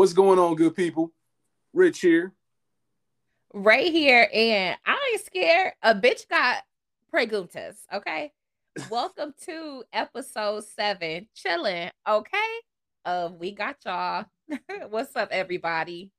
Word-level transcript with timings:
What's 0.00 0.14
going 0.14 0.38
on, 0.38 0.54
good 0.54 0.74
people? 0.74 1.12
Rich 1.74 2.00
here. 2.00 2.32
Right 3.52 3.92
here, 3.92 4.30
and 4.32 4.78
I 4.86 5.10
ain't 5.12 5.26
scared. 5.26 5.74
A 5.82 5.94
bitch 5.94 6.26
got 6.26 6.62
preguntas, 7.12 7.76
okay? 7.92 8.32
Welcome 8.90 9.34
to 9.44 9.84
episode 9.92 10.64
seven, 10.64 11.28
chilling, 11.34 11.90
okay? 12.08 12.50
Uh, 13.04 13.28
we 13.38 13.52
got 13.52 13.76
y'all. 13.84 14.24
What's 14.88 15.14
up, 15.16 15.28
everybody? 15.32 16.12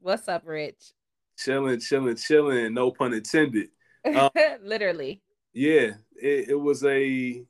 What's 0.00 0.28
up, 0.28 0.42
Rich? 0.44 0.92
Chilling, 1.38 1.80
chilling, 1.80 2.16
chilling. 2.16 2.74
No 2.74 2.90
pun 2.90 3.14
intended. 3.14 3.70
Um, 4.14 4.28
Literally. 4.62 5.22
Yeah, 5.54 5.92
it, 6.14 6.50
it 6.50 6.60
was 6.60 6.84
a. 6.84 7.42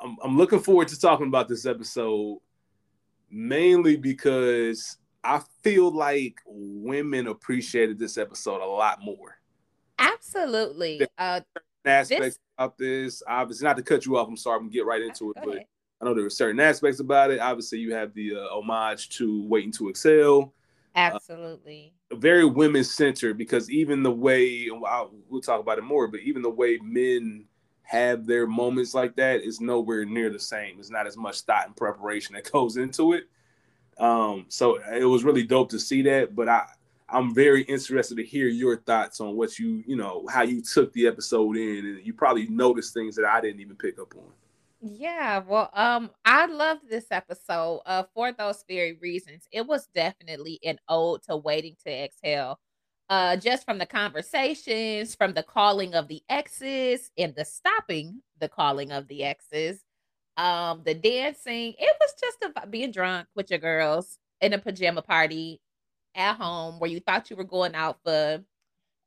I'm, 0.00 0.16
I'm 0.22 0.38
looking 0.38 0.60
forward 0.60 0.86
to 0.86 1.00
talking 1.00 1.26
about 1.26 1.48
this 1.48 1.66
episode 1.66 2.38
mainly 3.34 3.96
because 3.96 4.96
I 5.24 5.42
feel 5.62 5.90
like 5.90 6.40
women 6.46 7.26
appreciated 7.26 7.98
this 7.98 8.16
episode 8.16 8.62
a 8.62 8.66
lot 8.66 9.00
more. 9.02 9.38
Absolutely. 9.98 11.06
Uh, 11.18 11.40
aspects 11.84 12.36
this... 12.36 12.38
about 12.56 12.78
this, 12.78 13.22
obviously, 13.26 13.64
not 13.64 13.76
to 13.76 13.82
cut 13.82 14.06
you 14.06 14.16
off. 14.16 14.28
I'm 14.28 14.36
sorry, 14.36 14.56
I'm 14.56 14.62
gonna 14.62 14.72
get 14.72 14.86
right 14.86 15.02
into 15.02 15.32
it, 15.32 15.36
but 15.44 15.58
I 15.58 16.04
know 16.04 16.14
there 16.14 16.24
were 16.24 16.30
certain 16.30 16.60
aspects 16.60 17.00
about 17.00 17.30
it. 17.30 17.40
Obviously, 17.40 17.78
you 17.78 17.92
have 17.92 18.14
the 18.14 18.36
uh, 18.36 18.54
homage 18.54 19.08
to 19.10 19.46
Waiting 19.48 19.72
to 19.72 19.90
Exhale. 19.90 20.54
Absolutely. 20.94 21.92
Uh, 22.12 22.16
very 22.16 22.44
women 22.44 22.84
centered 22.84 23.36
because 23.36 23.68
even 23.68 24.04
the 24.04 24.12
way 24.12 24.68
I'll, 24.86 25.12
we'll 25.28 25.40
talk 25.40 25.60
about 25.60 25.78
it 25.78 25.84
more, 25.84 26.06
but 26.06 26.20
even 26.20 26.42
the 26.42 26.50
way 26.50 26.78
men 26.82 27.46
have 27.82 28.26
their 28.26 28.46
moments 28.46 28.94
like 28.94 29.16
that 29.16 29.42
is 29.42 29.60
nowhere 29.60 30.04
near 30.04 30.30
the 30.30 30.38
same. 30.38 30.78
It's 30.78 30.90
not 30.90 31.06
as 31.06 31.16
much 31.16 31.40
thought 31.40 31.66
and 31.66 31.76
preparation 31.76 32.34
that 32.34 32.50
goes 32.52 32.76
into 32.76 33.12
it. 33.12 33.24
Um, 33.98 34.46
so 34.48 34.78
it 34.92 35.04
was 35.04 35.24
really 35.24 35.44
dope 35.44 35.70
to 35.70 35.78
see 35.78 36.02
that. 36.02 36.34
But 36.34 36.48
I 36.48 36.66
I'm 37.08 37.34
very 37.34 37.62
interested 37.62 38.16
to 38.16 38.24
hear 38.24 38.48
your 38.48 38.78
thoughts 38.78 39.20
on 39.20 39.36
what 39.36 39.58
you 39.58 39.82
you 39.86 39.96
know 39.96 40.26
how 40.30 40.42
you 40.42 40.62
took 40.62 40.92
the 40.92 41.06
episode 41.06 41.56
in, 41.56 41.86
and 41.86 42.06
you 42.06 42.12
probably 42.14 42.46
noticed 42.48 42.94
things 42.94 43.16
that 43.16 43.24
I 43.24 43.40
didn't 43.40 43.60
even 43.60 43.76
pick 43.76 43.98
up 43.98 44.14
on. 44.16 44.32
Yeah, 44.80 45.38
well, 45.38 45.70
um, 45.72 46.10
I 46.24 46.46
loved 46.46 46.88
this 46.88 47.06
episode 47.10 47.82
uh 47.86 48.04
for 48.14 48.32
those 48.32 48.64
very 48.68 48.94
reasons. 49.00 49.48
It 49.52 49.66
was 49.66 49.88
definitely 49.94 50.60
an 50.64 50.78
ode 50.88 51.22
to 51.24 51.36
waiting 51.36 51.76
to 51.86 51.92
exhale 51.92 52.58
uh 53.10 53.36
just 53.36 53.64
from 53.64 53.78
the 53.78 53.86
conversations 53.86 55.14
from 55.14 55.34
the 55.34 55.42
calling 55.42 55.94
of 55.94 56.08
the 56.08 56.22
exes 56.30 57.10
and 57.18 57.34
the 57.34 57.44
stopping 57.44 58.22
the 58.40 58.48
calling 58.48 58.92
of 58.92 59.06
the 59.08 59.22
exes 59.22 59.83
um 60.36 60.82
the 60.84 60.94
dancing 60.94 61.74
it 61.78 61.96
was 62.00 62.14
just 62.20 62.38
about 62.44 62.70
being 62.70 62.90
drunk 62.90 63.26
with 63.34 63.50
your 63.50 63.58
girls 63.58 64.18
in 64.40 64.52
a 64.52 64.58
pajama 64.58 65.02
party 65.02 65.60
at 66.14 66.34
home 66.36 66.78
where 66.78 66.90
you 66.90 67.00
thought 67.00 67.30
you 67.30 67.36
were 67.36 67.44
going 67.44 67.74
out 67.74 67.98
for 68.04 68.42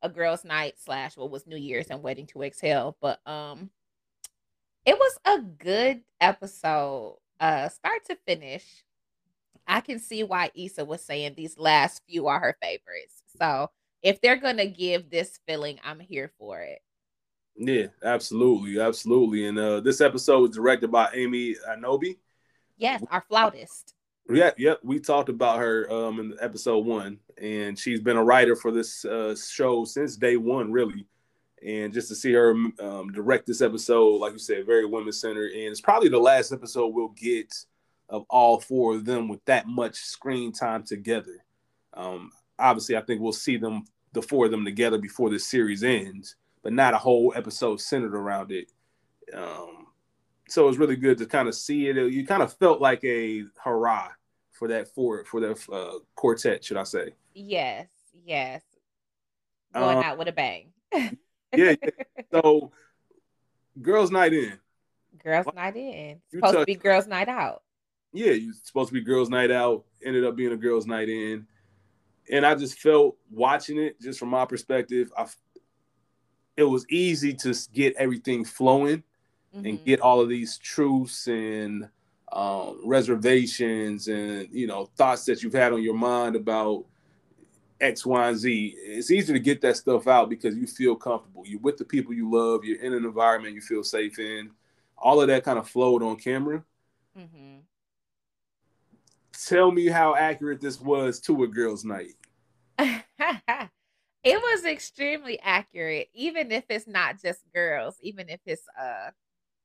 a 0.02 0.08
girls 0.08 0.44
night 0.44 0.74
slash 0.78 1.16
what 1.16 1.30
was 1.30 1.46
new 1.46 1.56
year's 1.56 1.88
and 1.90 2.02
Waiting 2.02 2.26
to 2.26 2.42
exhale 2.42 2.96
but 3.00 3.20
um 3.26 3.70
it 4.86 4.98
was 4.98 5.18
a 5.26 5.40
good 5.40 6.00
episode 6.20 7.18
uh 7.40 7.68
start 7.68 8.04
to 8.06 8.16
finish 8.26 8.84
i 9.66 9.80
can 9.80 9.98
see 9.98 10.22
why 10.22 10.50
Issa 10.54 10.84
was 10.84 11.04
saying 11.04 11.34
these 11.36 11.58
last 11.58 12.02
few 12.08 12.26
are 12.26 12.40
her 12.40 12.56
favorites 12.62 13.22
so 13.38 13.70
if 14.02 14.20
they're 14.20 14.36
gonna 14.36 14.66
give 14.66 15.10
this 15.10 15.38
feeling, 15.46 15.78
I'm 15.84 16.00
here 16.00 16.30
for 16.38 16.60
it. 16.60 16.80
Yeah, 17.58 17.86
absolutely, 18.04 18.80
absolutely. 18.80 19.46
And 19.46 19.58
uh 19.58 19.80
this 19.80 20.00
episode 20.00 20.40
was 20.40 20.50
directed 20.50 20.90
by 20.90 21.10
Amy 21.12 21.56
Aniobi. 21.68 22.16
Yes, 22.76 23.02
our 23.10 23.24
flautist. 23.28 23.94
Yeah, 24.30 24.52
yep. 24.56 24.78
We 24.84 25.00
talked 25.00 25.28
about 25.28 25.58
her 25.58 25.90
um 25.90 26.20
in 26.20 26.36
episode 26.40 26.86
one, 26.86 27.18
and 27.36 27.78
she's 27.78 28.00
been 28.00 28.16
a 28.16 28.24
writer 28.24 28.54
for 28.54 28.70
this 28.70 29.04
uh, 29.04 29.34
show 29.34 29.84
since 29.84 30.16
day 30.16 30.36
one, 30.36 30.70
really. 30.70 31.06
And 31.66 31.92
just 31.92 32.06
to 32.08 32.14
see 32.14 32.32
her 32.34 32.50
um, 32.50 33.10
direct 33.12 33.46
this 33.46 33.62
episode, 33.62 34.18
like 34.18 34.32
you 34.32 34.38
said, 34.38 34.64
very 34.64 34.86
women 34.86 35.12
centered, 35.12 35.50
and 35.50 35.64
it's 35.64 35.80
probably 35.80 36.08
the 36.08 36.18
last 36.18 36.52
episode 36.52 36.94
we'll 36.94 37.08
get 37.08 37.52
of 38.08 38.24
all 38.30 38.60
four 38.60 38.94
of 38.94 39.04
them 39.04 39.28
with 39.28 39.44
that 39.46 39.66
much 39.66 39.96
screen 39.96 40.52
time 40.52 40.84
together. 40.84 41.44
Um, 41.94 42.30
obviously, 42.58 42.96
I 42.96 43.00
think 43.00 43.20
we'll 43.20 43.32
see 43.32 43.56
them, 43.56 43.84
the 44.12 44.22
four 44.22 44.44
of 44.44 44.50
them 44.50 44.64
together 44.64 44.98
before 44.98 45.30
this 45.30 45.46
series 45.46 45.82
ends, 45.82 46.36
but 46.68 46.74
not 46.74 46.92
a 46.92 46.98
whole 46.98 47.32
episode 47.34 47.80
centered 47.80 48.14
around 48.14 48.52
it. 48.52 48.70
Um, 49.32 49.86
so 50.50 50.64
it 50.64 50.66
was 50.66 50.76
really 50.76 50.96
good 50.96 51.16
to 51.16 51.24
kind 51.24 51.48
of 51.48 51.54
see 51.54 51.88
it. 51.88 51.96
You 51.96 52.26
kind 52.26 52.42
of 52.42 52.52
felt 52.58 52.78
like 52.78 53.02
a 53.04 53.44
hurrah 53.64 54.08
for 54.52 54.68
that 54.68 54.88
for 54.88 55.24
for 55.24 55.40
that 55.40 55.58
uh, 55.72 56.00
quartet, 56.14 56.62
should 56.62 56.76
I 56.76 56.82
say? 56.82 57.14
Yes, 57.32 57.88
yes, 58.22 58.60
going 59.72 59.96
um, 59.96 60.04
out 60.04 60.18
with 60.18 60.28
a 60.28 60.32
bang. 60.32 60.68
yeah, 60.92 61.08
yeah. 61.56 61.74
So, 62.34 62.70
girls' 63.80 64.10
night 64.10 64.34
in. 64.34 64.58
Girls' 65.24 65.46
night 65.54 65.74
in. 65.74 66.20
Supposed 66.30 66.58
to 66.58 66.64
be 66.66 66.74
girls' 66.74 67.06
night 67.06 67.30
out. 67.30 67.62
Yeah, 68.12 68.32
you 68.32 68.52
supposed 68.62 68.88
to 68.88 68.94
be 68.94 69.00
girls' 69.00 69.30
night 69.30 69.50
out. 69.50 69.86
Ended 70.04 70.26
up 70.26 70.36
being 70.36 70.52
a 70.52 70.56
girls' 70.58 70.86
night 70.86 71.08
in 71.08 71.46
and 72.30 72.44
I 72.44 72.54
just 72.54 72.78
felt 72.78 73.16
watching 73.30 73.78
it, 73.78 74.00
just 74.00 74.18
from 74.18 74.28
my 74.28 74.44
perspective, 74.44 75.10
I, 75.16 75.26
it 76.58 76.64
was 76.64 76.84
easy 76.90 77.32
to 77.32 77.54
get 77.72 77.94
everything 77.96 78.44
flowing 78.44 79.02
mm-hmm. 79.54 79.66
and 79.66 79.84
get 79.84 80.00
all 80.00 80.20
of 80.20 80.28
these 80.28 80.58
truths 80.58 81.26
and 81.26 81.88
um, 82.32 82.80
reservations 82.84 84.08
and 84.08 84.48
you 84.50 84.66
know 84.66 84.86
thoughts 84.96 85.24
that 85.24 85.42
you've 85.42 85.54
had 85.54 85.72
on 85.72 85.82
your 85.82 85.94
mind 85.94 86.36
about 86.36 86.84
X, 87.80 88.04
Y, 88.04 88.28
and 88.28 88.36
Z. 88.36 88.74
It's 88.76 89.10
easy 89.10 89.32
to 89.32 89.38
get 89.38 89.60
that 89.62 89.76
stuff 89.76 90.08
out 90.08 90.28
because 90.28 90.56
you 90.56 90.66
feel 90.66 90.96
comfortable. 90.96 91.44
You're 91.46 91.60
with 91.60 91.76
the 91.78 91.84
people 91.84 92.12
you 92.12 92.30
love. 92.30 92.64
You're 92.64 92.82
in 92.82 92.92
an 92.92 93.04
environment 93.04 93.54
you 93.54 93.60
feel 93.60 93.84
safe 93.84 94.18
in. 94.18 94.50
All 94.98 95.20
of 95.20 95.28
that 95.28 95.44
kind 95.44 95.58
of 95.58 95.68
flowed 95.68 96.02
on 96.02 96.16
camera. 96.16 96.64
Mm-hmm 97.16 97.58
tell 99.46 99.70
me 99.70 99.86
how 99.86 100.14
accurate 100.16 100.60
this 100.60 100.80
was 100.80 101.20
to 101.20 101.44
a 101.44 101.48
girl's 101.48 101.84
night. 101.84 102.14
it 104.28 104.36
was 104.42 104.64
extremely 104.66 105.40
accurate, 105.40 106.08
even 106.12 106.52
if 106.52 106.64
it's 106.68 106.86
not 106.86 107.20
just 107.20 107.40
girls, 107.54 107.96
even 108.02 108.28
if 108.28 108.40
it's 108.44 108.64
uh 108.78 109.10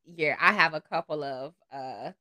yeah, 0.06 0.36
I 0.40 0.54
have 0.54 0.74
a 0.74 0.80
couple 0.82 1.22
of 1.24 1.54
uh 1.72 2.12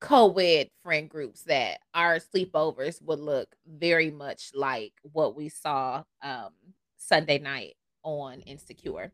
co-ed 0.00 0.70
friend 0.82 1.08
groups 1.08 1.44
that 1.44 1.78
our 1.94 2.18
sleepovers 2.18 3.00
would 3.02 3.20
look 3.20 3.54
very 3.64 4.10
much 4.10 4.50
like 4.54 4.92
what 5.12 5.36
we 5.36 5.48
saw 5.48 6.02
um 6.20 6.50
Sunday 6.96 7.38
night 7.38 7.76
on 8.02 8.40
Insecure. 8.40 9.12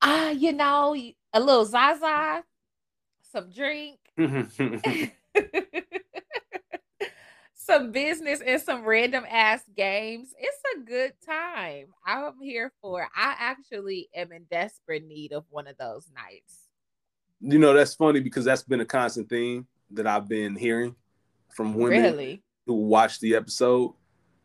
Ah, 0.00 0.28
uh, 0.28 0.30
you 0.30 0.52
know, 0.52 0.96
a 1.34 1.40
little 1.40 1.66
Zaza, 1.66 2.44
some 3.20 3.50
drink. 3.50 3.98
some 7.68 7.92
business 7.92 8.40
and 8.40 8.60
some 8.62 8.82
random 8.82 9.24
ass 9.28 9.60
games. 9.76 10.34
It's 10.38 10.62
a 10.74 10.80
good 10.80 11.12
time. 11.24 11.88
I'm 12.04 12.40
here 12.40 12.72
for. 12.80 13.02
I 13.14 13.34
actually 13.38 14.08
am 14.14 14.32
in 14.32 14.44
desperate 14.50 15.06
need 15.06 15.32
of 15.32 15.44
one 15.50 15.66
of 15.66 15.76
those 15.76 16.10
nights. 16.14 16.68
You 17.40 17.58
know, 17.58 17.74
that's 17.74 17.94
funny 17.94 18.20
because 18.20 18.46
that's 18.46 18.62
been 18.62 18.80
a 18.80 18.86
constant 18.86 19.28
theme 19.28 19.66
that 19.90 20.06
I've 20.06 20.28
been 20.28 20.56
hearing 20.56 20.96
from 21.54 21.74
women 21.74 22.02
really? 22.02 22.42
who 22.66 22.86
watch 22.86 23.20
the 23.20 23.34
episode, 23.34 23.92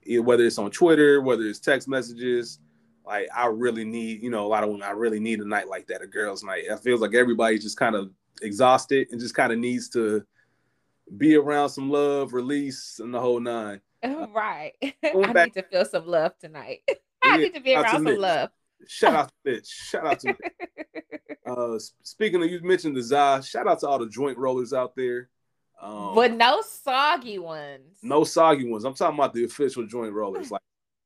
whether 0.06 0.44
it's 0.44 0.57
on 0.57 0.69
Twitter, 0.69 1.22
whether 1.22 1.44
it's 1.44 1.59
text 1.59 1.88
messages. 1.88 2.59
Like, 3.06 3.29
I 3.33 3.47
really 3.47 3.85
need, 3.85 4.22
you 4.22 4.31
know, 4.31 4.45
a 4.45 4.50
lot 4.50 4.63
of 4.63 4.69
women, 4.69 4.83
I 4.83 4.91
really 4.91 5.22
need 5.22 5.39
a 5.39 5.47
night 5.47 5.69
like 5.69 5.88
that, 5.88 6.01
a 6.01 6.07
girls' 6.07 6.44
night. 6.44 6.66
It 6.67 6.79
feels 6.81 7.00
like 7.00 7.13
everybody's 7.13 7.63
just 7.63 7.78
kind 7.78 7.95
of 7.95 8.12
exhausted 8.41 9.07
and 9.12 9.19
just 9.19 9.33
kind 9.33 9.53
of 9.53 9.59
needs 9.59 9.88
to 9.91 10.25
be 11.18 11.36
around 11.36 11.69
some 11.69 11.90
love, 11.90 12.34
release, 12.34 13.00
and 13.00 13.14
the 13.14 13.19
whole 13.19 13.40
nine. 13.40 13.81
Right. 14.04 14.74
I 14.83 15.33
back, 15.33 15.48
need 15.48 15.62
to 15.62 15.63
feel 15.63 15.86
some 15.86 16.07
love 16.07 16.38
tonight. 16.39 16.81
I 17.24 17.38
need 17.38 17.54
to 17.56 17.62
be 17.62 17.75
around 17.75 18.06
some 18.06 18.16
love. 18.16 18.50
Shout 18.88 19.13
out 19.13 19.27
to 19.30 19.51
Mitch. 19.51 19.68
Shout 19.68 20.06
out 20.06 20.19
to 20.22 20.36
uh, 21.45 21.80
speaking 22.01 22.44
of, 22.44 22.50
you 22.50 22.62
mentioned 22.62 22.95
the 22.95 23.01
Za. 23.01 23.42
Shout 23.45 23.68
out 23.68 23.80
to 23.80 23.88
all 23.88 24.00
the 24.00 24.10
joint 24.10 24.38
rollers 24.38 24.74
out 24.74 24.95
there. 24.95 25.30
Um, 25.81 26.16
but 26.16 26.33
no 26.33 26.62
soggy 26.62 27.39
ones. 27.39 27.98
No 28.01 28.24
soggy 28.24 28.69
ones. 28.69 28.83
I'm 28.83 28.94
talking 28.94 29.18
about 29.18 29.33
the 29.33 29.45
official 29.45 29.86
joint 29.86 30.13
rollers, 30.13 30.51
like 30.51 30.62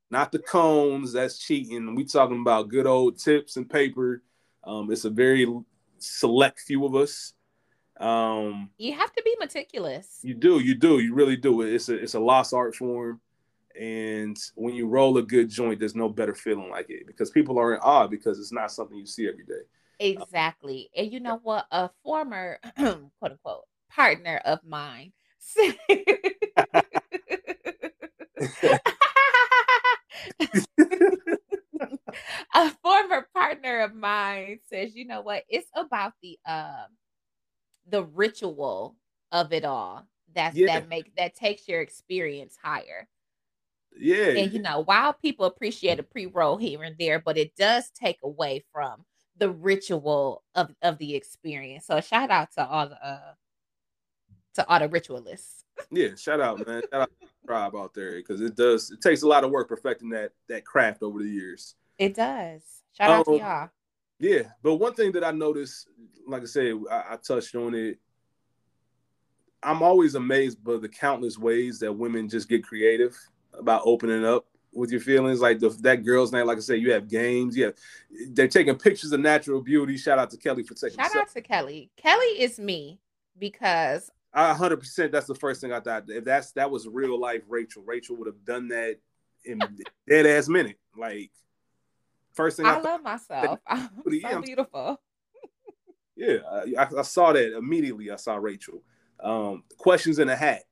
not 0.09 0.31
the 0.31 0.39
cones. 0.39 1.13
That's 1.13 1.37
cheating. 1.37 1.95
We 1.95 2.05
talking 2.05 2.41
about 2.41 2.69
good 2.69 2.87
old 2.87 3.19
tips 3.19 3.57
and 3.57 3.69
paper. 3.69 4.23
Um, 4.63 4.91
it's 4.91 5.05
a 5.05 5.09
very 5.09 5.47
select 5.99 6.59
few 6.61 6.85
of 6.85 6.95
us. 6.95 7.33
Um, 7.99 8.69
you 8.77 8.93
have 8.93 9.11
to 9.13 9.21
be 9.23 9.35
meticulous. 9.39 10.19
You 10.21 10.33
do, 10.33 10.59
you 10.59 10.75
do, 10.75 10.99
you 10.99 11.13
really 11.13 11.35
do. 11.35 11.61
It's 11.61 11.89
a 11.89 11.95
it's 11.95 12.13
a 12.13 12.19
lost 12.19 12.53
art 12.53 12.75
form, 12.75 13.21
and 13.79 14.37
when 14.55 14.75
you 14.75 14.87
roll 14.87 15.17
a 15.17 15.23
good 15.23 15.49
joint, 15.49 15.79
there's 15.79 15.95
no 15.95 16.09
better 16.09 16.35
feeling 16.35 16.69
like 16.69 16.89
it 16.89 17.07
because 17.07 17.31
people 17.31 17.59
are 17.59 17.73
in 17.73 17.79
awe 17.81 18.07
because 18.07 18.39
it's 18.39 18.51
not 18.51 18.71
something 18.71 18.97
you 18.97 19.05
see 19.05 19.27
every 19.27 19.45
day. 19.45 19.61
Exactly, 19.99 20.89
and 20.95 21.11
you 21.11 21.19
know 21.19 21.39
what? 21.41 21.65
A 21.71 21.89
former 22.03 22.59
quote 22.77 23.09
unquote 23.21 23.63
partner 23.89 24.41
of 24.45 24.59
mine 24.63 25.11
a 32.53 32.69
former 32.81 33.27
partner 33.33 33.81
of 33.81 33.95
mine 33.95 34.59
says, 34.69 34.95
you 34.95 35.05
know 35.05 35.21
what? 35.21 35.43
It's 35.49 35.69
about 35.75 36.13
the 36.21 36.39
um 36.45 36.87
the 37.89 38.03
ritual 38.03 38.95
of 39.31 39.53
it 39.53 39.65
all. 39.65 40.07
That's 40.33 40.55
Yeah. 40.55 40.67
that 40.79 40.89
make 40.89 41.15
that 41.15 41.35
takes 41.35 41.67
your 41.67 41.81
experience 41.81 42.57
higher. 42.61 43.07
Yeah. 43.97 44.29
And 44.37 44.53
you 44.53 44.61
know, 44.61 44.81
while 44.81 45.13
people 45.13 45.45
appreciate 45.45 45.99
a 45.99 46.03
pre-roll 46.03 46.57
here 46.57 46.83
and 46.83 46.95
there, 46.99 47.19
but 47.19 47.37
it 47.37 47.55
does 47.55 47.89
take 47.91 48.19
away 48.23 48.63
from 48.71 49.05
the 49.37 49.49
ritual 49.49 50.43
of 50.55 50.73
of 50.81 50.97
the 50.97 51.15
experience. 51.15 51.85
So 51.85 52.01
shout 52.01 52.29
out 52.29 52.51
to 52.53 52.65
all 52.67 52.89
the 52.89 53.05
uh 53.05 53.33
to 54.55 54.67
all 54.67 54.79
the 54.79 54.89
ritualists. 54.89 55.63
Yeah, 55.91 56.15
shout 56.15 56.41
out, 56.41 56.65
man. 56.65 56.81
Shout 56.91 57.01
out 57.01 57.11
to 57.21 57.27
the 57.27 57.47
tribe 57.47 57.75
out 57.75 57.93
there 57.93 58.13
because 58.13 58.41
it 58.41 58.55
does. 58.55 58.89
It 58.91 59.01
takes 59.01 59.21
a 59.21 59.27
lot 59.27 59.43
of 59.43 59.51
work 59.51 59.69
perfecting 59.69 60.09
that 60.09 60.31
that 60.49 60.65
craft 60.65 61.03
over 61.03 61.21
the 61.21 61.29
years. 61.29 61.75
It 61.97 62.15
does. 62.15 62.61
Shout 62.93 63.09
out 63.11 63.25
to 63.25 63.31
Um, 63.31 63.37
y'all. 63.37 63.69
Yeah, 64.19 64.43
but 64.63 64.75
one 64.75 64.93
thing 64.93 65.11
that 65.13 65.23
I 65.23 65.31
noticed, 65.31 65.87
like 66.27 66.41
I 66.41 66.45
said, 66.45 66.73
I, 66.89 67.13
I 67.13 67.17
touched 67.17 67.55
on 67.55 67.75
it. 67.75 67.99
I'm 69.61 69.81
always 69.81 70.15
amazed 70.15 70.63
by 70.63 70.77
the 70.77 70.89
countless 70.89 71.37
ways 71.37 71.79
that 71.79 71.93
women 71.93 72.29
just 72.29 72.49
get 72.49 72.63
creative 72.63 73.17
about 73.53 73.81
opening 73.85 74.25
up 74.25 74.45
with 74.73 74.91
your 74.91 75.01
feelings. 75.01 75.41
Like 75.41 75.59
the, 75.59 75.69
that 75.81 76.03
girl's 76.03 76.31
name, 76.31 76.47
like 76.47 76.57
I 76.57 76.61
said, 76.61 76.81
you 76.81 76.91
have 76.93 77.07
games. 77.07 77.57
Yeah, 77.57 77.71
they're 78.29 78.47
taking 78.47 78.75
pictures 78.75 79.11
of 79.11 79.19
natural 79.19 79.61
beauty. 79.61 79.97
Shout 79.97 80.19
out 80.19 80.29
to 80.31 80.37
Kelly 80.37 80.63
for 80.63 80.73
taking. 80.73 80.97
Shout 80.97 81.15
out 81.15 81.29
to 81.33 81.41
Kelly. 81.41 81.91
Kelly 81.97 82.41
is 82.41 82.59
me 82.59 82.99
because 83.37 84.11
I 84.33 84.47
100. 84.49 84.77
percent 84.77 85.11
That's 85.11 85.27
the 85.27 85.35
first 85.35 85.61
thing 85.61 85.73
I 85.73 85.79
thought. 85.79 86.05
If 86.07 86.23
that's 86.23 86.51
that 86.53 86.69
was 86.69 86.87
real 86.87 87.19
life 87.19 87.41
Rachel, 87.47 87.83
Rachel 87.85 88.15
would 88.17 88.27
have 88.27 88.43
done 88.45 88.67
that 88.69 88.97
in 89.45 89.59
dead 90.07 90.25
ass 90.25 90.47
minute. 90.47 90.77
Like 90.95 91.31
first 92.37 92.57
thing 92.57 92.65
I, 92.65 92.75
I 92.75 92.81
love 92.81 93.03
myself. 93.03 93.59
I'm 93.67 93.89
so 94.05 94.11
yeah. 94.11 94.39
beautiful. 94.39 95.01
Yeah, 96.15 96.37
I, 96.77 96.87
I- 96.97 97.01
saw 97.01 97.33
that 97.33 97.57
immediately. 97.57 98.09
I 98.11 98.15
saw 98.15 98.35
Rachel. 98.35 98.81
Um, 99.19 99.63
questions 99.77 100.19
in 100.19 100.29
a 100.29 100.35
hat. 100.35 100.63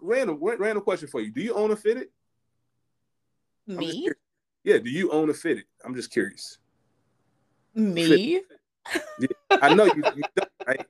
Random, 0.00 0.38
random 0.40 0.82
question 0.82 1.08
for 1.08 1.20
you. 1.20 1.30
Do 1.32 1.40
you 1.40 1.54
own 1.54 1.70
a 1.70 1.76
fitted? 1.76 2.08
Me? 3.66 4.08
Yeah. 4.64 4.78
Do 4.78 4.90
you 4.90 5.10
own 5.10 5.30
a 5.30 5.34
fitted? 5.34 5.64
I'm 5.84 5.94
just 5.94 6.10
curious. 6.10 6.58
Me? 7.74 8.42
I 9.50 9.74
know 9.74 9.84
you. 9.84 10.02
you 10.16 10.22
don't, 10.34 10.50
right? 10.66 10.86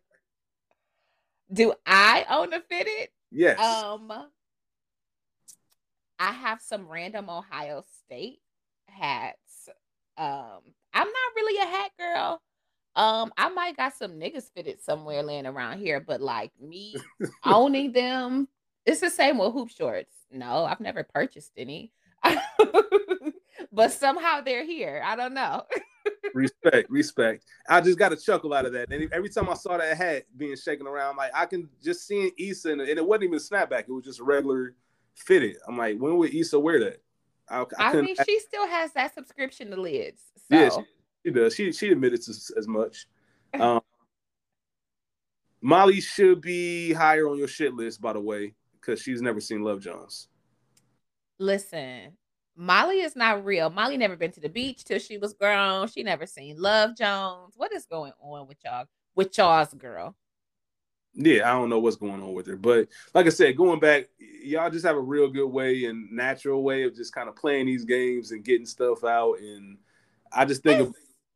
Do 1.52 1.74
I 1.84 2.24
own 2.30 2.52
a 2.52 2.60
fitted? 2.60 3.08
Yes. 3.30 3.58
Um 3.58 4.12
I 6.18 6.32
have 6.32 6.60
some 6.60 6.86
random 6.88 7.28
Ohio 7.28 7.82
State 8.04 8.40
hats. 8.86 9.39
Um, 10.20 10.60
I'm 10.92 11.06
not 11.06 11.34
really 11.34 11.62
a 11.62 11.66
hat 11.66 11.90
girl. 11.98 12.42
Um, 12.94 13.32
I 13.38 13.48
might 13.48 13.76
got 13.76 13.94
some 13.94 14.12
niggas 14.12 14.50
fitted 14.54 14.82
somewhere 14.82 15.22
laying 15.22 15.46
around 15.46 15.78
here, 15.78 15.98
but 15.98 16.20
like 16.20 16.52
me 16.60 16.94
owning 17.44 17.92
them, 17.92 18.46
it's 18.84 19.00
the 19.00 19.08
same 19.08 19.38
with 19.38 19.54
hoop 19.54 19.70
shorts. 19.70 20.12
No, 20.30 20.64
I've 20.66 20.80
never 20.80 21.04
purchased 21.04 21.52
any. 21.56 21.92
but 23.72 23.92
somehow 23.92 24.42
they're 24.42 24.66
here. 24.66 25.02
I 25.02 25.16
don't 25.16 25.32
know. 25.32 25.64
respect, 26.34 26.90
respect. 26.90 27.44
I 27.66 27.80
just 27.80 27.98
got 27.98 28.12
a 28.12 28.16
chuckle 28.16 28.52
out 28.52 28.66
of 28.66 28.74
that. 28.74 28.92
And 28.92 29.10
every 29.14 29.30
time 29.30 29.48
I 29.48 29.54
saw 29.54 29.78
that 29.78 29.96
hat 29.96 30.24
being 30.36 30.56
shaken 30.56 30.86
around, 30.86 31.16
like 31.16 31.30
I 31.34 31.46
can 31.46 31.70
just 31.82 32.06
seeing 32.06 32.30
Issa, 32.38 32.72
and 32.72 32.82
it 32.82 33.06
wasn't 33.06 33.24
even 33.24 33.36
a 33.36 33.40
snapback. 33.40 33.88
It 33.88 33.92
was 33.92 34.04
just 34.04 34.20
a 34.20 34.24
regular 34.24 34.74
fitted. 35.14 35.56
I'm 35.66 35.78
like, 35.78 35.98
when 35.98 36.18
would 36.18 36.34
Issa 36.34 36.60
wear 36.60 36.78
that? 36.80 37.00
I, 37.50 37.62
I 37.62 37.64
I 37.78 38.00
mean, 38.00 38.16
she 38.24 38.38
still 38.38 38.66
has 38.66 38.92
that 38.92 39.14
subscription 39.14 39.70
to 39.70 39.80
lids. 39.80 40.22
So 40.48 40.56
Yeah, 40.56 40.68
she, 40.70 40.84
she 41.24 41.32
does. 41.32 41.54
She 41.54 41.72
she 41.72 41.90
admitted 41.90 42.22
to 42.22 42.30
as 42.56 42.68
much. 42.68 43.06
Um, 43.58 43.80
Molly 45.60 46.00
should 46.00 46.40
be 46.40 46.92
higher 46.92 47.28
on 47.28 47.36
your 47.36 47.48
shit 47.48 47.74
list, 47.74 48.00
by 48.00 48.12
the 48.12 48.20
way, 48.20 48.54
because 48.74 49.02
she's 49.02 49.20
never 49.20 49.40
seen 49.40 49.62
Love 49.62 49.80
Jones. 49.80 50.28
Listen, 51.38 52.12
Molly 52.56 53.00
is 53.00 53.16
not 53.16 53.44
real. 53.44 53.70
Molly 53.70 53.96
never 53.96 54.16
been 54.16 54.30
to 54.32 54.40
the 54.40 54.48
beach 54.48 54.84
till 54.84 54.98
she 54.98 55.18
was 55.18 55.34
grown. 55.34 55.88
She 55.88 56.02
never 56.02 56.26
seen 56.26 56.56
Love 56.58 56.96
Jones. 56.96 57.54
What 57.56 57.72
is 57.72 57.86
going 57.86 58.12
on 58.22 58.46
with 58.46 58.58
y'all? 58.64 58.86
With 59.14 59.36
y'all's 59.36 59.74
girl? 59.74 60.14
Yeah, 61.14 61.50
I 61.50 61.54
don't 61.54 61.68
know 61.68 61.80
what's 61.80 61.96
going 61.96 62.22
on 62.22 62.32
with 62.32 62.46
her, 62.46 62.56
but 62.56 62.88
like 63.14 63.26
I 63.26 63.30
said, 63.30 63.56
going 63.56 63.80
back, 63.80 64.08
y'all 64.42 64.70
just 64.70 64.86
have 64.86 64.96
a 64.96 65.00
real 65.00 65.28
good 65.28 65.48
way 65.48 65.86
and 65.86 66.10
natural 66.12 66.62
way 66.62 66.84
of 66.84 66.94
just 66.94 67.12
kind 67.12 67.28
of 67.28 67.36
playing 67.36 67.66
these 67.66 67.84
games 67.84 68.30
and 68.30 68.44
getting 68.44 68.66
stuff 68.66 69.02
out. 69.02 69.40
And 69.40 69.78
I 70.32 70.44
just 70.44 70.62
think 70.62 70.80
of 70.80 70.94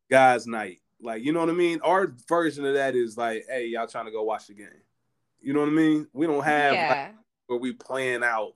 guys' 0.08 0.46
night, 0.46 0.80
like 1.02 1.24
you 1.24 1.32
know 1.32 1.40
what 1.40 1.50
I 1.50 1.54
mean. 1.54 1.80
Our 1.82 2.14
version 2.28 2.64
of 2.64 2.74
that 2.74 2.94
is 2.94 3.16
like, 3.16 3.44
hey, 3.48 3.66
y'all 3.66 3.88
trying 3.88 4.06
to 4.06 4.12
go 4.12 4.22
watch 4.22 4.46
the 4.46 4.54
game. 4.54 4.68
You 5.40 5.52
know 5.52 5.60
what 5.60 5.68
I 5.68 5.72
mean? 5.72 6.06
We 6.12 6.26
don't 6.26 6.44
have 6.44 6.90
like, 6.90 7.14
where 7.46 7.58
we 7.58 7.72
plan 7.72 8.22
out 8.22 8.54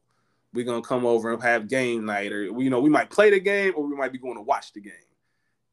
we're 0.52 0.64
gonna 0.64 0.82
come 0.82 1.04
over 1.04 1.32
and 1.32 1.42
have 1.42 1.68
game 1.68 2.04
night 2.04 2.32
or 2.32 2.44
you 2.44 2.70
know 2.70 2.80
we 2.80 2.90
might 2.90 3.10
play 3.10 3.30
the 3.30 3.40
game 3.40 3.72
or 3.76 3.86
we 3.86 3.96
might 3.96 4.12
be 4.12 4.18
going 4.18 4.36
to 4.36 4.42
watch 4.42 4.72
the 4.72 4.80
game 4.80 4.92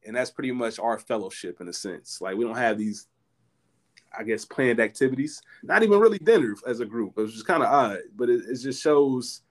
and 0.04 0.14
that's 0.14 0.30
pretty 0.30 0.52
much 0.52 0.78
our 0.78 0.98
fellowship 0.98 1.60
in 1.60 1.68
a 1.68 1.72
sense 1.72 2.20
like 2.20 2.36
we 2.36 2.44
don't 2.44 2.56
have 2.56 2.78
these 2.78 3.06
i 4.18 4.22
guess 4.22 4.44
planned 4.44 4.80
activities 4.80 5.40
not 5.62 5.82
even 5.82 5.98
really 5.98 6.18
dinner 6.18 6.54
as 6.66 6.80
a 6.80 6.84
group 6.84 7.14
it 7.16 7.22
was 7.22 7.32
just 7.32 7.46
kind 7.46 7.62
of 7.62 7.72
odd 7.72 7.98
but 8.14 8.28
it, 8.28 8.42
it 8.48 8.56
just 8.58 8.82
shows 8.82 9.42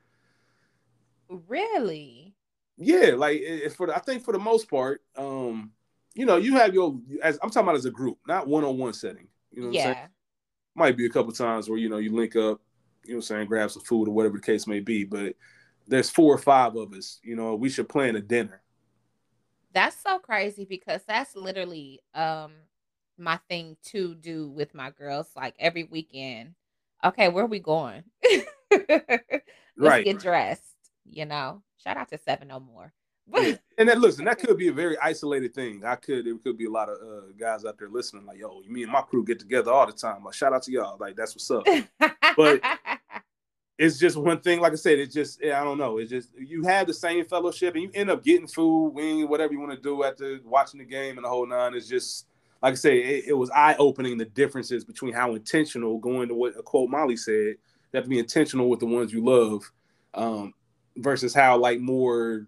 Really? 1.48 2.34
yeah 2.78 3.12
like 3.16 3.40
it, 3.42 3.74
for 3.74 3.88
the, 3.88 3.96
i 3.96 4.00
think 4.00 4.24
for 4.24 4.32
the 4.32 4.40
most 4.40 4.70
part 4.70 5.02
um 5.18 5.72
you 6.14 6.26
know 6.26 6.38
you 6.38 6.54
have 6.54 6.74
your 6.74 7.00
as 7.24 7.40
i'm 7.42 7.50
talking 7.50 7.64
about 7.64 7.76
as 7.76 7.86
a 7.86 7.92
group 7.92 8.18
not 8.28 8.48
one-on-one 8.48 8.94
setting 8.94 9.28
you 9.52 9.62
know 9.62 9.68
what 9.70 9.78
i'm 9.78 9.82
saying 9.82 9.98
yeah. 9.98 10.08
might 10.76 10.98
be 10.98 11.06
a 11.06 11.10
couple 11.10 11.32
times 11.32 11.70
where 11.70 11.80
you 11.80 11.90
know 11.90 11.98
you 11.98 12.14
link 12.14 12.36
up, 12.36 12.62
you 13.06 13.14
know 13.14 13.18
what 13.18 13.18
I'm 13.18 13.22
saying, 13.22 13.48
grab 13.48 13.72
some 13.72 13.84
food 13.84 14.08
or 14.08 14.12
whatever 14.12 14.38
the 14.38 14.44
case 14.44 14.68
may 14.68 14.80
be. 14.80 15.04
But 15.04 15.36
there's 15.88 16.10
four 16.10 16.34
or 16.34 16.38
five 16.40 16.76
of 16.76 16.94
us, 16.94 17.20
you 17.24 17.36
know, 17.36 17.56
we 17.56 17.70
should 17.70 17.88
plan 17.88 18.16
a 18.16 18.22
dinner. 18.22 18.62
That's 19.74 19.96
so 20.02 20.20
crazy 20.20 20.66
because 20.66 21.02
that's 21.08 21.36
literally 21.36 22.02
um 22.14 22.54
my 23.18 23.40
thing 23.50 23.78
to 23.86 24.16
do 24.16 24.50
with 24.50 24.74
my 24.74 24.92
girls. 24.92 25.28
Like 25.36 25.56
every 25.60 25.84
weekend. 25.84 26.56
Okay, 27.04 27.30
where 27.30 27.44
are 27.44 27.48
we 27.48 27.60
going? 27.60 28.04
Let's 28.72 29.44
Right. 29.78 30.06
get 30.06 30.20
dressed. 30.20 30.64
You 31.06 31.26
know. 31.26 31.62
Shout 31.84 31.98
out 31.98 32.10
to 32.10 32.18
Seven 32.18 32.48
No 32.48 32.60
More. 32.60 32.94
And 33.78 33.90
that 33.90 34.00
listen, 34.00 34.24
that 34.26 34.40
could 34.40 34.58
be 34.58 34.70
a 34.70 34.74
very 34.74 34.98
isolated 35.00 35.54
thing. 35.54 35.84
I 35.84 35.96
could 35.98 36.26
it 36.26 36.42
could 36.44 36.58
be 36.58 36.66
a 36.66 36.70
lot 36.70 36.88
of 36.90 36.98
uh, 37.02 37.26
guys 37.38 37.66
out 37.66 37.78
there 37.78 37.90
listening, 37.90 38.26
like, 38.26 38.38
yo, 38.38 38.62
me 38.70 38.84
and 38.84 38.92
my 38.92 39.02
crew 39.02 39.26
get 39.26 39.38
together 39.40 39.70
all 39.72 39.86
the 39.86 39.92
time. 39.92 40.24
Like, 40.24 40.34
shout 40.34 40.54
out 40.54 40.64
to 40.64 40.72
y'all. 40.72 40.98
Like, 40.98 41.16
that's 41.18 41.36
what's 41.36 41.52
up. 41.52 41.66
But- 42.38 42.62
it's 43.78 44.00
just 44.00 44.16
one 44.16 44.40
thing, 44.40 44.62
like 44.62 44.72
I 44.72 44.76
said, 44.76 45.00
it's 45.00 45.14
just 45.14 45.44
I 45.44 45.62
don't 45.66 45.78
know. 45.78 45.98
It's 45.98 46.10
just 46.10 46.30
you 46.38 46.64
have 46.64 46.88
the 46.88 46.94
same 46.94 47.26
fellowship 47.26 47.74
and 47.74 47.84
you 47.84 47.92
end 47.94 48.10
up 48.10 48.24
getting 48.24 48.48
food, 48.48 48.92
wing, 48.92 49.28
whatever 49.28 49.52
you 49.52 49.60
want 49.60 49.74
to 49.74 49.78
do 49.82 50.04
after 50.06 50.40
watching 50.46 50.80
the 50.80 50.86
game 50.86 51.18
and 51.18 51.26
the 51.26 51.30
whole 51.30 51.46
nine. 51.46 51.74
It's 51.74 51.90
just 51.90 52.28
like 52.66 52.72
I 52.72 52.76
say, 52.78 52.98
it, 52.98 53.26
it 53.28 53.34
was 53.34 53.52
eye 53.52 53.76
opening 53.78 54.18
the 54.18 54.26
differences 54.26 54.84
between 54.84 55.14
how 55.14 55.36
intentional 55.36 56.00
going 56.00 56.28
to 56.30 56.34
what 56.34 56.58
a 56.58 56.64
quote 56.64 56.90
Molly 56.90 57.16
said, 57.16 57.34
you 57.34 57.58
have 57.94 58.06
to 58.06 58.10
be 58.10 58.18
intentional 58.18 58.72
with 58.72 58.80
the 58.80 58.88
ones 58.88 59.14
you 59.14 59.24
love, 59.24 59.72
um, 60.16 60.52
versus 60.98 61.32
how 61.32 61.60
like 61.60 61.80
more 61.80 62.48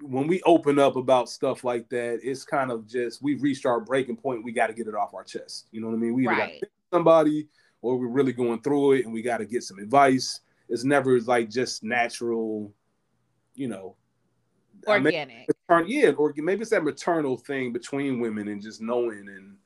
when 0.00 0.26
we 0.26 0.40
open 0.46 0.78
up 0.78 0.96
about 0.96 1.28
stuff 1.28 1.62
like 1.62 1.90
that, 1.90 2.20
it's 2.22 2.42
kind 2.42 2.70
of 2.70 2.88
just 2.88 3.22
we've 3.22 3.42
reached 3.42 3.66
our 3.66 3.80
breaking 3.80 4.16
point. 4.16 4.42
We 4.42 4.52
got 4.52 4.68
to 4.68 4.72
get 4.72 4.86
it 4.86 4.94
off 4.94 5.12
our 5.12 5.24
chest. 5.24 5.66
You 5.72 5.82
know 5.82 5.88
what 5.88 5.96
I 5.96 5.98
mean? 5.98 6.14
We 6.14 6.26
either 6.26 6.36
got 6.36 6.50
somebody 6.90 7.48
or 7.82 7.98
we're 7.98 8.08
really 8.08 8.32
going 8.32 8.62
through 8.62 8.92
it 8.92 9.04
and 9.04 9.12
we 9.12 9.20
got 9.20 9.38
to 9.38 9.44
get 9.44 9.62
some 9.62 9.78
advice. 9.78 10.40
It's 10.70 10.84
never 10.84 11.20
like 11.20 11.50
just 11.50 11.84
natural, 11.84 12.72
you 13.54 13.68
know. 13.68 13.96
Organic. 14.86 15.48
matern- 15.68 15.84
yeah, 15.88 16.10
or 16.10 16.32
maybe 16.36 16.62
it's 16.62 16.70
that 16.70 16.84
maternal 16.84 17.36
thing 17.36 17.72
between 17.72 18.20
women 18.20 18.48
and 18.48 18.60
just 18.62 18.80
knowing 18.80 19.28
and 19.28 19.56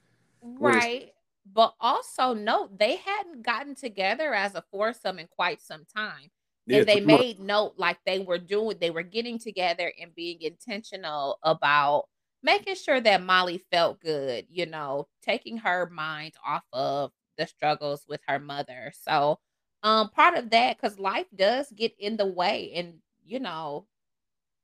Right. 0.43 1.13
But 1.53 1.75
also 1.81 2.35
note 2.35 2.79
they 2.79 2.97
hadn't 2.97 3.43
gotten 3.43 3.75
together 3.75 4.35
as 4.35 4.55
a 4.55 4.63
foursome 4.71 5.19
in 5.19 5.27
quite 5.29 5.61
some 5.61 5.85
time. 5.95 6.31
yeah, 6.67 6.79
and 6.79 6.89
they 6.89 7.01
much. 7.01 7.21
made 7.21 7.41
note 7.41 7.75
like 7.77 7.99
they 8.07 8.21
were 8.21 8.39
doing 8.39 8.79
they 8.81 8.91
were 8.91 9.03
getting 9.03 9.39
together 9.39 9.93
and 10.01 10.15
being 10.15 10.41
intentional 10.41 11.39
about 11.43 12.07
making 12.43 12.75
sure 12.77 13.01
that 13.01 13.23
Molly 13.23 13.59
felt 13.71 14.01
good, 14.01 14.47
you 14.51 14.67
know, 14.67 15.09
taking 15.23 15.57
her 15.59 15.89
mind 15.91 16.35
off 16.45 16.65
of 16.73 17.13
the 17.37 17.47
struggles 17.47 18.05
with 18.09 18.21
her 18.27 18.39
mother. 18.39 18.93
So 18.99 19.39
um 19.83 20.09
part 20.11 20.37
of 20.39 20.51
that 20.51 20.79
cuz 20.79 20.99
life 20.99 21.27
does 21.35 21.71
get 21.73 21.95
in 21.99 22.17
the 22.17 22.27
way 22.27 22.73
and 22.75 23.01
you 23.25 23.41
know 23.41 23.87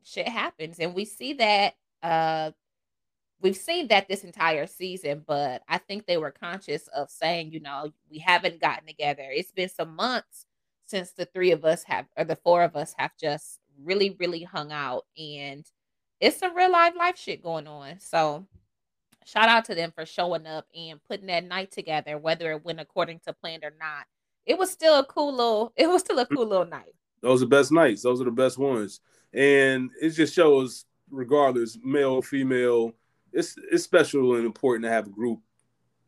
shit 0.05 0.29
happens 0.29 0.79
and 0.79 0.95
we 0.95 1.05
see 1.05 1.35
that 1.35 1.75
uh 2.03 2.51
we've 3.41 3.57
seen 3.57 3.89
that 3.89 4.09
this 4.09 4.25
entire 4.25 4.67
season 4.67 5.23
but 5.27 5.63
I 5.69 5.79
think 5.79 6.07
they 6.07 6.17
were 6.17 6.31
conscious 6.31 6.89
of 6.89 7.11
saying, 7.11 7.53
you 7.53 7.61
know, 7.61 7.93
we 8.11 8.19
haven't 8.19 8.61
gotten 8.61 8.87
together. 8.87 9.25
It's 9.31 9.53
been 9.53 9.69
some 9.69 9.97
months 9.97 10.47
since 10.87 11.13
the 11.13 11.25
three 11.27 11.53
of 11.53 11.65
us 11.65 11.85
have 11.85 12.07
or 12.17 12.25
the 12.25 12.37
four 12.37 12.63
of 12.63 12.77
us 12.77 12.95
have 12.99 13.13
just 13.19 13.61
really, 13.83 14.17
really 14.19 14.43
hung 14.43 14.73
out 14.73 15.07
and 15.19 15.65
it's 16.21 16.39
some 16.39 16.55
real 16.55 16.71
life 16.71 16.95
life 16.99 17.19
shit 17.19 17.43
going 17.43 17.67
on. 17.67 17.99
So 17.99 18.47
shout 19.25 19.49
out 19.49 19.65
to 19.67 19.75
them 19.75 19.93
for 19.95 20.05
showing 20.05 20.47
up 20.47 20.67
and 20.75 21.03
putting 21.05 21.27
that 21.27 21.45
night 21.45 21.71
together, 21.71 22.19
whether 22.19 22.51
it 22.53 22.65
went 22.65 22.81
according 22.81 23.21
to 23.21 23.33
plan 23.33 23.61
or 23.63 23.73
not. 23.81 24.07
It 24.45 24.59
was 24.59 24.71
still 24.71 24.99
a 24.99 25.05
cool 25.05 25.33
little, 25.33 25.73
it 25.77 25.89
was 25.89 26.03
still 26.03 26.19
a 26.19 26.27
cool 26.27 26.47
little 26.47 26.67
night. 26.67 26.95
Those 27.23 27.43
are 27.43 27.47
the 27.47 27.57
best 27.57 27.73
nights. 27.73 28.03
Those 28.03 28.21
are 28.21 28.25
the 28.25 28.31
best 28.31 28.59
ones. 28.59 29.01
And 29.33 29.91
it 30.01 30.11
just 30.11 30.35
shows, 30.35 30.85
regardless, 31.11 31.79
male, 31.83 32.21
female, 32.23 32.93
it's 33.33 33.55
it's 33.71 33.85
special 33.85 34.35
and 34.35 34.45
important 34.45 34.85
to 34.85 34.91
have 34.91 35.07
a 35.07 35.11
group, 35.11 35.41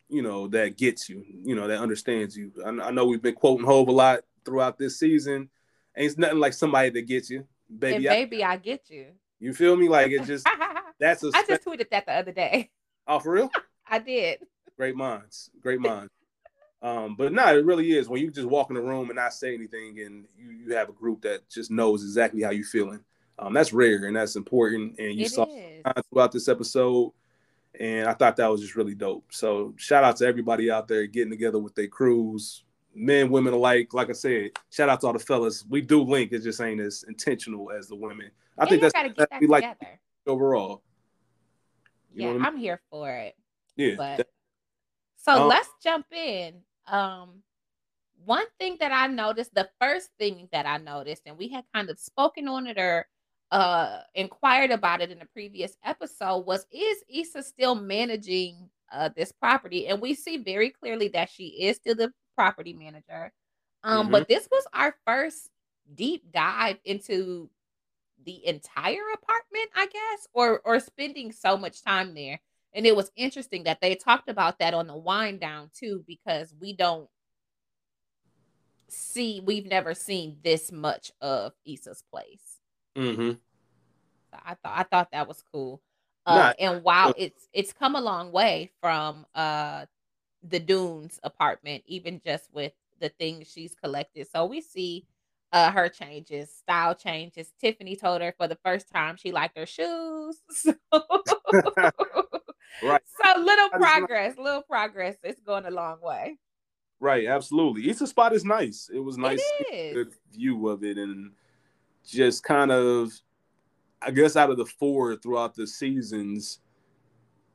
you 0.09 0.21
know, 0.21 0.47
that 0.49 0.77
gets 0.77 1.07
you, 1.07 1.23
you 1.43 1.55
know, 1.55 1.67
that 1.67 1.79
understands 1.79 2.35
you. 2.35 2.51
I, 2.65 2.69
I 2.69 2.91
know 2.91 3.05
we've 3.05 3.21
been 3.21 3.35
quoting 3.35 3.65
Hove 3.65 3.87
a 3.87 3.91
lot 3.91 4.21
throughout 4.43 4.77
this 4.77 4.99
season. 4.99 5.49
Ain't 5.95 6.17
nothing 6.17 6.39
like 6.39 6.53
somebody 6.53 6.89
that 6.89 7.07
gets 7.07 7.29
you, 7.29 7.45
baby. 7.79 8.07
And 8.07 8.29
baby, 8.29 8.43
I, 8.43 8.53
I 8.53 8.57
get 8.57 8.89
you. 8.89 9.07
You 9.39 9.53
feel 9.53 9.75
me? 9.75 9.87
Like 9.87 10.11
it 10.11 10.23
just 10.23 10.47
that's 10.99 11.23
a. 11.23 11.31
I 11.33 11.43
just 11.47 11.65
tweeted 11.65 11.89
that 11.91 12.05
the 12.05 12.13
other 12.13 12.31
day. 12.31 12.71
Oh, 13.07 13.19
for 13.19 13.33
real? 13.33 13.51
I 13.87 13.99
did. 13.99 14.39
Great 14.77 14.95
minds, 14.95 15.49
great 15.61 15.79
minds. 15.81 16.11
um, 16.81 17.15
but 17.15 17.31
no, 17.31 17.45
it 17.57 17.65
really 17.65 17.91
is 17.91 18.09
when 18.09 18.21
you 18.21 18.31
just 18.31 18.47
walk 18.47 18.69
in 18.69 18.75
the 18.75 18.81
room 18.81 19.09
and 19.09 19.17
not 19.17 19.33
say 19.33 19.53
anything, 19.53 19.99
and 19.99 20.25
you, 20.37 20.49
you 20.49 20.75
have 20.75 20.89
a 20.89 20.93
group 20.93 21.21
that 21.21 21.47
just 21.49 21.71
knows 21.71 22.03
exactly 22.03 22.41
how 22.41 22.51
you're 22.51 22.65
feeling. 22.65 23.03
Um, 23.39 23.53
that's 23.53 23.73
rare 23.73 24.05
and 24.05 24.15
that's 24.15 24.35
important. 24.35 24.99
And 24.99 25.15
you 25.15 25.25
it 25.25 25.31
saw 25.31 25.45
throughout 26.09 26.31
this 26.31 26.47
episode, 26.47 27.13
and 27.79 28.07
I 28.07 28.13
thought 28.13 28.35
that 28.37 28.47
was 28.47 28.61
just 28.61 28.75
really 28.75 28.95
dope. 28.95 29.25
So 29.31 29.73
shout 29.77 30.03
out 30.03 30.17
to 30.17 30.25
everybody 30.25 30.69
out 30.69 30.87
there 30.87 31.07
getting 31.07 31.31
together 31.31 31.59
with 31.59 31.75
their 31.75 31.87
crews, 31.87 32.63
men, 32.93 33.31
women 33.31 33.53
alike. 33.53 33.93
Like 33.93 34.09
I 34.09 34.13
said, 34.13 34.51
shout 34.69 34.89
out 34.89 35.01
to 35.01 35.07
all 35.07 35.13
the 35.13 35.19
fellas. 35.19 35.65
We 35.67 35.81
do 35.81 36.03
link. 36.03 36.31
It 36.31 36.43
just 36.43 36.61
ain't 36.61 36.79
as 36.79 37.03
intentional 37.07 37.71
as 37.71 37.87
the 37.87 37.95
women. 37.95 38.29
I 38.57 38.67
think 38.67 38.81
that's, 38.81 38.93
that 38.93 39.29
we 39.41 39.47
like 39.47 39.65
overall. 40.27 40.83
You 42.13 42.23
yeah, 42.23 42.29
I 42.29 42.33
mean? 42.33 42.45
I'm 42.45 42.57
here 42.57 42.81
for 42.91 43.09
it. 43.09 43.35
Yeah. 43.75 43.95
But 43.97 44.27
so 45.17 45.43
um, 45.43 45.47
let's 45.49 45.69
jump 45.83 46.05
in. 46.11 46.61
Um, 46.87 47.41
one 48.25 48.45
thing 48.59 48.77
that 48.79 48.91
I 48.91 49.07
noticed, 49.07 49.53
the 49.53 49.69
first 49.81 50.09
thing 50.19 50.47
that 50.51 50.65
I 50.65 50.77
noticed, 50.77 51.23
and 51.25 51.37
we 51.37 51.49
had 51.49 51.65
kind 51.73 51.89
of 51.89 51.99
spoken 51.99 52.47
on 52.47 52.67
it 52.67 52.77
or 52.77 53.07
uh 53.53 54.01
inquired 54.15 54.71
about 54.71 55.01
it 55.01 55.11
in 55.11 55.19
the 55.19 55.27
previous 55.37 55.77
episode, 55.85 56.45
was 56.45 56.65
is 56.71 56.97
Issa 57.07 57.43
still 57.43 57.75
managing 57.75 58.69
uh 58.91 59.09
this 59.15 59.31
property? 59.31 59.87
And 59.87 60.01
we 60.01 60.15
see 60.15 60.37
very 60.37 60.71
clearly 60.71 61.09
that 61.09 61.29
she 61.29 61.47
is 61.67 61.77
still 61.77 61.95
the 61.95 62.11
property 62.35 62.73
manager. 62.73 63.31
Um, 63.83 64.03
mm-hmm. 64.03 64.11
but 64.11 64.27
this 64.27 64.47
was 64.51 64.65
our 64.73 64.95
first 65.05 65.49
deep 65.93 66.31
dive 66.31 66.77
into 66.83 67.49
the 68.25 68.45
entire 68.47 69.07
apartment, 69.13 69.69
I 69.75 69.85
guess, 69.85 70.27
or 70.33 70.61
or 70.65 70.79
spending 70.79 71.31
so 71.31 71.57
much 71.57 71.83
time 71.83 72.15
there. 72.15 72.39
And 72.73 72.87
it 72.87 72.95
was 72.95 73.11
interesting 73.15 73.65
that 73.65 73.81
they 73.81 73.95
talked 73.95 74.29
about 74.29 74.59
that 74.59 74.73
on 74.73 74.87
the 74.87 74.97
wind 74.97 75.39
down 75.39 75.69
too, 75.77 76.03
because 76.07 76.53
we 76.59 76.73
don't 76.73 77.07
see, 78.87 79.41
we've 79.45 79.67
never 79.67 79.93
seen 79.93 80.37
this 80.43 80.71
much 80.71 81.11
of 81.21 81.53
Issa's 81.65 82.03
place. 82.11 82.52
Mm-hmm. 82.95 83.31
So 83.31 84.39
I 84.45 84.53
thought 84.55 84.73
I 84.77 84.83
thought 84.83 85.11
that 85.11 85.27
was 85.27 85.43
cool. 85.51 85.81
Uh, 86.25 86.53
and 86.57 86.83
while 86.83 87.13
it's 87.17 87.49
it's 87.51 87.73
come 87.73 87.95
a 87.95 88.01
long 88.01 88.31
way 88.31 88.71
from 88.81 89.25
uh 89.35 89.85
the 90.41 90.59
Dunes 90.59 91.19
apartment, 91.23 91.83
even 91.85 92.21
just 92.25 92.53
with 92.53 92.73
the 92.99 93.09
things 93.09 93.51
she's 93.51 93.75
collected. 93.75 94.27
So 94.31 94.45
we 94.45 94.61
see 94.61 95.05
uh, 95.51 95.71
her 95.71 95.87
changes, 95.87 96.49
style 96.51 96.95
changes. 96.95 97.51
Tiffany 97.61 97.95
told 97.95 98.21
her 98.21 98.33
for 98.37 98.47
the 98.47 98.57
first 98.63 98.89
time 98.89 99.15
she 99.15 99.31
liked 99.31 99.57
her 99.57 99.65
shoes. 99.65 100.37
right. 102.83 103.01
So 103.23 103.39
little 103.39 103.69
progress, 103.69 104.35
little 104.37 104.63
progress. 104.63 105.15
It's 105.23 105.39
going 105.39 105.65
a 105.65 105.71
long 105.71 106.01
way. 106.01 106.37
Right, 106.99 107.27
absolutely. 107.27 107.83
Each 107.83 107.97
spot 107.97 108.33
is 108.33 108.43
nice. 108.43 108.89
It 108.91 108.99
was 108.99 109.17
nice 109.17 109.41
good 109.93 110.13
view 110.31 110.67
of 110.67 110.83
it 110.83 110.97
and 110.97 111.31
just 112.07 112.43
kind 112.43 112.71
of 112.71 113.11
I 114.01 114.11
guess 114.11 114.35
out 114.35 114.49
of 114.49 114.57
the 114.57 114.65
four 114.65 115.15
throughout 115.15 115.55
the 115.55 115.65
seasons, 115.65 116.59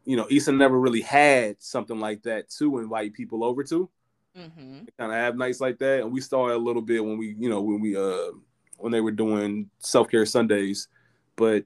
you 0.05 0.17
know, 0.17 0.27
Issa 0.31 0.53
never 0.53 0.79
really 0.81 1.03
had 1.03 1.63
something 1.63 2.01
like 2.01 2.23
that 2.23 2.49
to 2.59 2.79
invite 2.79 3.13
people 3.13 3.45
over 3.45 3.63
to. 3.65 3.91
Mm-hmm. 4.37 4.79
Kind 4.99 5.13
of 5.13 5.19
have 5.19 5.37
nights 5.37 5.61
like 5.61 5.79
that, 5.79 6.03
and 6.03 6.13
we 6.13 6.21
saw 6.21 6.49
it 6.49 6.55
a 6.55 6.59
little 6.59 6.83
bit 6.83 7.05
when 7.05 7.19
we, 7.19 7.35
you 7.39 7.51
know, 7.51 7.61
when 7.61 7.81
we 7.81 7.97
uh 7.97 8.31
when 8.79 8.93
they 8.93 9.01
were 9.01 9.11
doing 9.11 9.69
self 9.79 10.09
care 10.09 10.25
Sundays, 10.25 10.89
but 11.37 11.65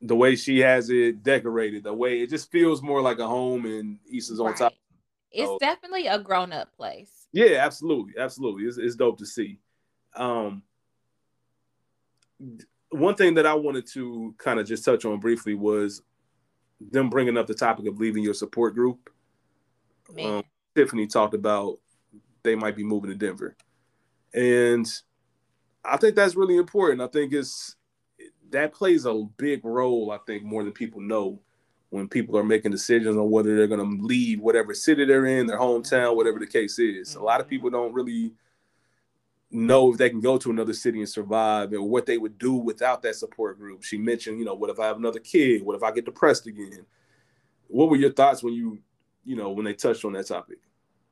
the 0.00 0.14
way 0.14 0.36
she 0.36 0.60
has 0.60 0.90
it 0.90 1.22
decorated, 1.22 1.82
the 1.82 1.92
way 1.92 2.20
it 2.20 2.30
just 2.30 2.52
feels 2.52 2.82
more 2.82 3.02
like 3.02 3.18
a 3.18 3.26
home, 3.26 3.64
and 3.64 3.98
Issa's 4.12 4.38
right. 4.38 4.50
on 4.50 4.54
top. 4.54 4.74
It's 5.32 5.46
so, 5.46 5.58
definitely 5.58 6.06
a 6.06 6.18
grown 6.18 6.52
up 6.52 6.74
place. 6.76 7.26
Yeah, 7.32 7.58
absolutely, 7.64 8.14
absolutely. 8.18 8.64
It's, 8.64 8.78
it's 8.78 8.96
dope 8.96 9.18
to 9.18 9.26
see. 9.26 9.58
Um, 10.14 10.62
one 12.90 13.14
thing 13.14 13.34
that 13.34 13.46
I 13.46 13.54
wanted 13.54 13.86
to 13.92 14.34
kind 14.38 14.58
of 14.58 14.66
just 14.66 14.84
touch 14.84 15.04
on 15.04 15.20
briefly 15.20 15.54
was 15.54 16.02
them 16.80 17.10
bringing 17.10 17.36
up 17.36 17.46
the 17.46 17.54
topic 17.54 17.86
of 17.86 17.98
leaving 17.98 18.22
your 18.22 18.34
support 18.34 18.74
group. 18.74 19.10
Um, 20.18 20.42
Tiffany 20.74 21.06
talked 21.06 21.34
about 21.34 21.78
they 22.42 22.54
might 22.54 22.76
be 22.76 22.84
moving 22.84 23.10
to 23.10 23.16
Denver. 23.16 23.56
And 24.32 24.86
I 25.84 25.96
think 25.96 26.14
that's 26.14 26.36
really 26.36 26.56
important. 26.56 27.00
I 27.00 27.08
think 27.08 27.32
it's 27.32 27.76
that 28.50 28.72
plays 28.72 29.04
a 29.04 29.24
big 29.36 29.64
role, 29.64 30.10
I 30.10 30.18
think, 30.26 30.44
more 30.44 30.64
than 30.64 30.72
people 30.72 31.00
know 31.00 31.40
when 31.90 32.08
people 32.08 32.36
are 32.36 32.44
making 32.44 32.70
decisions 32.70 33.16
on 33.16 33.30
whether 33.30 33.56
they're 33.56 33.66
going 33.66 33.98
to 33.98 34.04
leave 34.04 34.40
whatever 34.40 34.74
city 34.74 35.04
they're 35.04 35.26
in, 35.26 35.46
their 35.46 35.58
hometown, 35.58 36.16
whatever 36.16 36.38
the 36.38 36.46
case 36.46 36.78
is. 36.78 37.10
Mm-hmm. 37.10 37.20
A 37.20 37.24
lot 37.24 37.40
of 37.40 37.46
mm-hmm. 37.46 37.50
people 37.50 37.70
don't 37.70 37.94
really 37.94 38.32
know 39.50 39.92
if 39.92 39.98
they 39.98 40.10
can 40.10 40.20
go 40.20 40.36
to 40.38 40.50
another 40.50 40.74
city 40.74 40.98
and 40.98 41.08
survive 41.08 41.72
and 41.72 41.88
what 41.88 42.06
they 42.06 42.18
would 42.18 42.38
do 42.38 42.54
without 42.54 43.02
that 43.02 43.16
support 43.16 43.58
group. 43.58 43.82
She 43.82 43.96
mentioned, 43.96 44.38
you 44.38 44.44
know, 44.44 44.54
what 44.54 44.70
if 44.70 44.78
I 44.78 44.86
have 44.86 44.98
another 44.98 45.20
kid? 45.20 45.62
What 45.62 45.76
if 45.76 45.82
I 45.82 45.90
get 45.90 46.04
depressed 46.04 46.46
again? 46.46 46.84
What 47.68 47.88
were 47.88 47.96
your 47.96 48.12
thoughts 48.12 48.42
when 48.42 48.54
you, 48.54 48.78
you 49.24 49.36
know, 49.36 49.50
when 49.50 49.64
they 49.64 49.74
touched 49.74 50.04
on 50.04 50.12
that 50.12 50.26
topic? 50.26 50.58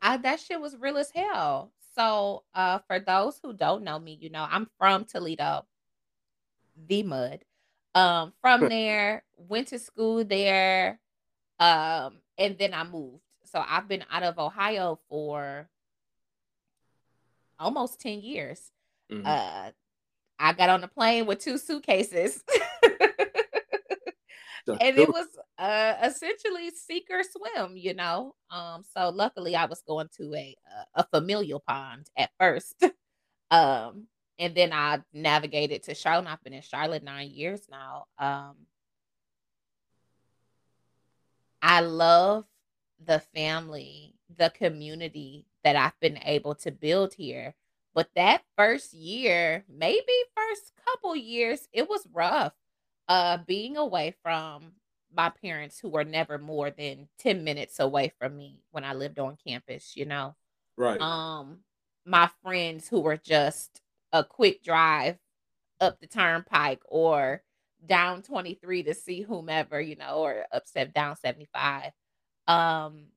I, 0.02 0.18
that 0.18 0.40
shit 0.40 0.60
was 0.60 0.76
real 0.78 0.98
as 0.98 1.10
hell. 1.10 1.72
So, 1.94 2.44
uh, 2.54 2.80
for 2.86 3.00
those 3.00 3.40
who 3.42 3.54
don't 3.54 3.82
know 3.82 3.98
me, 3.98 4.18
you 4.20 4.28
know, 4.28 4.46
I'm 4.48 4.68
from 4.78 5.06
Toledo, 5.06 5.64
the 6.88 7.02
mud. 7.02 7.44
Um, 7.94 8.34
from 8.42 8.60
there, 8.68 9.24
went 9.36 9.68
to 9.68 9.78
school 9.78 10.22
there, 10.22 11.00
um, 11.58 12.18
and 12.36 12.58
then 12.58 12.74
I 12.74 12.84
moved. 12.84 13.22
So 13.44 13.64
I've 13.66 13.88
been 13.88 14.04
out 14.10 14.22
of 14.22 14.38
Ohio 14.38 14.98
for 15.08 15.68
almost 17.58 18.00
10 18.00 18.20
years. 18.20 18.60
Mm-hmm. 19.10 19.26
Uh, 19.26 19.70
I 20.38 20.52
got 20.52 20.68
on 20.68 20.84
a 20.84 20.88
plane 20.88 21.26
with 21.26 21.38
two 21.38 21.58
suitcases. 21.58 22.42
and 24.66 24.98
it 24.98 25.08
was 25.08 25.26
uh, 25.58 25.94
essentially 26.02 26.70
seek 26.70 27.06
or 27.10 27.22
swim, 27.22 27.76
you 27.76 27.94
know. 27.94 28.34
Um, 28.50 28.82
so 28.94 29.10
luckily 29.10 29.56
I 29.56 29.66
was 29.66 29.82
going 29.86 30.08
to 30.18 30.34
a 30.34 30.56
a 30.94 31.04
familial 31.04 31.62
pond 31.66 32.08
at 32.16 32.30
first. 32.38 32.84
um, 33.50 34.06
and 34.38 34.54
then 34.54 34.72
I 34.72 35.00
navigated 35.12 35.84
to 35.84 35.94
Charlotte. 35.94 36.28
I've 36.28 36.42
been 36.42 36.52
in 36.52 36.62
Charlotte 36.62 37.02
nine 37.02 37.30
years 37.30 37.62
now. 37.70 38.06
Um, 38.18 38.56
I 41.62 41.80
love 41.80 42.44
the 43.04 43.20
family, 43.34 44.14
the 44.34 44.50
community 44.50 45.46
that 45.64 45.76
I've 45.76 45.98
been 46.00 46.18
able 46.22 46.54
to 46.56 46.70
build 46.70 47.14
here. 47.14 47.54
But 47.94 48.10
that 48.14 48.44
first 48.56 48.92
year, 48.92 49.64
maybe 49.68 50.12
first 50.36 50.72
couple 50.84 51.16
years, 51.16 51.68
it 51.72 51.88
was 51.88 52.06
rough 52.12 52.54
uh 53.08 53.38
being 53.46 53.76
away 53.76 54.14
from 54.22 54.72
my 55.12 55.30
parents 55.30 55.78
who 55.78 55.88
were 55.88 56.04
never 56.04 56.38
more 56.38 56.70
than 56.70 57.08
10 57.18 57.44
minutes 57.44 57.78
away 57.80 58.12
from 58.18 58.36
me 58.36 58.62
when 58.72 58.84
I 58.84 58.94
lived 58.94 59.18
on 59.18 59.36
campus, 59.46 59.96
you 59.96 60.04
know. 60.06 60.36
Right. 60.76 61.04
Um 61.04 61.60
my 62.04 62.30
friends 62.42 62.88
who 62.88 63.00
were 63.00 63.16
just 63.16 63.82
a 64.12 64.24
quick 64.24 64.62
drive 64.62 65.18
up 65.80 66.00
the 66.00 66.06
turnpike 66.06 66.82
or 66.86 67.42
down 67.84 68.22
23 68.22 68.84
to 68.84 68.94
see 68.94 69.22
whomever, 69.22 69.80
you 69.80 69.96
know, 69.96 70.18
or 70.18 70.46
up 70.52 70.66
step 70.66 70.92
down 70.94 71.16
75. 71.16 71.92
Um 72.48 73.08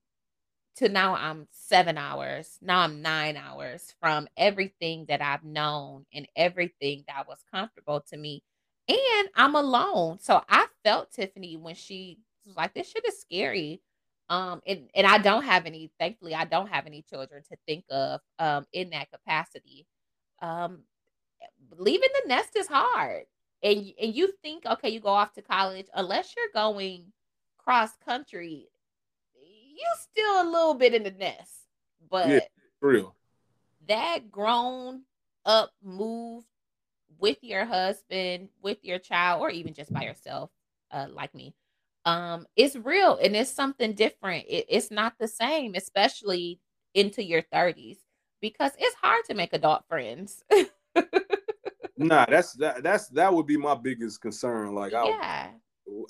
to 0.79 0.89
now 0.89 1.15
I'm 1.15 1.47
7 1.51 1.97
hours. 1.97 2.57
Now 2.61 2.81
I'm 2.81 3.01
9 3.01 3.37
hours 3.37 3.95
from 4.01 4.27
everything 4.37 5.05
that 5.09 5.21
I've 5.21 5.43
known 5.45 6.05
and 6.13 6.27
everything 6.35 7.05
that 7.07 7.27
was 7.27 7.39
comfortable 7.51 8.01
to 8.09 8.17
me 8.17 8.43
and 8.89 9.29
I'm 9.35 9.55
alone. 9.55 10.19
So 10.19 10.41
I 10.49 10.67
felt 10.83 11.11
Tiffany 11.11 11.57
when 11.57 11.75
she 11.75 12.19
was 12.45 12.57
like, 12.57 12.73
this 12.75 12.89
shit 12.91 13.05
is 13.07 13.21
scary. 13.21 13.81
Um, 14.29 14.61
and, 14.67 14.89
and 14.95 15.07
I 15.07 15.19
don't 15.19 15.43
have 15.45 15.65
any, 15.67 15.91
thankfully, 15.99 16.35
I 16.35 16.45
don't 16.45 16.69
have 16.69 16.87
any 16.87 17.03
children 17.03 17.43
to 17.51 17.57
think 17.67 17.85
of 17.91 18.21
um 18.39 18.65
in 18.73 18.91
that 18.91 19.11
capacity. 19.11 19.87
um, 20.41 20.83
leaving 21.77 22.09
the 22.23 22.29
nest 22.29 22.55
is 22.55 22.67
hard. 22.67 23.23
And, 23.63 23.93
and 24.01 24.15
you 24.15 24.33
think, 24.43 24.65
okay, 24.65 24.89
you 24.89 24.99
go 24.99 25.09
off 25.09 25.33
to 25.33 25.41
college, 25.41 25.87
unless 25.95 26.33
you're 26.37 26.47
going 26.53 27.11
cross 27.57 27.91
country, 28.05 28.67
you 29.79 29.87
still 30.01 30.41
a 30.41 30.49
little 30.49 30.73
bit 30.73 30.93
in 30.93 31.03
the 31.03 31.11
nest. 31.11 31.53
But 32.09 32.29
yeah, 32.29 32.39
real. 32.81 33.15
That 33.87 34.31
grown 34.31 35.03
up 35.45 35.71
move 35.83 36.43
with 37.17 37.37
your 37.41 37.65
husband, 37.65 38.49
with 38.61 38.77
your 38.83 38.99
child, 38.99 39.41
or 39.41 39.49
even 39.49 39.73
just 39.73 39.91
by 39.91 40.03
yourself, 40.03 40.51
uh, 40.91 41.07
like 41.11 41.33
me, 41.33 41.53
um, 42.05 42.47
it's 42.55 42.75
real 42.75 43.19
and 43.21 43.35
it's 43.35 43.51
something 43.51 43.93
different. 43.93 44.45
It, 44.47 44.65
it's 44.69 44.91
not 44.91 45.13
the 45.19 45.27
same, 45.27 45.75
especially 45.75 46.59
into 46.93 47.23
your 47.23 47.43
30s, 47.53 47.97
because 48.41 48.71
it's 48.79 48.95
hard 48.95 49.23
to 49.25 49.33
make 49.33 49.53
adult 49.53 49.83
friends. 49.87 50.43
nah, 51.97 52.25
that's 52.25 52.53
that 52.53 52.83
that's 52.83 53.09
that 53.09 53.33
would 53.33 53.45
be 53.45 53.57
my 53.57 53.75
biggest 53.75 54.21
concern. 54.21 54.73
Like, 54.73 54.93
yeah, 54.93 55.49
I, 55.49 55.49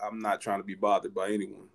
I'm 0.06 0.20
not 0.20 0.42
trying 0.42 0.60
to 0.60 0.66
be 0.66 0.76
bothered 0.76 1.14
by 1.14 1.32
anyone. 1.32 1.68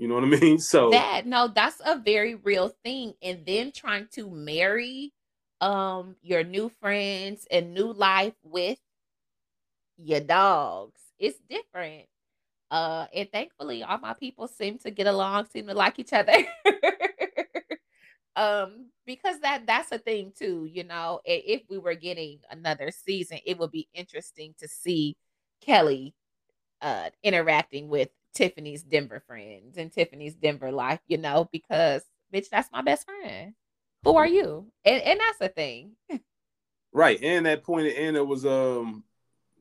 You 0.00 0.08
know 0.08 0.14
what 0.14 0.24
I 0.24 0.28
mean? 0.28 0.58
So 0.60 0.90
that 0.90 1.26
no, 1.26 1.48
that's 1.48 1.80
a 1.84 1.98
very 1.98 2.34
real 2.34 2.72
thing. 2.82 3.12
And 3.22 3.44
then 3.44 3.70
trying 3.70 4.08
to 4.12 4.30
marry 4.30 5.12
um 5.60 6.16
your 6.22 6.42
new 6.42 6.70
friends 6.80 7.46
and 7.50 7.74
new 7.74 7.92
life 7.92 8.32
with 8.42 8.78
your 9.98 10.20
dogs, 10.20 11.02
it's 11.18 11.38
different. 11.50 12.06
Uh, 12.70 13.06
and 13.14 13.30
thankfully, 13.30 13.82
all 13.82 13.98
my 13.98 14.14
people 14.14 14.48
seem 14.48 14.78
to 14.78 14.90
get 14.90 15.06
along, 15.06 15.48
seem 15.52 15.66
to 15.66 15.74
like 15.74 15.98
each 15.98 16.14
other. 16.14 16.32
um, 18.36 18.86
because 19.04 19.38
that 19.40 19.66
that's 19.66 19.92
a 19.92 19.98
thing 19.98 20.32
too. 20.34 20.66
You 20.72 20.84
know, 20.84 21.20
if 21.26 21.60
we 21.68 21.76
were 21.76 21.94
getting 21.94 22.38
another 22.50 22.90
season, 22.90 23.40
it 23.44 23.58
would 23.58 23.72
be 23.72 23.86
interesting 23.92 24.54
to 24.60 24.68
see 24.68 25.18
Kelly 25.60 26.14
uh 26.82 27.10
interacting 27.22 27.88
with 27.88 28.08
Tiffany's 28.34 28.82
Denver 28.82 29.22
friends 29.26 29.76
and 29.76 29.92
Tiffany's 29.92 30.34
Denver 30.34 30.72
life. 30.72 31.00
You 31.06 31.18
know, 31.18 31.48
because 31.52 32.02
bitch, 32.32 32.48
that's 32.50 32.70
my 32.72 32.82
best 32.82 33.06
friend. 33.06 33.54
Who 34.04 34.16
are 34.16 34.26
you? 34.26 34.66
And 34.84 35.02
and 35.02 35.20
that's 35.20 35.38
the 35.38 35.48
thing. 35.48 35.92
right, 36.92 37.20
and 37.22 37.46
that 37.46 37.64
point, 37.64 37.94
and 37.96 38.16
it 38.16 38.26
was 38.26 38.46
um 38.46 39.04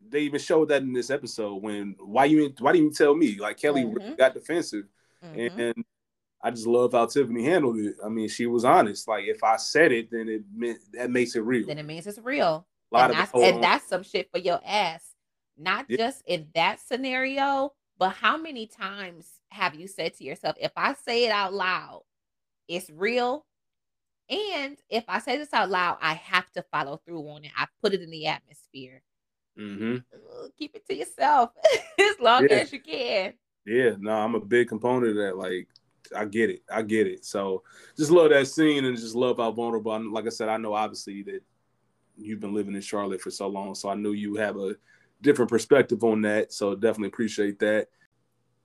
they 0.08 0.22
even 0.22 0.40
showed 0.40 0.70
that 0.70 0.82
in 0.82 0.94
this 0.94 1.10
episode 1.10 1.62
when 1.62 1.96
why 2.00 2.26
you 2.26 2.54
why 2.60 2.72
didn't 2.72 2.88
you 2.88 2.94
tell 2.94 3.16
me? 3.16 3.38
Like 3.40 3.58
Kelly 3.58 3.84
mm-hmm. 3.84 4.16
got 4.16 4.34
defensive, 4.34 4.86
mm-hmm. 5.24 5.60
and 5.60 5.86
I 6.42 6.52
just 6.52 6.68
love 6.68 6.94
how 6.94 7.06
Tiffany 7.06 7.44
handled 7.44 7.78
it. 7.80 7.96
I 8.04 8.10
mean, 8.10 8.30
she 8.30 8.46
was 8.46 8.64
honest. 8.64 9.08
Like 9.08 9.26
if 9.26 9.44
I 9.44 9.58
said 9.58 9.92
it, 9.92 10.10
then 10.12 10.30
it 10.30 10.44
meant 10.54 10.80
that 10.94 11.12
makes 11.12 11.36
it 11.36 11.42
real. 11.42 11.68
Then 11.68 11.80
it 11.80 11.86
means 11.86 12.08
it's 12.08 12.20
real. 12.20 12.66
A 12.94 12.98
And 12.98 13.14
that's, 13.14 13.34
and 13.34 13.64
that's 13.64 13.88
some 13.88 14.04
shit 14.04 14.32
for 14.32 14.40
your 14.40 14.60
ass. 14.66 15.04
Not 15.58 15.86
yeah. 15.90 15.98
just 15.98 16.24
in 16.26 16.48
that 16.56 16.80
scenario, 16.80 17.74
but 18.00 18.12
how 18.12 18.38
many 18.38 18.66
times 18.66 19.28
have 19.50 19.76
you 19.76 19.88
said 19.88 20.16
to 20.16 20.24
yourself, 20.24 20.56
if 20.60 20.72
I 20.78 20.94
say 20.94 21.26
it 21.26 21.32
out 21.32 21.54
loud, 21.54 22.04
it's 22.68 22.90
real. 22.90 23.46
And 24.30 24.78
if 24.90 25.04
I 25.08 25.20
say 25.20 25.38
this 25.38 25.54
out 25.54 25.70
loud, 25.70 25.98
I 26.02 26.14
have 26.14 26.50
to 26.52 26.64
follow 26.72 27.02
through 27.06 27.28
on 27.30 27.44
it. 27.44 27.52
I 27.58 27.66
put 27.82 27.94
it 27.94 28.02
in 28.02 28.10
the 28.10 28.28
atmosphere. 28.28 29.02
Mm-hmm. 29.60 29.98
Keep 30.58 30.76
it 30.76 30.88
to 30.88 30.96
yourself 30.96 31.52
as 32.00 32.20
long 32.22 32.48
yeah. 32.50 32.58
as 32.58 32.72
you 32.72 32.80
can. 32.80 33.34
Yeah, 33.66 33.92
no, 34.00 34.12
I'm 34.12 34.36
a 34.36 34.40
big 34.40 34.70
component 34.70 35.12
of 35.12 35.16
that. 35.18 35.38
Like, 35.38 35.68
I 36.16 36.24
get 36.26 36.50
it. 36.50 36.62
I 36.72 36.84
get 36.84 37.06
it. 37.06 37.26
So 37.26 37.64
just 37.98 38.12
love 38.12 38.30
that 38.30 38.48
scene 38.48 38.86
and 38.86 38.98
just 38.98 39.16
love 39.16 39.38
how 39.38 39.52
vulnerable. 39.52 39.92
I'm, 39.92 40.14
like 40.14 40.26
I 40.26 40.30
said, 40.30 40.48
I 40.48 40.58
know 40.58 40.74
obviously 40.74 41.24
that 41.24 41.44
you've 42.18 42.40
been 42.40 42.54
living 42.54 42.76
in 42.76 42.82
Charlotte 42.82 43.22
for 43.22 43.32
so 43.32 43.48
long, 43.48 43.76
so 43.76 43.90
I 43.90 43.96
knew 43.96 44.14
you 44.14 44.36
have 44.36 44.56
a 44.56 44.76
different 45.22 45.50
perspective 45.50 46.04
on 46.04 46.22
that. 46.22 46.54
So 46.54 46.76
definitely 46.76 47.10
appreciate 47.10 47.60
that. 47.60 47.88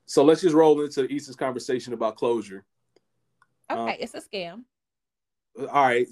So 0.07 0.25
let's 0.25 0.43
just 0.43 0.55
roll 0.55 0.81
into 0.83 1.13
Issa's 1.13 1.37
conversation 1.37 1.93
about 1.93 2.17
closure. 2.17 2.65
Okay, 3.71 3.81
um, 3.81 3.97
it's 3.99 4.15
a 4.15 4.21
scam. 4.21 4.65
All 5.59 5.87
right. 5.87 6.07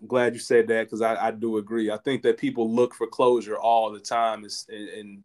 I'm 0.00 0.08
glad 0.08 0.34
you 0.34 0.40
said 0.40 0.66
that 0.68 0.84
because 0.84 1.00
I, 1.00 1.28
I, 1.28 1.30
do 1.30 1.58
agree. 1.58 1.90
I 1.90 1.96
think 1.98 2.22
that 2.22 2.38
people 2.38 2.70
look 2.70 2.92
for 2.92 3.06
closure 3.06 3.56
all 3.56 3.92
the 3.92 4.00
time, 4.00 4.44
is 4.44 4.66
in, 4.68 5.22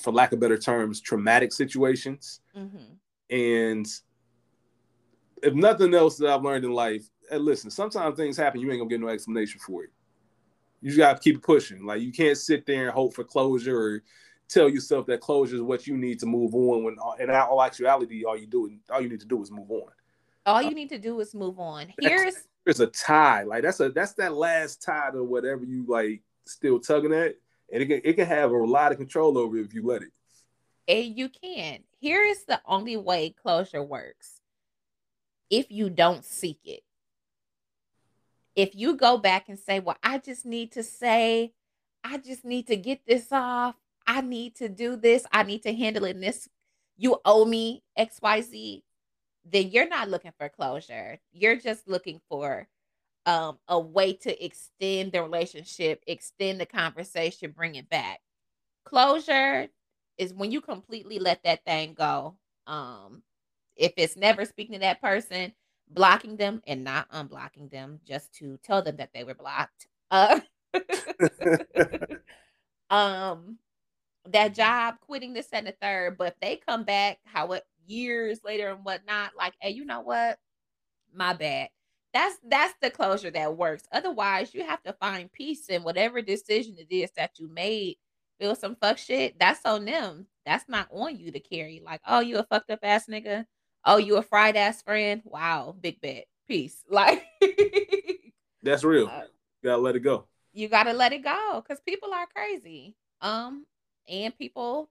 for 0.00 0.12
lack 0.12 0.32
of 0.32 0.40
better 0.40 0.56
terms, 0.56 1.00
traumatic 1.00 1.52
situations. 1.52 2.40
Mm-hmm. 2.56 2.94
And 3.34 3.86
if 5.42 5.54
nothing 5.54 5.94
else 5.94 6.16
that 6.16 6.30
I've 6.30 6.42
learned 6.42 6.64
in 6.64 6.72
life, 6.72 7.04
listen, 7.30 7.70
sometimes 7.70 8.16
things 8.16 8.36
happen, 8.36 8.60
you 8.60 8.70
ain't 8.70 8.80
gonna 8.80 8.88
get 8.88 9.00
no 9.00 9.08
explanation 9.08 9.60
for 9.60 9.84
it. 9.84 9.90
You 10.80 10.90
just 10.90 10.98
gotta 10.98 11.18
keep 11.18 11.42
pushing. 11.42 11.84
Like 11.84 12.02
you 12.02 12.12
can't 12.12 12.36
sit 12.36 12.66
there 12.66 12.84
and 12.84 12.92
hope 12.92 13.14
for 13.14 13.24
closure 13.24 13.76
or 13.76 14.02
tell 14.48 14.68
yourself 14.68 15.06
that 15.06 15.20
closure 15.20 15.56
is 15.56 15.62
what 15.62 15.86
you 15.86 15.96
need 15.96 16.18
to 16.20 16.26
move 16.26 16.54
on. 16.54 16.84
When 16.84 16.96
in 17.18 17.30
all 17.30 17.62
actuality, 17.62 18.24
all 18.24 18.36
you 18.36 18.46
do, 18.46 18.70
all 18.90 19.00
you 19.00 19.08
need 19.08 19.20
to 19.20 19.26
do 19.26 19.42
is 19.42 19.50
move 19.50 19.70
on. 19.70 19.90
All 20.44 20.62
you 20.62 20.68
uh, 20.68 20.72
need 20.72 20.90
to 20.90 20.98
do 20.98 21.18
is 21.20 21.34
move 21.34 21.58
on. 21.58 21.92
Here's 22.00 22.44
there's 22.64 22.80
a 22.80 22.86
tie. 22.88 23.42
Like 23.44 23.62
that's 23.62 23.80
a 23.80 23.90
that's 23.90 24.14
that 24.14 24.34
last 24.34 24.82
tie 24.82 25.10
to 25.12 25.24
whatever 25.24 25.64
you 25.64 25.84
like 25.88 26.22
still 26.44 26.78
tugging 26.78 27.12
at. 27.12 27.36
And 27.72 27.82
it 27.82 27.86
can 27.86 28.00
it 28.04 28.14
can 28.14 28.26
have 28.26 28.50
a 28.50 28.56
lot 28.56 28.92
of 28.92 28.98
control 28.98 29.38
over 29.38 29.56
if 29.56 29.74
you 29.74 29.84
let 29.84 30.02
it. 30.02 30.12
And 30.88 31.16
you 31.16 31.28
can. 31.28 31.80
Here 31.98 32.22
is 32.22 32.44
the 32.44 32.60
only 32.66 32.96
way 32.96 33.30
closure 33.30 33.82
works. 33.82 34.40
If 35.50 35.70
you 35.70 35.90
don't 35.90 36.24
seek 36.24 36.60
it. 36.64 36.82
If 38.56 38.74
you 38.74 38.96
go 38.96 39.18
back 39.18 39.48
and 39.48 39.58
say, 39.58 39.80
Well, 39.80 39.98
I 40.02 40.18
just 40.18 40.46
need 40.46 40.72
to 40.72 40.82
say, 40.82 41.52
I 42.04 42.18
just 42.18 42.44
need 42.44 42.66
to 42.68 42.76
get 42.76 43.00
this 43.06 43.32
off. 43.32 43.76
I 44.06 44.20
need 44.22 44.56
to 44.56 44.68
do 44.68 44.96
this. 44.96 45.26
I 45.32 45.42
need 45.44 45.62
to 45.64 45.74
handle 45.74 46.04
it 46.04 46.20
this. 46.20 46.48
You 46.96 47.18
owe 47.24 47.44
me 47.44 47.82
XYZ 47.98 48.82
then 49.50 49.70
you're 49.70 49.88
not 49.88 50.08
looking 50.08 50.32
for 50.38 50.48
closure. 50.48 51.18
You're 51.32 51.56
just 51.56 51.88
looking 51.88 52.20
for 52.28 52.66
um, 53.26 53.58
a 53.68 53.78
way 53.78 54.12
to 54.14 54.44
extend 54.44 55.12
the 55.12 55.22
relationship, 55.22 56.02
extend 56.06 56.60
the 56.60 56.66
conversation, 56.66 57.52
bring 57.52 57.76
it 57.76 57.88
back. 57.88 58.20
Closure 58.84 59.68
is 60.18 60.32
when 60.34 60.50
you 60.52 60.60
completely 60.60 61.18
let 61.18 61.42
that 61.44 61.64
thing 61.64 61.94
go. 61.94 62.36
Um, 62.66 63.22
if 63.76 63.92
it's 63.96 64.16
never 64.16 64.44
speaking 64.44 64.74
to 64.74 64.80
that 64.80 65.00
person, 65.00 65.52
blocking 65.88 66.36
them 66.36 66.62
and 66.66 66.84
not 66.84 67.10
unblocking 67.10 67.70
them 67.70 68.00
just 68.04 68.34
to 68.34 68.58
tell 68.62 68.82
them 68.82 68.96
that 68.96 69.10
they 69.14 69.24
were 69.24 69.34
blocked. 69.34 69.86
Uh, 70.10 70.40
um, 72.90 73.58
that 74.28 74.54
job, 74.54 74.96
quitting 75.00 75.32
the 75.34 75.42
third, 75.42 76.18
but 76.18 76.28
if 76.28 76.40
they 76.40 76.56
come 76.56 76.84
back, 76.84 77.18
how 77.24 77.52
it 77.52 77.64
years 77.86 78.40
later 78.44 78.70
and 78.70 78.84
whatnot, 78.84 79.32
like, 79.36 79.54
hey, 79.60 79.70
you 79.70 79.84
know 79.84 80.00
what? 80.00 80.38
My 81.14 81.32
bad. 81.32 81.68
That's 82.12 82.36
that's 82.48 82.74
the 82.80 82.90
closure 82.90 83.30
that 83.30 83.56
works. 83.56 83.84
Otherwise, 83.92 84.54
you 84.54 84.64
have 84.64 84.82
to 84.84 84.94
find 84.94 85.30
peace 85.32 85.68
in 85.68 85.82
whatever 85.82 86.22
decision 86.22 86.76
it 86.78 86.94
is 86.94 87.10
that 87.16 87.38
you 87.38 87.48
made. 87.48 87.96
Feel 88.40 88.54
some 88.54 88.76
fuck 88.76 88.98
shit. 88.98 89.38
That's 89.38 89.60
on 89.64 89.84
them. 89.84 90.26
That's 90.44 90.64
not 90.68 90.88
on 90.90 91.16
you 91.18 91.30
to 91.32 91.40
carry. 91.40 91.82
Like, 91.84 92.00
oh, 92.06 92.20
you 92.20 92.38
a 92.38 92.44
fucked 92.44 92.70
up 92.70 92.80
ass 92.82 93.06
nigga. 93.06 93.44
Oh, 93.86 93.98
you 93.98 94.16
a 94.16 94.22
fried 94.22 94.56
ass 94.56 94.82
friend. 94.82 95.22
Wow, 95.24 95.76
big 95.80 96.00
bet. 96.00 96.26
Peace. 96.48 96.82
Like, 96.90 97.24
that's 98.62 98.84
real. 98.84 99.06
Uh, 99.06 99.22
gotta 99.62 99.80
let 99.80 99.96
it 99.96 100.00
go. 100.00 100.26
You 100.52 100.68
gotta 100.68 100.92
let 100.92 101.12
it 101.12 101.22
go 101.22 101.62
because 101.62 101.80
people 101.80 102.12
are 102.12 102.26
crazy. 102.26 102.96
Um, 103.20 103.64
and 104.08 104.36
people 104.36 104.90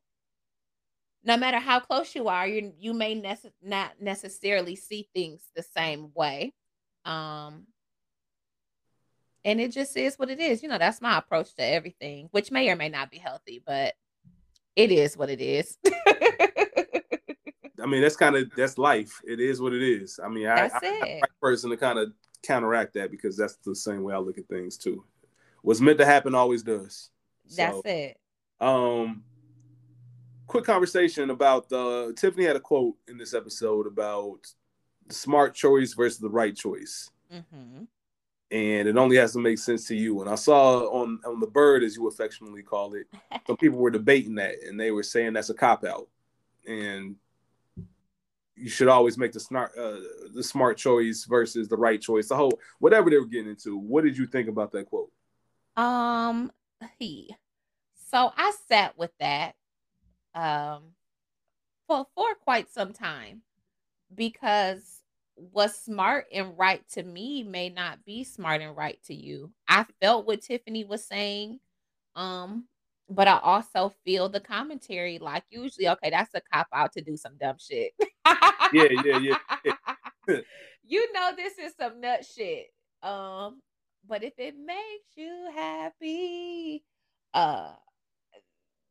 no 1.26 1.36
matter 1.36 1.58
how 1.58 1.80
close 1.80 2.16
you 2.16 2.28
are, 2.28 2.48
you 2.48 2.72
you 2.80 2.94
may 2.94 3.20
nece- 3.20 3.52
not 3.62 4.00
necessarily 4.00 4.76
see 4.76 5.10
things 5.14 5.42
the 5.56 5.64
same 5.64 6.12
way. 6.14 6.54
Um, 7.04 7.66
and 9.44 9.60
it 9.60 9.72
just 9.72 9.98
is 9.98 10.18
what 10.18 10.30
it 10.30 10.40
is. 10.40 10.64
You 10.64 10.70
know, 10.70 10.78
that's 10.78 11.02
my 11.02 11.18
approach 11.18 11.54
to 11.56 11.64
everything, 11.64 12.30
which 12.32 12.52
may 12.52 12.70
or 12.70 12.76
may 12.76 12.90
not 12.90 13.12
be 13.12 13.18
healthy, 13.18 13.62
but 13.66 13.96
it 14.76 14.92
is 14.92 15.18
what 15.18 15.30
it 15.30 15.42
is. 15.42 15.78
I 17.86 17.88
mean, 17.88 18.02
that's 18.02 18.16
kind 18.16 18.36
of 18.36 18.50
that's 18.58 18.80
life. 18.80 19.22
It 19.24 19.40
is 19.40 19.62
what 19.62 19.72
it 19.72 19.84
is. 19.84 20.20
I 20.24 20.28
mean, 20.28 20.48
I, 20.48 20.54
I, 20.54 20.70
I'm 20.74 21.20
the 21.22 21.28
person 21.40 21.70
to 21.70 21.78
kind 21.78 22.00
of 22.00 22.12
counteract 22.42 22.96
that 22.96 23.12
because 23.12 23.38
that's 23.38 23.58
the 23.58 23.76
same 23.76 24.02
way 24.02 24.16
I 24.16 24.18
look 24.18 24.40
at 24.40 24.48
things 24.48 24.76
too. 24.76 25.04
What's 25.62 25.82
meant 25.82 26.00
to 26.00 26.06
happen 26.06 26.34
always 26.34 26.64
does. 26.64 27.12
That's 27.56 27.76
so, 27.76 27.82
it. 27.86 28.18
Um, 28.60 29.24
quick 30.48 30.64
conversation 30.66 31.30
about 31.30 31.70
the 31.70 32.16
Tiffany 32.18 32.46
had 32.46 32.56
a 32.56 32.60
quote 32.60 32.96
in 33.08 33.20
this 33.20 33.36
episode 33.36 33.86
about 33.86 34.40
the 35.06 35.14
smart 35.14 35.54
choice 35.54 35.94
versus 35.94 36.18
the 36.18 36.30
right 36.30 36.56
choice. 36.56 37.12
Mm-hmm. 37.32 37.84
And 38.50 38.88
it 38.88 38.98
only 38.98 39.18
has 39.18 39.34
to 39.34 39.40
make 39.40 39.60
sense 39.60 39.88
to 39.90 39.96
you. 39.96 40.22
And 40.22 40.30
I 40.30 40.36
saw 40.36 40.86
on 40.86 41.20
on 41.24 41.40
the 41.40 41.46
bird, 41.46 41.84
as 41.84 41.96
you 41.96 42.08
affectionately 42.08 42.64
call 42.64 42.96
it, 42.96 43.06
some 43.46 43.58
people 43.58 43.78
were 43.78 43.92
debating 43.92 44.34
that, 44.36 44.56
and 44.68 44.80
they 44.80 44.90
were 44.90 45.04
saying 45.04 45.34
that's 45.34 45.52
a 45.52 45.54
cop 45.54 45.84
out, 45.86 46.08
and 46.68 47.16
you 48.56 48.70
should 48.70 48.88
always 48.88 49.18
make 49.18 49.32
the 49.32 49.40
smart 49.40 49.72
uh, 49.78 50.00
the 50.34 50.44
smart 50.44 50.78
choice 50.78 51.26
versus 51.26 51.68
the 51.68 51.78
right 51.78 52.02
choice. 52.02 52.30
The 52.30 52.36
whole 52.36 52.60
whatever 52.80 53.10
they 53.10 53.18
were 53.18 53.26
getting 53.26 53.50
into. 53.50 53.78
What 53.78 54.04
did 54.04 54.18
you 54.18 54.26
think 54.26 54.48
about 54.48 54.72
that 54.72 54.88
quote? 54.88 55.12
Um, 55.76 56.52
he. 56.98 57.36
So 58.12 58.32
I 58.36 58.54
sat 58.68 58.98
with 58.98 59.12
that 59.20 59.56
um 60.34 60.84
for 61.88 62.06
for 62.16 62.36
quite 62.36 62.70
some 62.70 62.94
time 62.94 63.42
because 64.14 65.02
what's 65.36 65.80
smart 65.80 66.26
and 66.34 66.58
right 66.58 66.88
to 66.90 67.04
me 67.04 67.44
may 67.44 67.70
not 67.70 68.04
be 68.06 68.24
smart 68.24 68.62
and 68.62 68.76
right 68.76 69.00
to 69.06 69.14
you. 69.14 69.52
I 69.68 69.86
felt 70.02 70.26
what 70.26 70.42
Tiffany 70.42 70.86
was 70.86 71.04
saying. 71.04 71.60
Um, 72.16 72.66
but 73.10 73.28
I 73.28 73.40
also 73.40 73.94
feel 74.04 74.30
the 74.30 74.40
commentary 74.40 75.20
like 75.20 75.44
usually, 75.50 75.90
okay, 75.90 76.10
that's 76.10 76.34
a 76.34 76.42
cop 76.54 76.68
out 76.74 76.94
to 76.94 77.02
do 77.02 77.18
some 77.18 77.38
dumb 77.40 77.58
shit. 77.60 77.92
yeah, 78.74 78.88
yeah, 79.04 79.20
yeah. 79.66 79.74
you 80.84 81.14
know 81.14 81.32
this 81.36 81.58
is 81.58 81.74
some 81.80 82.02
nut 82.02 82.26
shit. 82.26 82.68
Um, 83.04 83.62
but 84.08 84.24
if 84.24 84.34
it 84.38 84.56
makes 84.58 85.16
you 85.16 85.50
happy, 85.56 86.84
uh 87.34 87.74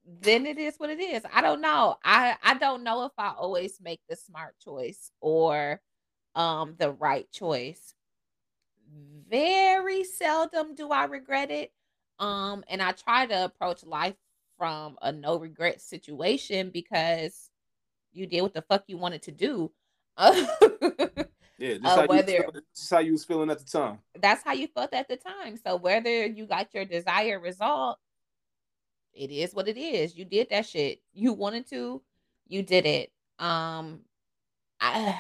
then 0.07 0.47
it 0.47 0.59
is 0.59 0.75
what 0.77 0.90
it 0.90 1.01
is. 1.01 1.23
I 1.33 1.40
don't 1.40 1.61
know. 1.61 1.97
I 2.05 2.37
I 2.42 2.55
don't 2.55 2.85
know 2.85 3.05
if 3.05 3.12
I 3.18 3.31
always 3.38 3.81
make 3.81 4.01
the 4.09 4.16
smart 4.16 4.55
choice 4.62 5.11
or 5.20 5.81
um 6.35 6.75
the 6.79 6.90
right 6.92 7.31
choice. 7.33 7.94
Very 9.29 10.05
seldom 10.05 10.75
do 10.75 10.90
I 10.90 11.05
regret 11.05 11.51
it. 11.51 11.73
Um 12.18 12.64
and 12.68 12.83
I 12.83 12.92
try 12.92 13.27
to 13.27 13.44
approach 13.47 13.85
life 13.85 14.16
from 14.59 14.97
a 15.03 15.11
no 15.12 15.37
regret 15.38 15.81
situation 15.81 16.70
because 16.70 17.51
you 18.14 18.27
did 18.27 18.42
what 18.42 18.55
the 18.55 18.62
fuck 18.62 18.85
you 18.87 18.96
wanted 18.96 19.22
to 19.22 19.33
do. 19.33 19.70
yeah, 20.18 20.38
just, 20.38 21.85
uh, 21.85 22.00
how 22.00 22.07
whether, 22.07 22.33
you 22.33 22.44
just 22.74 22.90
how 22.90 23.00
you 23.00 23.12
was 23.12 23.24
feeling 23.24 23.50
at 23.50 23.59
the 23.59 23.64
time. 23.64 23.98
That's 24.20 24.44
how 24.44 24.53
you 24.53 24.68
felt 24.68 24.92
at 24.94 25.09
the 25.09 25.16
time. 25.16 25.57
So 25.57 25.77
whether 25.77 26.27
you 26.27 26.46
got 26.46 26.72
your 26.72 26.85
desired 26.85 27.40
result, 27.40 27.98
it 29.12 29.31
is 29.31 29.55
what 29.55 29.68
it 29.68 29.77
is. 29.77 30.16
You 30.16 30.24
did 30.24 30.50
that 30.50 30.66
shit. 30.66 31.00
You 31.12 31.33
wanted 31.33 31.68
to, 31.70 32.03
you 32.46 32.62
did 32.62 32.87
it. 32.87 33.11
Um 33.38 34.00
I 34.81 35.18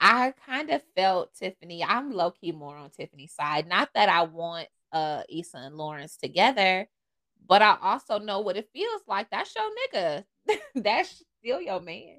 I 0.00 0.32
kind 0.46 0.70
of 0.70 0.82
felt 0.96 1.34
Tiffany. 1.34 1.84
I'm 1.84 2.12
low 2.12 2.30
key 2.30 2.52
more 2.52 2.76
on 2.76 2.90
Tiffany's 2.90 3.34
side. 3.34 3.68
Not 3.68 3.90
that 3.94 4.08
I 4.08 4.22
want 4.22 4.68
uh 4.92 5.22
Issa 5.28 5.58
and 5.58 5.76
Lawrence 5.76 6.16
together, 6.16 6.88
but 7.46 7.62
I 7.62 7.76
also 7.82 8.18
know 8.18 8.40
what 8.40 8.56
it 8.56 8.68
feels 8.72 9.02
like. 9.06 9.28
That's 9.30 9.54
your 9.54 9.70
nigga. 9.94 10.24
That's 10.74 11.22
still 11.40 11.60
your 11.60 11.80
man. 11.80 12.16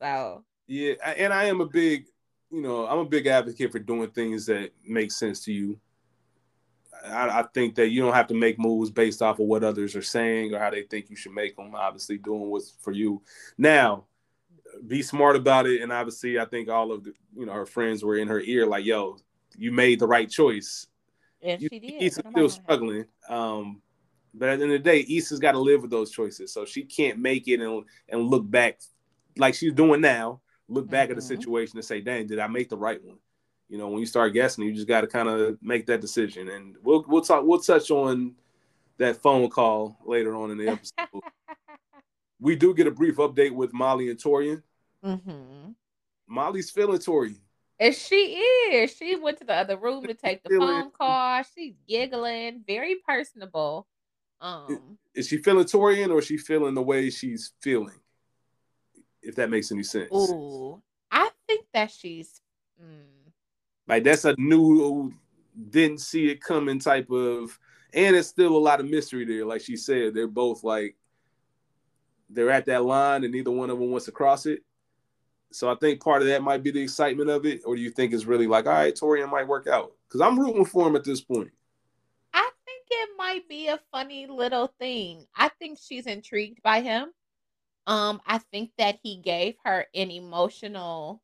So 0.00 0.44
yeah, 0.66 0.94
and 1.04 1.32
I 1.32 1.44
am 1.44 1.60
a 1.60 1.66
big, 1.66 2.06
you 2.50 2.62
know, 2.62 2.86
I'm 2.86 2.98
a 2.98 3.04
big 3.04 3.26
advocate 3.26 3.72
for 3.72 3.78
doing 3.78 4.10
things 4.10 4.46
that 4.46 4.70
make 4.86 5.12
sense 5.12 5.44
to 5.44 5.52
you. 5.52 5.78
I, 7.04 7.40
I, 7.40 7.44
think 7.54 7.74
that 7.76 7.88
you 7.88 8.00
don't 8.00 8.14
have 8.14 8.28
to 8.28 8.34
make 8.34 8.58
moves 8.58 8.90
based 8.90 9.22
off 9.22 9.40
of 9.40 9.46
what 9.46 9.64
others 9.64 9.96
are 9.96 10.02
saying 10.02 10.54
or 10.54 10.60
how 10.60 10.70
they 10.70 10.82
think 10.82 11.10
you 11.10 11.16
should 11.16 11.32
make 11.32 11.56
them. 11.56 11.74
Obviously, 11.74 12.18
doing 12.18 12.48
what's 12.48 12.74
for 12.80 12.92
you. 12.92 13.22
Now, 13.58 14.04
be 14.86 15.02
smart 15.02 15.36
about 15.36 15.66
it. 15.66 15.82
And 15.82 15.92
obviously, 15.92 16.38
I 16.38 16.44
think 16.44 16.68
all 16.68 16.92
of 16.92 17.04
the, 17.04 17.12
you 17.36 17.46
know, 17.46 17.52
her 17.52 17.66
friends 17.66 18.04
were 18.04 18.16
in 18.16 18.28
her 18.28 18.40
ear, 18.40 18.66
like, 18.66 18.84
"Yo, 18.84 19.18
you 19.56 19.72
made 19.72 19.98
the 19.98 20.06
right 20.06 20.30
choice." 20.30 20.86
And 21.42 21.60
you, 21.60 21.68
she 21.68 21.80
did. 21.80 22.02
Issa's 22.02 22.24
still 22.30 22.48
struggling. 22.48 23.04
Um, 23.28 23.82
but 24.34 24.48
at 24.48 24.58
the 24.58 24.64
end 24.64 24.72
of 24.72 24.82
the 24.82 24.90
day, 24.90 25.04
Issa's 25.08 25.38
got 25.38 25.52
to 25.52 25.58
live 25.58 25.82
with 25.82 25.90
those 25.90 26.10
choices. 26.10 26.52
So 26.52 26.64
she 26.64 26.84
can't 26.84 27.18
make 27.18 27.48
it 27.48 27.60
and 27.60 27.84
and 28.08 28.22
look 28.22 28.48
back 28.50 28.80
like 29.36 29.54
she's 29.54 29.72
doing 29.72 30.00
now. 30.00 30.40
Look 30.68 30.88
back 30.88 31.08
mm-hmm. 31.08 31.12
at 31.12 31.16
the 31.16 31.34
mm-hmm. 31.34 31.40
situation 31.40 31.78
and 31.78 31.84
say, 31.84 32.00
"Dang, 32.00 32.26
did 32.26 32.38
I 32.38 32.46
make 32.46 32.68
the 32.68 32.76
right 32.76 33.02
one?" 33.02 33.18
You 33.68 33.78
know, 33.78 33.88
when 33.88 34.00
you 34.00 34.06
start 34.06 34.32
guessing, 34.32 34.64
you 34.64 34.72
just 34.72 34.88
got 34.88 35.02
to 35.02 35.06
kind 35.06 35.28
of 35.28 35.58
make 35.62 35.86
that 35.86 36.00
decision. 36.00 36.48
And 36.48 36.76
we'll 36.82 37.04
we'll 37.06 37.22
talk. 37.22 37.44
We'll 37.44 37.60
touch 37.60 37.90
on 37.90 38.34
that 38.98 39.16
phone 39.16 39.48
call 39.50 39.98
later 40.04 40.34
on 40.34 40.50
in 40.50 40.58
the 40.58 40.68
episode. 40.68 41.22
we 42.40 42.56
do 42.56 42.74
get 42.74 42.86
a 42.86 42.90
brief 42.90 43.16
update 43.16 43.52
with 43.52 43.72
Molly 43.72 44.10
and 44.10 44.18
Taurean. 44.18 44.62
Mm-hmm. 45.04 45.72
Molly's 46.28 46.70
feeling 46.70 46.98
Taurean. 46.98 47.38
And 47.78 47.94
she 47.94 48.36
is. 48.36 48.94
She 48.94 49.16
went 49.16 49.38
to 49.38 49.44
the 49.44 49.54
other 49.54 49.76
room 49.76 50.04
to 50.06 50.14
take 50.14 50.42
the 50.44 50.56
phone 50.56 50.90
call. 50.90 51.42
She's 51.54 51.74
giggling, 51.88 52.62
very 52.66 52.96
personable. 53.06 53.88
Um, 54.42 54.98
is 55.14 55.28
she 55.28 55.36
feeling 55.38 55.64
Taurean 55.64 56.10
or 56.10 56.18
is 56.18 56.26
she 56.26 56.36
feeling 56.36 56.74
the 56.74 56.82
way 56.82 57.08
she's 57.10 57.52
feeling? 57.60 57.94
If 59.22 59.36
that 59.36 59.50
makes 59.50 59.70
any 59.70 59.84
sense. 59.84 60.10
Ooh, 60.12 60.82
I 61.10 61.30
think 61.46 61.64
that 61.72 61.92
she's. 61.92 62.42
Mm, 62.82 63.30
like 63.86 64.02
that's 64.02 64.24
a 64.24 64.34
new, 64.38 65.14
didn't 65.70 66.00
see 66.00 66.28
it 66.28 66.42
coming 66.42 66.80
type 66.80 67.08
of, 67.10 67.56
and 67.94 68.16
it's 68.16 68.28
still 68.28 68.56
a 68.56 68.58
lot 68.58 68.80
of 68.80 68.90
mystery 68.90 69.24
there. 69.24 69.46
Like 69.46 69.60
she 69.60 69.76
said, 69.76 70.12
they're 70.12 70.26
both 70.26 70.64
like, 70.64 70.96
they're 72.28 72.50
at 72.50 72.66
that 72.66 72.84
line, 72.84 73.22
and 73.22 73.32
neither 73.32 73.50
one 73.52 73.70
of 73.70 73.78
them 73.78 73.90
wants 73.90 74.06
to 74.06 74.12
cross 74.12 74.46
it. 74.46 74.64
So 75.52 75.70
I 75.70 75.76
think 75.76 76.02
part 76.02 76.22
of 76.22 76.28
that 76.28 76.42
might 76.42 76.64
be 76.64 76.72
the 76.72 76.82
excitement 76.82 77.30
of 77.30 77.46
it, 77.46 77.60
or 77.64 77.76
do 77.76 77.82
you 77.82 77.90
think 77.90 78.12
it's 78.12 78.24
really 78.24 78.48
like, 78.48 78.66
all 78.66 78.72
right, 78.72 78.94
Taurean 78.94 79.30
might 79.30 79.46
work 79.46 79.68
out? 79.68 79.92
Because 80.08 80.20
I'm 80.20 80.40
rooting 80.40 80.64
for 80.64 80.88
him 80.88 80.96
at 80.96 81.04
this 81.04 81.20
point. 81.20 81.52
I 83.32 83.36
think 83.36 83.44
it 83.44 83.48
might 83.48 83.48
be 83.48 83.68
a 83.68 83.80
funny 83.90 84.26
little 84.26 84.72
thing. 84.78 85.26
I 85.36 85.48
think 85.58 85.78
she's 85.80 86.06
intrigued 86.06 86.62
by 86.62 86.80
him. 86.80 87.10
Um, 87.86 88.20
I 88.26 88.38
think 88.38 88.70
that 88.78 88.98
he 89.02 89.16
gave 89.16 89.54
her 89.64 89.86
an 89.94 90.10
emotional 90.10 91.22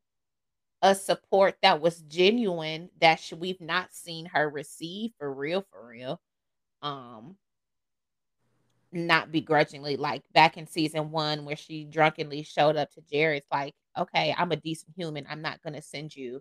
a 0.80 0.94
support 0.94 1.56
that 1.62 1.80
was 1.80 2.02
genuine 2.02 2.88
that 3.00 3.18
she, 3.18 3.34
we've 3.34 3.60
not 3.60 3.92
seen 3.92 4.26
her 4.26 4.48
receive 4.48 5.10
for 5.18 5.32
real 5.34 5.66
for 5.72 5.88
real 5.88 6.20
um 6.82 7.36
not 8.92 9.32
begrudgingly 9.32 9.96
like 9.96 10.22
back 10.32 10.56
in 10.56 10.68
season 10.68 11.10
one 11.10 11.44
where 11.44 11.56
she 11.56 11.82
drunkenly 11.82 12.44
showed 12.44 12.76
up 12.76 12.92
to 12.92 13.00
jared's 13.12 13.48
like 13.50 13.74
okay 13.98 14.32
i'm 14.38 14.52
a 14.52 14.56
decent 14.56 14.92
human 14.96 15.26
i'm 15.28 15.42
not 15.42 15.60
going 15.62 15.74
to 15.74 15.82
send 15.82 16.14
you 16.14 16.40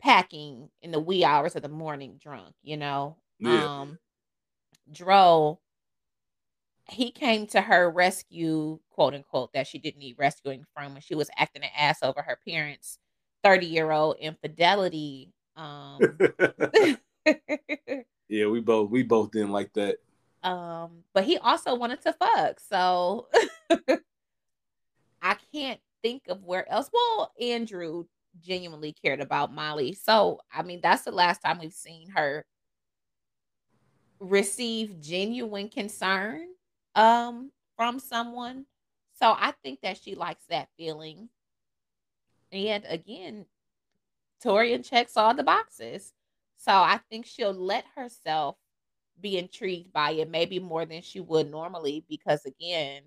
packing 0.00 0.70
in 0.80 0.90
the 0.90 0.98
wee 0.98 1.22
hours 1.22 1.54
of 1.54 1.60
the 1.60 1.68
morning 1.68 2.18
drunk 2.18 2.54
you 2.62 2.78
know 2.78 3.18
yeah. 3.38 3.66
um 3.66 3.98
dro 4.92 5.58
he 6.90 7.10
came 7.10 7.46
to 7.46 7.60
her 7.60 7.90
rescue 7.90 8.78
quote 8.90 9.14
unquote 9.14 9.52
that 9.52 9.66
she 9.66 9.78
didn't 9.78 9.98
need 10.00 10.16
rescuing 10.18 10.64
from 10.74 10.94
when 10.94 11.02
she 11.02 11.14
was 11.14 11.30
acting 11.36 11.62
an 11.62 11.70
ass 11.76 12.02
over 12.02 12.22
her 12.22 12.38
parents 12.46 12.98
30 13.44 13.66
year 13.66 13.90
old 13.90 14.16
infidelity. 14.20 15.32
Um, 15.56 16.00
yeah, 18.28 18.46
we 18.46 18.60
both 18.60 18.90
we 18.90 19.02
both 19.02 19.30
didn't 19.30 19.52
like 19.52 19.72
that. 19.74 19.96
Um, 20.42 21.02
but 21.14 21.24
he 21.24 21.36
also 21.38 21.74
wanted 21.74 22.00
to 22.02 22.12
fuck, 22.12 22.60
so 22.60 23.26
I 25.20 25.36
can't 25.52 25.80
think 26.02 26.22
of 26.28 26.44
where 26.44 26.70
else. 26.70 26.88
Well, 26.92 27.32
Andrew 27.40 28.04
genuinely 28.40 28.92
cared 28.92 29.20
about 29.20 29.52
Molly, 29.52 29.94
so 29.94 30.40
I 30.52 30.62
mean 30.62 30.80
that's 30.82 31.02
the 31.02 31.10
last 31.10 31.42
time 31.42 31.58
we've 31.58 31.72
seen 31.72 32.10
her 32.10 32.44
receive 34.20 35.00
genuine 35.00 35.68
concern 35.68 36.46
um 36.94 37.50
from 37.76 38.00
someone. 38.00 38.66
So 39.18 39.26
I 39.26 39.52
think 39.62 39.80
that 39.82 39.98
she 39.98 40.14
likes 40.14 40.44
that 40.48 40.68
feeling. 40.76 41.28
And 42.52 42.84
again, 42.88 43.46
Taurean 44.44 44.88
checks 44.88 45.16
all 45.16 45.34
the 45.34 45.42
boxes. 45.42 46.12
So 46.56 46.72
I 46.72 47.00
think 47.10 47.26
she'll 47.26 47.52
let 47.52 47.84
herself 47.94 48.56
be 49.20 49.38
intrigued 49.38 49.92
by 49.92 50.12
it, 50.12 50.30
maybe 50.30 50.58
more 50.58 50.84
than 50.84 51.02
she 51.02 51.20
would 51.20 51.50
normally, 51.50 52.04
because 52.08 52.44
again, 52.44 53.02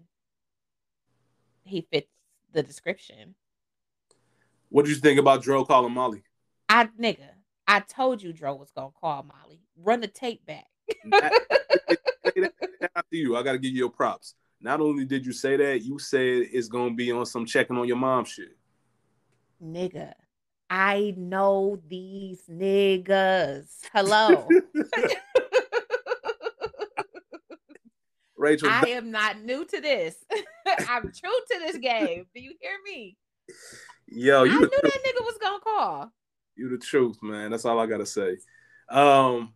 he 1.64 1.88
fits 1.92 2.10
the 2.54 2.64
description. 2.64 3.36
What 4.70 4.86
did 4.86 4.96
you 4.96 5.02
think 5.02 5.20
about 5.20 5.42
Dro 5.42 5.66
calling 5.66 5.94
Molly? 5.94 6.24
I 6.70 6.86
nigga, 7.00 7.30
I 7.68 7.82
told 7.82 8.22
you 8.22 8.34
Dro 8.34 8.56
was 8.56 8.72
gonna 8.72 8.92
call 9.00 9.24
Molly. 9.24 9.62
Run 9.78 10.02
the 10.02 10.08
tape 10.08 10.46
back. 10.46 10.71
After 12.96 13.16
you, 13.16 13.36
I 13.36 13.44
gotta 13.44 13.58
give 13.58 13.72
you 13.72 13.78
your 13.78 13.90
props. 13.90 14.36
Not 14.60 14.80
only 14.80 15.06
did 15.06 15.26
you 15.26 15.34
say 15.34 15.58
that, 15.58 15.82
you 15.82 15.98
said 16.00 16.48
it's 16.52 16.68
gonna 16.68 16.94
be 16.94 17.12
on 17.12 17.26
some 17.26 17.46
checking 17.46 17.78
on 17.78 17.88
your 17.88 17.98
mom 17.98 18.26
shit 18.26 18.58
nigga. 19.62 20.14
I 20.70 21.14
know 21.18 21.80
these 21.88 22.44
niggas. 22.50 23.68
Hello. 23.94 24.48
Rachel, 28.38 28.70
I 28.70 28.84
am 28.90 29.12
not 29.12 29.42
new 29.42 29.66
to 29.66 29.82
this. 29.82 30.16
I'm 30.88 31.04
true 31.04 31.40
to 31.52 31.60
this 31.60 31.78
game. 31.78 32.26
Do 32.34 32.42
you 32.42 32.54
hear 32.60 32.72
me? 32.84 33.18
Yo, 34.08 34.44
you 34.44 34.52
I 34.52 34.60
knew 34.60 34.70
that 34.70 35.04
nigga 35.06 35.22
was 35.24 35.38
gonna 35.42 35.60
call. 35.60 36.12
You 36.56 36.70
the 36.70 36.78
truth, 36.78 37.18
man. 37.22 37.52
That's 37.52 37.66
all 37.66 37.80
I 37.80 37.86
gotta 37.86 38.06
say. 38.06 38.38
Um, 38.90 39.54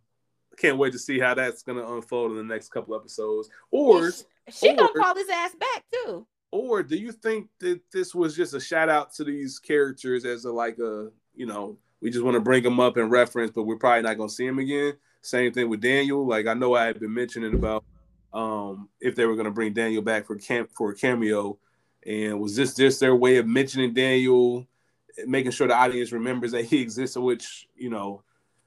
can't 0.57 0.77
wait 0.77 0.93
to 0.93 0.99
see 0.99 1.19
how 1.19 1.33
that's 1.33 1.63
gonna 1.63 1.85
unfold 1.95 2.31
in 2.31 2.37
the 2.37 2.43
next 2.43 2.69
couple 2.69 2.95
episodes. 2.95 3.49
Or 3.71 4.11
she, 4.11 4.23
she 4.51 4.69
or, 4.71 4.75
gonna 4.75 4.93
call 4.93 5.15
his 5.15 5.29
ass 5.29 5.55
back 5.55 5.83
too. 5.93 6.25
Or 6.51 6.83
do 6.83 6.95
you 6.95 7.11
think 7.11 7.49
that 7.59 7.81
this 7.91 8.15
was 8.15 8.35
just 8.35 8.53
a 8.53 8.59
shout 8.59 8.89
out 8.89 9.13
to 9.15 9.23
these 9.23 9.59
characters 9.59 10.25
as 10.25 10.45
a 10.45 10.51
like 10.51 10.77
a 10.79 11.09
you 11.35 11.45
know 11.45 11.77
we 12.01 12.09
just 12.09 12.23
want 12.23 12.35
to 12.35 12.41
bring 12.41 12.63
them 12.63 12.79
up 12.79 12.97
in 12.97 13.09
reference, 13.09 13.51
but 13.51 13.63
we're 13.63 13.77
probably 13.77 14.03
not 14.03 14.17
gonna 14.17 14.29
see 14.29 14.45
them 14.45 14.59
again. 14.59 14.93
Same 15.21 15.51
thing 15.51 15.69
with 15.69 15.81
Daniel. 15.81 16.25
Like 16.25 16.47
I 16.47 16.53
know 16.53 16.75
I 16.75 16.85
had 16.85 16.99
been 16.99 17.13
mentioning 17.13 17.53
about 17.53 17.83
um, 18.35 18.89
if 18.99 19.15
they 19.15 19.25
were 19.25 19.35
going 19.35 19.45
to 19.45 19.51
bring 19.51 19.73
Daniel 19.73 20.01
back 20.01 20.27
for 20.27 20.35
camp 20.35 20.69
for 20.75 20.91
a 20.91 20.95
cameo, 20.95 21.57
and 22.05 22.39
was 22.39 22.55
this 22.55 22.75
just 22.75 22.99
their 22.99 23.15
way 23.15 23.37
of 23.37 23.47
mentioning 23.47 23.93
Daniel, 23.93 24.67
making 25.25 25.51
sure 25.51 25.67
the 25.67 25.73
audience 25.73 26.11
remembers 26.11 26.51
that 26.51 26.65
he 26.65 26.81
exists, 26.81 27.15
which 27.15 27.67
you 27.75 27.89
know, 27.89 28.23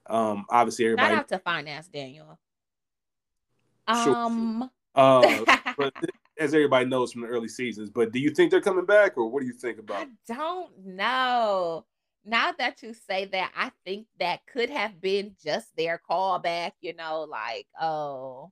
um, 0.08 0.46
obviously 0.48 0.86
everybody. 0.86 1.14
Shout 1.14 1.18
out 1.18 1.28
to 1.28 1.38
Finance 1.38 1.88
Daniel. 1.88 2.38
Um. 3.86 4.70
Uh, 4.94 5.44
but 5.78 5.94
as 6.38 6.54
everybody 6.54 6.86
knows 6.86 7.12
from 7.12 7.22
the 7.22 7.28
early 7.28 7.48
seasons, 7.48 7.90
but 7.90 8.12
do 8.12 8.18
you 8.18 8.30
think 8.30 8.50
they're 8.50 8.60
coming 8.60 8.86
back, 8.86 9.16
or 9.16 9.28
what 9.28 9.40
do 9.40 9.46
you 9.46 9.52
think 9.52 9.78
about? 9.78 10.06
I 10.06 10.08
don't 10.26 10.86
know. 10.86 11.84
Now 12.24 12.52
that 12.58 12.82
you 12.82 12.94
say 12.94 13.26
that, 13.26 13.52
I 13.56 13.70
think 13.84 14.06
that 14.18 14.40
could 14.52 14.70
have 14.70 15.00
been 15.00 15.34
just 15.42 15.68
their 15.76 16.00
callback. 16.08 16.72
You 16.80 16.94
know, 16.94 17.22
like 17.22 17.66
oh, 17.80 18.50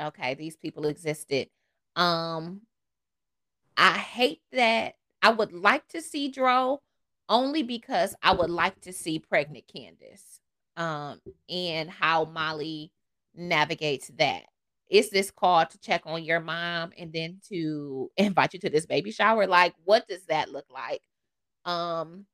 okay, 0.00 0.34
these 0.34 0.56
people 0.56 0.86
existed. 0.86 1.48
Um, 1.96 2.62
I 3.76 3.92
hate 3.92 4.42
that. 4.52 4.94
I 5.20 5.30
would 5.30 5.52
like 5.52 5.86
to 5.88 6.02
see 6.02 6.30
Dro 6.30 6.80
only 7.32 7.62
because 7.62 8.14
I 8.22 8.34
would 8.34 8.50
like 8.50 8.78
to 8.82 8.92
see 8.92 9.18
pregnant 9.18 9.64
Candace. 9.66 10.40
Um, 10.76 11.20
and 11.48 11.90
how 11.90 12.26
Molly 12.26 12.92
navigates 13.34 14.10
that. 14.18 14.44
Is 14.90 15.08
this 15.08 15.30
call 15.30 15.64
to 15.64 15.78
check 15.80 16.02
on 16.04 16.22
your 16.22 16.40
mom 16.40 16.92
and 16.98 17.12
then 17.12 17.40
to 17.48 18.10
invite 18.16 18.52
you 18.52 18.60
to 18.60 18.70
this 18.70 18.86
baby 18.86 19.10
shower? 19.10 19.46
Like, 19.46 19.74
what 19.84 20.06
does 20.06 20.24
that 20.26 20.50
look 20.50 20.66
like? 20.70 21.02
Um, 21.64 22.26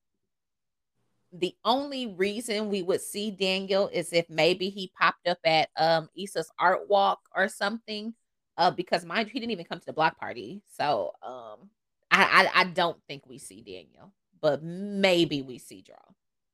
the 1.32 1.54
only 1.64 2.06
reason 2.06 2.68
we 2.68 2.82
would 2.82 3.00
see 3.00 3.30
Daniel 3.30 3.88
is 3.92 4.12
if 4.12 4.28
maybe 4.28 4.70
he 4.70 4.90
popped 4.98 5.28
up 5.28 5.38
at 5.44 5.68
um 5.76 6.08
Issa's 6.16 6.50
art 6.58 6.88
walk 6.88 7.20
or 7.36 7.48
something. 7.48 8.14
Uh, 8.56 8.72
because 8.72 9.04
mind 9.04 9.28
you, 9.28 9.32
he 9.34 9.38
didn't 9.38 9.52
even 9.52 9.66
come 9.66 9.78
to 9.78 9.86
the 9.86 9.92
block 9.92 10.18
party. 10.18 10.62
So 10.76 11.12
um 11.22 11.68
I 12.10 12.50
I, 12.54 12.60
I 12.60 12.64
don't 12.64 12.96
think 13.06 13.24
we 13.26 13.38
see 13.38 13.60
Daniel, 13.60 14.12
but 14.40 14.62
maybe 14.62 15.42
we 15.42 15.58
see 15.58 15.82
Dro. 15.82 15.96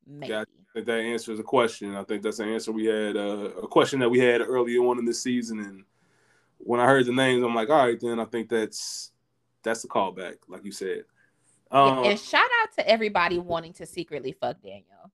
Maybe. 0.06 0.32
Yeah, 0.32 0.42
I 0.42 0.44
think 0.72 0.86
that 0.86 1.00
answers 1.00 1.38
a 1.38 1.42
question. 1.42 1.94
I 1.96 2.04
think 2.04 2.22
that's 2.22 2.38
an 2.38 2.48
answer 2.48 2.72
we 2.72 2.86
had 2.86 3.16
uh, 3.16 3.50
a 3.62 3.68
question 3.68 4.00
that 4.00 4.10
we 4.10 4.18
had 4.18 4.40
earlier 4.40 4.80
on 4.80 4.98
in 4.98 5.04
the 5.04 5.14
season. 5.14 5.60
And 5.60 5.84
when 6.58 6.80
I 6.80 6.86
heard 6.86 7.06
the 7.06 7.12
names, 7.12 7.42
I'm 7.42 7.54
like, 7.54 7.70
all 7.70 7.86
right, 7.86 7.98
then 8.00 8.20
I 8.20 8.24
think 8.24 8.48
that's 8.48 9.12
that's 9.62 9.82
the 9.82 9.88
callback, 9.88 10.36
like 10.48 10.64
you 10.64 10.72
said. 10.72 11.04
Um, 11.70 12.04
and 12.04 12.20
shout 12.20 12.48
out 12.62 12.72
to 12.78 12.88
everybody 12.88 13.38
wanting 13.38 13.72
to 13.74 13.86
secretly 13.86 14.32
fuck 14.32 14.60
Daniel. 14.62 15.10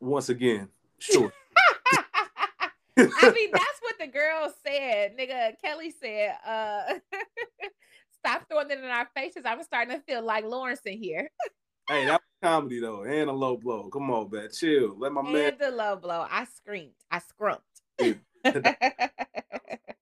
Once 0.00 0.28
again, 0.28 0.68
sure. 0.98 1.32
I 2.98 3.30
mean, 3.30 3.50
that's 3.52 3.80
what 3.80 3.98
the 3.98 4.08
girl 4.08 4.52
said. 4.66 5.16
Nigga, 5.16 5.52
Kelly 5.62 5.90
said, 5.90 6.34
uh, 6.44 6.94
stop 8.18 8.46
throwing 8.48 8.70
it 8.70 8.78
in 8.78 8.84
our 8.84 9.08
faces. 9.16 9.42
I'm 9.44 9.62
starting 9.62 9.96
to 9.96 10.02
feel 10.02 10.22
like 10.22 10.44
Lawrence 10.44 10.80
in 10.84 10.98
here. 10.98 11.28
hey, 11.88 12.06
that 12.06 12.20
was 12.20 12.20
comedy 12.42 12.80
though, 12.80 13.04
and 13.04 13.30
a 13.30 13.32
low 13.32 13.56
blow. 13.56 13.88
Come 13.90 14.10
on, 14.10 14.30
man, 14.30 14.48
chill. 14.52 14.96
Let 14.98 15.12
my 15.12 15.20
and 15.20 15.32
man. 15.32 15.52
And 15.52 15.58
the 15.58 15.70
low 15.70 15.96
blow. 15.96 16.26
I 16.30 16.44
screamed. 16.44 16.92
I 17.10 17.20
scrumped. 17.20 17.64
gonna 18.44 18.64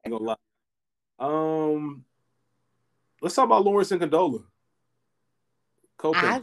lie. 0.04 0.36
Um, 1.18 2.04
let's 3.20 3.34
talk 3.34 3.46
about 3.46 3.64
Lawrence 3.64 3.90
and 3.92 4.00
Condola. 4.00 4.44
I... 6.04 6.40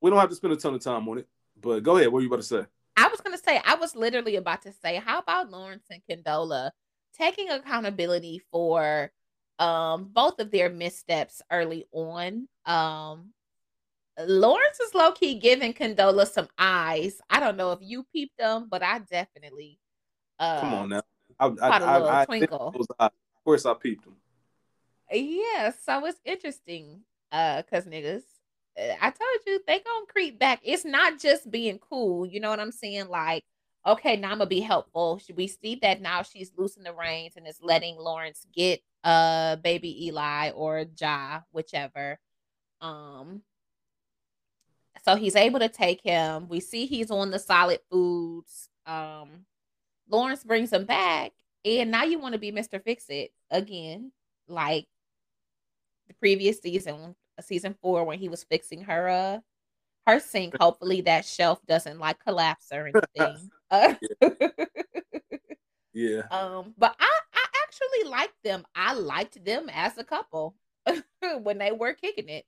We 0.00 0.10
don't 0.10 0.18
have 0.20 0.28
to 0.28 0.34
spend 0.34 0.52
a 0.52 0.56
ton 0.56 0.74
of 0.74 0.82
time 0.82 1.08
on 1.08 1.18
it, 1.18 1.28
but 1.60 1.82
go 1.82 1.96
ahead. 1.96 2.08
What 2.08 2.18
are 2.18 2.22
you 2.22 2.28
about 2.28 2.36
to 2.36 2.42
say? 2.42 2.64
I 2.96 3.08
was 3.08 3.20
gonna 3.20 3.38
say, 3.38 3.60
I 3.64 3.74
was 3.76 3.96
literally 3.96 4.36
about 4.36 4.62
to 4.62 4.72
say, 4.72 4.96
how 4.96 5.18
about 5.18 5.50
Lawrence 5.50 5.84
and 5.90 6.02
Condola 6.08 6.70
taking 7.16 7.48
accountability 7.48 8.42
for 8.50 9.10
um 9.58 10.10
both 10.12 10.38
of 10.40 10.50
their 10.50 10.70
missteps 10.70 11.42
early 11.50 11.86
on? 11.92 12.48
Um 12.66 13.30
Lawrence 14.18 14.78
is 14.78 14.94
low 14.94 15.10
key 15.10 15.34
giving 15.34 15.74
Condola 15.74 16.26
some 16.26 16.48
eyes. 16.56 17.20
I 17.28 17.40
don't 17.40 17.56
know 17.56 17.72
if 17.72 17.80
you 17.82 18.04
peeped 18.12 18.38
them, 18.38 18.68
but 18.70 18.82
I 18.82 19.00
definitely 19.00 19.78
uh 20.38 20.60
come 20.60 20.74
on 20.74 20.88
now. 20.88 21.02
I, 21.38 21.46
I, 21.46 21.78
a 21.78 21.98
little 21.98 22.08
I, 22.08 22.24
twinkle. 22.26 22.86
of 22.88 23.18
course, 23.44 23.66
I 23.66 23.74
peeped 23.74 24.04
them. 24.04 24.16
Yeah, 25.10 25.72
so 25.84 26.04
it's 26.06 26.20
interesting. 26.24 27.02
Uh, 27.32 27.62
cause 27.68 27.84
niggas, 27.84 28.22
eh, 28.76 28.96
I 29.00 29.10
told 29.10 29.40
you 29.46 29.60
they 29.66 29.80
gonna 29.80 30.06
creep 30.08 30.38
back. 30.38 30.60
It's 30.62 30.84
not 30.84 31.18
just 31.18 31.50
being 31.50 31.78
cool. 31.78 32.26
You 32.26 32.40
know 32.40 32.50
what 32.50 32.60
I'm 32.60 32.72
saying? 32.72 33.08
Like, 33.08 33.44
okay, 33.86 34.16
now 34.16 34.30
I'm 34.30 34.38
gonna 34.38 34.46
be 34.46 34.60
helpful. 34.60 35.20
We 35.34 35.46
see 35.46 35.78
that 35.82 36.00
now 36.00 36.22
she's 36.22 36.52
loosening 36.56 36.84
the 36.84 36.94
reins 36.94 37.34
and 37.36 37.46
is 37.46 37.58
letting 37.62 37.96
Lawrence 37.96 38.46
get 38.54 38.80
uh 39.02 39.56
baby 39.56 40.06
Eli 40.06 40.50
or 40.50 40.86
Ja, 40.98 41.40
whichever. 41.52 42.18
Um, 42.80 43.42
so 45.04 45.16
he's 45.16 45.36
able 45.36 45.60
to 45.60 45.68
take 45.68 46.00
him. 46.02 46.48
We 46.48 46.60
see 46.60 46.86
he's 46.86 47.10
on 47.10 47.30
the 47.30 47.38
solid 47.38 47.80
foods. 47.90 48.68
Um, 48.86 49.46
Lawrence 50.08 50.44
brings 50.44 50.72
him 50.72 50.84
back, 50.84 51.32
and 51.64 51.90
now 51.90 52.04
you 52.04 52.18
want 52.18 52.32
to 52.34 52.38
be 52.38 52.52
Mr. 52.52 52.82
Fix 52.82 53.06
It 53.08 53.32
again. 53.50 54.12
Like 54.48 54.86
the 56.08 56.14
previous 56.14 56.60
season, 56.60 57.14
season 57.40 57.74
four, 57.80 58.04
when 58.04 58.18
he 58.18 58.28
was 58.28 58.44
fixing 58.44 58.82
her 58.82 59.08
uh 59.08 59.38
her 60.06 60.20
sink. 60.20 60.56
Hopefully 60.60 61.00
that 61.02 61.24
shelf 61.24 61.60
doesn't 61.66 61.98
like 61.98 62.18
collapse 62.24 62.68
or 62.72 62.86
anything. 62.86 63.50
uh, 63.70 63.94
yeah. 65.92 66.22
Um, 66.30 66.74
but 66.78 66.94
I 66.98 67.18
I 67.34 67.44
actually 67.62 68.10
liked 68.10 68.42
them. 68.42 68.64
I 68.74 68.94
liked 68.94 69.44
them 69.44 69.68
as 69.72 69.98
a 69.98 70.04
couple 70.04 70.54
when 71.42 71.58
they 71.58 71.72
were 71.72 71.94
kicking 71.94 72.28
it. 72.28 72.44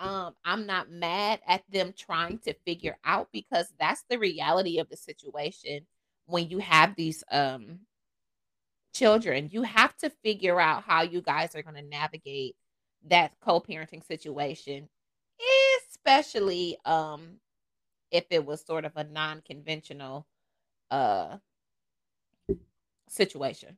Um, 0.00 0.34
I'm 0.44 0.66
not 0.66 0.90
mad 0.90 1.40
at 1.46 1.62
them 1.68 1.92
trying 1.96 2.38
to 2.40 2.54
figure 2.64 2.96
out 3.04 3.28
because 3.32 3.72
that's 3.80 4.04
the 4.08 4.18
reality 4.18 4.78
of 4.78 4.88
the 4.88 4.96
situation 4.96 5.86
when 6.26 6.48
you 6.50 6.58
have 6.58 6.94
these 6.94 7.24
um 7.30 7.80
children. 8.94 9.48
You 9.50 9.62
have 9.62 9.96
to 9.98 10.10
figure 10.10 10.60
out 10.60 10.84
how 10.84 11.02
you 11.02 11.20
guys 11.20 11.54
are 11.54 11.62
going 11.62 11.76
to 11.76 11.82
navigate 11.82 12.56
that 13.08 13.32
co-parenting 13.40 14.04
situation, 14.06 14.88
especially 15.98 16.78
um 16.84 17.38
if 18.10 18.24
it 18.30 18.44
was 18.44 18.64
sort 18.64 18.84
of 18.84 18.92
a 18.96 19.04
non-conventional 19.04 20.26
uh 20.90 21.36
situation. 23.08 23.76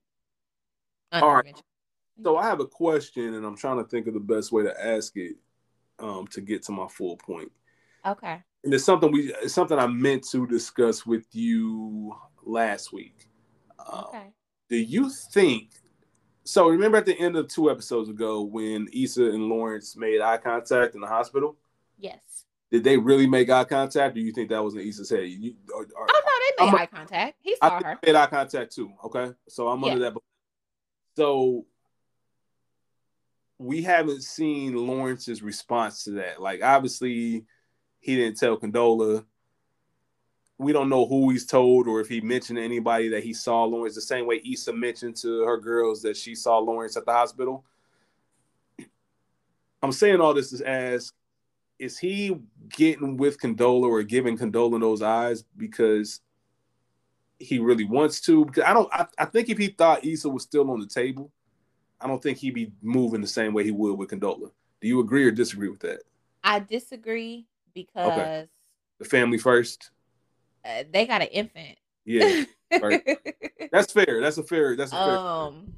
All 1.13 1.35
right. 1.35 1.61
So 2.23 2.37
I 2.37 2.47
have 2.47 2.61
a 2.61 2.67
question 2.67 3.35
and 3.35 3.45
I'm 3.45 3.57
trying 3.57 3.79
to 3.79 3.89
think 3.89 4.07
of 4.07 4.15
the 4.15 4.21
best 4.21 4.53
way 4.53 4.63
to 4.63 4.85
ask 4.87 5.17
it 5.17 5.37
um 5.99 6.27
to 6.29 6.41
get 6.41 6.63
to 6.65 6.73
my 6.73 6.87
full 6.89 7.17
point. 7.17 7.51
Okay. 8.07 8.43
And 8.63 8.75
it's 8.75 8.85
something 8.85 9.11
we 9.11 9.33
it's 9.43 9.55
something 9.55 9.79
I 9.79 9.87
meant 9.87 10.29
to 10.31 10.47
discuss 10.47 11.07
with 11.07 11.27
you 11.33 12.15
last 12.45 12.93
week. 12.93 13.29
Um, 13.79 14.05
okay. 14.09 14.27
Do 14.69 14.77
you 14.77 15.11
think 15.33 15.71
so 16.45 16.69
remember 16.69 16.99
at 16.99 17.07
the 17.07 17.19
end 17.19 17.37
of 17.37 17.49
two 17.49 17.71
episodes 17.71 18.09
ago 18.09 18.43
when 18.43 18.89
Issa 18.93 19.25
and 19.25 19.49
Lawrence 19.49 19.97
made 19.97 20.21
eye 20.21 20.39
contact 20.39 20.95
in 20.95 21.01
the 21.01 21.07
hospital? 21.07 21.57
Yes. 22.01 22.21
Did 22.71 22.85
they 22.85 22.97
really 22.97 23.27
make 23.27 23.51
eye 23.51 23.65
contact, 23.65 24.17
or 24.17 24.21
you 24.21 24.33
think 24.33 24.49
that 24.51 24.63
was 24.63 24.75
in 24.75 24.81
Issa's 24.83 25.11
head? 25.11 25.27
You, 25.29 25.55
or, 25.75 25.83
or, 25.83 26.07
oh 26.09 26.23
no, 26.25 26.65
they 26.65 26.65
made 26.65 26.75
I'm, 26.75 26.83
eye 26.83 26.87
contact. 26.87 27.37
He 27.41 27.57
saw 27.57 27.79
I 27.79 27.83
her. 27.83 27.99
Made 28.05 28.15
eye 28.15 28.27
contact 28.27 28.75
too. 28.75 28.93
Okay, 29.05 29.33
so 29.49 29.69
I'm 29.69 29.83
yeah. 29.83 29.89
under 29.89 30.01
that. 30.05 30.15
So 31.17 31.67
we 33.59 33.83
haven't 33.83 34.23
seen 34.23 34.75
Lawrence's 34.77 35.43
response 35.43 36.05
to 36.05 36.13
that. 36.13 36.41
Like 36.41 36.63
obviously, 36.63 37.45
he 37.99 38.17
didn't 38.17 38.39
tell 38.39 38.57
Condola 38.57 39.25
we 40.61 40.75
don't 40.75 40.91
know 40.91 41.07
who 41.07 41.31
he's 41.31 41.47
told 41.47 41.89
or 41.89 42.03
if 42.03 42.09
he 42.09 42.21
mentioned 42.21 42.59
to 42.59 42.63
anybody 42.63 43.09
that 43.09 43.25
he 43.25 43.33
saw 43.33 43.65
Lawrence 43.65 43.95
the 43.95 44.03
same 44.03 44.27
way 44.27 44.43
Issa 44.45 44.75
mentioned 44.75 45.17
to 45.17 45.41
her 45.45 45.57
girls 45.57 46.03
that 46.03 46.19
she 46.19 46.35
saw 46.35 46.59
Lawrence 46.59 46.99
at 46.99 47.07
the 47.07 47.13
hospital. 47.13 47.65
I'm 49.83 49.91
saying 49.91 50.21
all 50.21 50.35
this 50.35 50.53
is 50.53 50.61
as 50.61 51.15
is 51.81 51.99
he 51.99 52.39
getting 52.69 53.17
with 53.17 53.41
Condola 53.41 53.89
or 53.89 54.03
giving 54.03 54.37
Condola 54.37 54.79
those 54.79 55.01
eyes 55.01 55.43
because 55.57 56.21
he 57.39 57.59
really 57.59 57.85
wants 57.85 58.21
to? 58.23 58.45
Because 58.45 58.65
I 58.65 58.75
don't 58.75 58.89
I, 58.93 59.07
I 59.19 59.25
think 59.25 59.49
if 59.49 59.57
he 59.57 59.69
thought 59.69 60.05
Issa 60.05 60.29
was 60.29 60.43
still 60.43 60.71
on 60.71 60.79
the 60.79 60.87
table, 60.87 61.33
I 61.99 62.07
don't 62.07 62.23
think 62.23 62.37
he'd 62.39 62.55
be 62.55 62.73
moving 62.83 63.23
the 63.23 63.27
same 63.27 63.55
way 63.55 63.65
he 63.65 63.71
would 63.71 63.99
with 63.99 64.11
Condola. 64.11 64.51
Do 64.81 64.89
you 64.89 65.01
agree 65.01 65.25
or 65.25 65.31
disagree 65.31 65.69
with 65.69 65.81
that? 65.81 66.03
I 66.45 66.61
disagree 66.61 67.47
because 67.75 68.13
okay. 68.13 68.49
the 68.99 69.05
family 69.07 69.39
first 69.39 69.91
uh, 70.65 70.85
they 70.93 71.07
got 71.07 71.23
an 71.23 71.29
infant. 71.29 71.79
Yeah, 72.05 72.45
right. 72.83 73.03
that's 73.73 73.93
fair. 73.93 74.21
That's 74.21 74.37
a 74.37 74.45
fair. 74.45 74.77
That's 74.77 74.93
a 74.93 74.97
fair. 74.97 75.17
Um, 75.17 75.75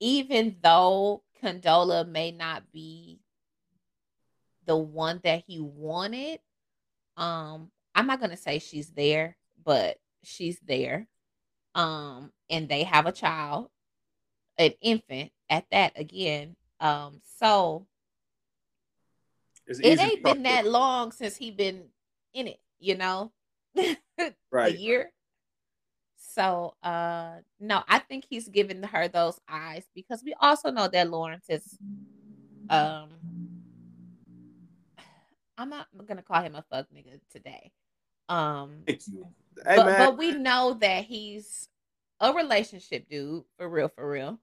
even 0.00 0.56
though 0.62 1.22
Condola 1.42 2.06
may 2.06 2.30
not 2.30 2.70
be 2.72 3.20
the 4.68 4.76
one 4.76 5.20
that 5.24 5.42
he 5.46 5.58
wanted, 5.58 6.38
um, 7.16 7.70
I'm 7.94 8.06
not 8.06 8.20
gonna 8.20 8.36
say 8.36 8.60
she's 8.60 8.90
there, 8.90 9.36
but 9.64 9.96
she's 10.22 10.60
there. 10.60 11.08
Um, 11.74 12.30
and 12.50 12.68
they 12.68 12.84
have 12.84 13.06
a 13.06 13.12
child, 13.12 13.70
an 14.58 14.72
infant 14.80 15.32
at 15.48 15.64
that 15.72 15.92
again. 15.96 16.54
Um, 16.80 17.20
so 17.38 17.86
It's 19.66 19.80
it 19.80 19.98
ain't 19.98 20.22
been 20.22 20.42
that 20.44 20.66
long 20.66 21.12
since 21.12 21.36
he 21.36 21.50
been 21.50 21.84
in 22.34 22.48
it, 22.48 22.60
you 22.78 22.94
know, 22.94 23.32
right. 23.76 24.34
a 24.52 24.70
year. 24.70 25.10
So, 26.18 26.74
uh, 26.82 27.36
no, 27.58 27.82
I 27.88 28.00
think 28.00 28.26
he's 28.28 28.48
giving 28.48 28.82
her 28.82 29.08
those 29.08 29.40
eyes 29.48 29.84
because 29.94 30.22
we 30.22 30.34
also 30.40 30.70
know 30.70 30.88
that 30.88 31.10
Lawrence 31.10 31.46
is, 31.48 31.78
um, 32.70 33.08
I'm 35.58 35.68
not 35.68 35.88
gonna 36.06 36.22
call 36.22 36.42
him 36.42 36.54
a 36.54 36.64
fuck 36.70 36.86
nigga 36.94 37.20
today. 37.30 37.72
Um. 38.28 38.84
Hey 38.86 38.98
but 39.76 39.98
but 39.98 40.18
we 40.18 40.32
know 40.32 40.74
that 40.80 41.04
he's 41.04 41.68
a 42.20 42.32
relationship 42.32 43.08
dude 43.08 43.44
for 43.56 43.68
real, 43.68 43.88
for 43.88 44.08
real. 44.08 44.38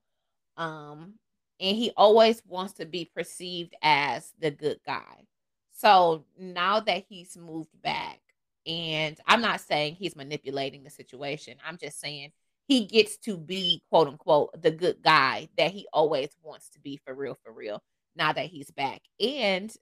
Um, 0.58 1.14
and 1.60 1.78
he 1.78 1.92
always 1.96 2.42
wants 2.46 2.74
to 2.74 2.86
be 2.86 3.10
perceived 3.16 3.74
as 3.82 4.34
the 4.40 4.52
good 4.52 4.80
guy. 4.86 5.26
So 5.72 6.26
now 6.38 6.80
that 6.82 7.06
he's 7.10 7.38
moved 7.38 7.82
back, 7.82 8.20
and 8.66 9.20
I'm 9.28 9.42
not 9.42 9.62
saying 9.62 9.96
he's 9.96 10.16
manipulating 10.16 10.84
the 10.84 10.90
situation, 10.90 11.58
I'm 11.66 11.78
just 11.78 12.00
saying 12.00 12.32
he 12.68 12.86
gets 12.86 13.18
to 13.20 13.38
be 13.38 13.84
quote 13.90 14.08
unquote 14.08 14.62
the 14.62 14.72
good 14.72 15.02
guy 15.02 15.50
that 15.58 15.72
he 15.72 15.88
always 15.94 16.30
wants 16.44 16.70
to 16.70 16.80
be 16.80 16.98
for 17.06 17.14
real, 17.14 17.38
for 17.44 17.52
real. 17.52 17.82
Now 18.18 18.32
that 18.32 18.46
he's 18.46 18.72
back, 18.72 19.02
and 19.20 19.74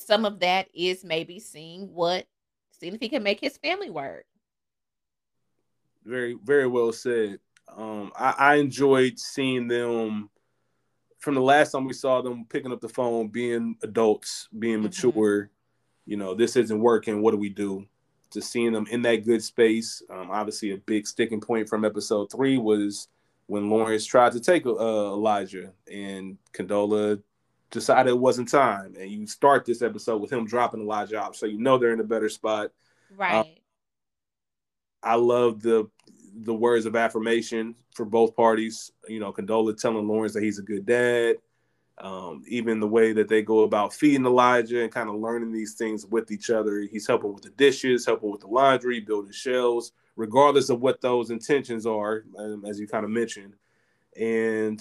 some 0.00 0.24
of 0.24 0.40
that 0.40 0.68
is 0.74 1.04
maybe 1.04 1.38
seeing 1.38 1.92
what, 1.92 2.26
seeing 2.70 2.94
if 2.94 3.00
he 3.00 3.08
can 3.08 3.22
make 3.22 3.40
his 3.40 3.56
family 3.58 3.90
work. 3.90 4.24
very 6.04 6.36
very 6.42 6.66
well 6.66 6.92
said. 6.92 7.38
Um, 7.68 8.10
I, 8.16 8.34
I 8.38 8.54
enjoyed 8.56 9.18
seeing 9.18 9.68
them 9.68 10.30
from 11.18 11.34
the 11.34 11.42
last 11.42 11.72
time 11.72 11.84
we 11.84 11.92
saw 11.92 12.22
them 12.22 12.46
picking 12.48 12.72
up 12.72 12.80
the 12.80 12.88
phone, 12.88 13.28
being 13.28 13.76
adults, 13.82 14.48
being 14.58 14.78
Mhm. 14.78 14.84
mature. 14.84 15.50
You 16.06 16.16
know, 16.16 16.34
this 16.34 16.56
isn't 16.56 16.80
working. 16.80 17.20
What 17.20 17.32
do 17.32 17.36
we 17.36 17.50
do? 17.50 17.86
To 18.30 18.40
seeing 18.40 18.72
them 18.72 18.86
in 18.90 19.02
that 19.02 19.24
good 19.26 19.42
space. 19.44 20.02
Um, 20.08 20.30
obviously, 20.30 20.70
a 20.70 20.78
big 20.78 21.06
sticking 21.06 21.40
point 21.40 21.68
from 21.68 21.84
episode 21.84 22.30
three 22.32 22.56
was 22.56 23.08
when 23.46 23.68
Lawrence 23.68 24.06
tried 24.06 24.32
to 24.32 24.40
take 24.40 24.64
uh, 24.64 24.70
Elijah, 25.12 25.72
and 25.92 26.38
Condola 26.54 27.22
decided 27.70 28.10
it 28.10 28.18
wasn't 28.18 28.48
time. 28.48 28.94
And 28.98 29.10
you 29.10 29.26
start 29.26 29.64
this 29.64 29.82
episode 29.82 30.20
with 30.20 30.32
him 30.32 30.46
dropping 30.46 30.80
Elijah 30.80 31.22
off, 31.22 31.36
so 31.36 31.46
you 31.46 31.58
know 31.58 31.78
they're 31.78 31.92
in 31.92 32.00
a 32.00 32.04
better 32.04 32.28
spot. 32.28 32.72
Right. 33.16 33.60
I 35.02 35.14
love 35.14 35.62
the 35.62 35.88
the 36.32 36.54
words 36.54 36.86
of 36.86 36.96
affirmation 36.96 37.74
for 37.94 38.04
both 38.04 38.36
parties. 38.36 38.92
You 39.08 39.20
know, 39.20 39.32
Condola 39.32 39.76
telling 39.76 40.06
Lawrence 40.06 40.34
that 40.34 40.42
he's 40.42 40.58
a 40.58 40.62
good 40.62 40.86
dad. 40.86 41.36
Um, 41.98 42.44
even 42.48 42.80
the 42.80 42.88
way 42.88 43.12
that 43.12 43.28
they 43.28 43.42
go 43.42 43.60
about 43.60 43.92
feeding 43.92 44.24
Elijah 44.24 44.82
and 44.82 44.90
kind 44.90 45.10
of 45.10 45.16
learning 45.16 45.52
these 45.52 45.74
things 45.74 46.06
with 46.06 46.30
each 46.30 46.48
other. 46.48 46.80
He's 46.80 47.06
helping 47.06 47.34
with 47.34 47.42
the 47.42 47.50
dishes, 47.50 48.06
helping 48.06 48.30
with 48.30 48.40
the 48.40 48.46
laundry, 48.46 49.00
building 49.00 49.32
shelves, 49.32 49.92
regardless 50.16 50.70
of 50.70 50.80
what 50.80 51.02
those 51.02 51.30
intentions 51.30 51.84
are, 51.84 52.24
um, 52.38 52.64
as 52.66 52.80
you 52.80 52.88
kind 52.88 53.04
of 53.04 53.10
mentioned. 53.10 53.52
And 54.16 54.80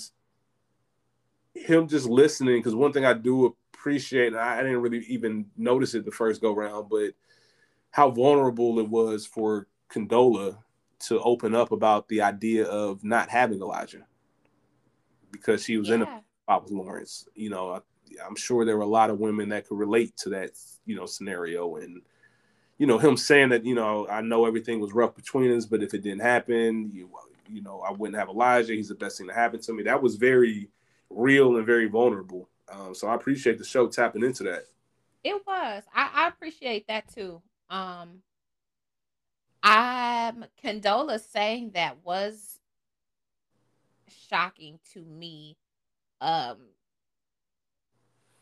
him 1.53 1.87
just 1.87 2.07
listening, 2.07 2.57
because 2.57 2.75
one 2.75 2.93
thing 2.93 3.05
I 3.05 3.13
do 3.13 3.55
appreciate, 3.73 4.27
and 4.27 4.37
I, 4.37 4.59
I 4.59 4.63
didn't 4.63 4.81
really 4.81 5.05
even 5.05 5.45
notice 5.57 5.93
it 5.93 6.05
the 6.05 6.11
first 6.11 6.41
go 6.41 6.53
round, 6.53 6.89
but 6.89 7.11
how 7.91 8.11
vulnerable 8.11 8.79
it 8.79 8.89
was 8.89 9.25
for 9.25 9.67
Condola 9.91 10.57
to 10.99 11.19
open 11.21 11.55
up 11.55 11.71
about 11.71 12.07
the 12.07 12.21
idea 12.21 12.65
of 12.65 13.03
not 13.03 13.29
having 13.29 13.61
Elijah 13.61 14.05
because 15.31 15.63
she 15.63 15.77
was 15.77 15.89
in 15.89 16.01
a 16.01 16.05
Yeah. 16.05 16.19
spot 16.43 16.63
with 16.63 16.73
Lawrence. 16.73 17.27
You 17.35 17.49
know, 17.49 17.71
I, 17.71 17.79
I'm 18.25 18.35
sure 18.35 18.65
there 18.65 18.77
were 18.77 18.83
a 18.83 18.87
lot 18.87 19.09
of 19.09 19.19
women 19.19 19.49
that 19.49 19.67
could 19.67 19.77
relate 19.77 20.15
to 20.17 20.29
that, 20.29 20.51
you 20.85 20.95
know, 20.95 21.05
scenario. 21.05 21.77
And, 21.77 22.01
you 22.77 22.85
know, 22.87 22.97
him 22.97 23.17
saying 23.17 23.49
that, 23.49 23.65
you 23.65 23.75
know, 23.75 24.07
I 24.07 24.21
know 24.21 24.45
everything 24.45 24.79
was 24.79 24.93
rough 24.93 25.15
between 25.15 25.55
us, 25.55 25.65
but 25.65 25.83
if 25.83 25.93
it 25.93 26.03
didn't 26.03 26.21
happen, 26.21 26.91
you, 26.93 27.09
you 27.47 27.61
know, 27.61 27.81
I 27.81 27.91
wouldn't 27.91 28.17
have 28.17 28.29
Elijah. 28.29 28.73
He's 28.73 28.89
the 28.89 28.95
best 28.95 29.17
thing 29.17 29.27
to 29.27 29.33
happen 29.33 29.61
to 29.61 29.73
me. 29.73 29.83
That 29.83 30.01
was 30.01 30.15
very 30.15 30.69
real 31.09 31.57
and 31.57 31.65
very 31.65 31.87
vulnerable. 31.87 32.49
Um, 32.71 32.93
so 32.93 33.07
I 33.07 33.15
appreciate 33.15 33.57
the 33.57 33.65
show 33.65 33.87
tapping 33.87 34.23
into 34.23 34.43
that. 34.43 34.65
It 35.23 35.41
was. 35.45 35.83
I, 35.93 36.09
I 36.13 36.27
appreciate 36.27 36.87
that 36.87 37.13
too. 37.13 37.41
Um 37.69 38.21
I'm 39.61 40.45
Condola 40.63 41.19
saying 41.19 41.71
that 41.73 41.97
was 42.03 42.59
shocking 44.29 44.79
to 44.93 45.01
me. 45.03 45.57
Um 46.21 46.57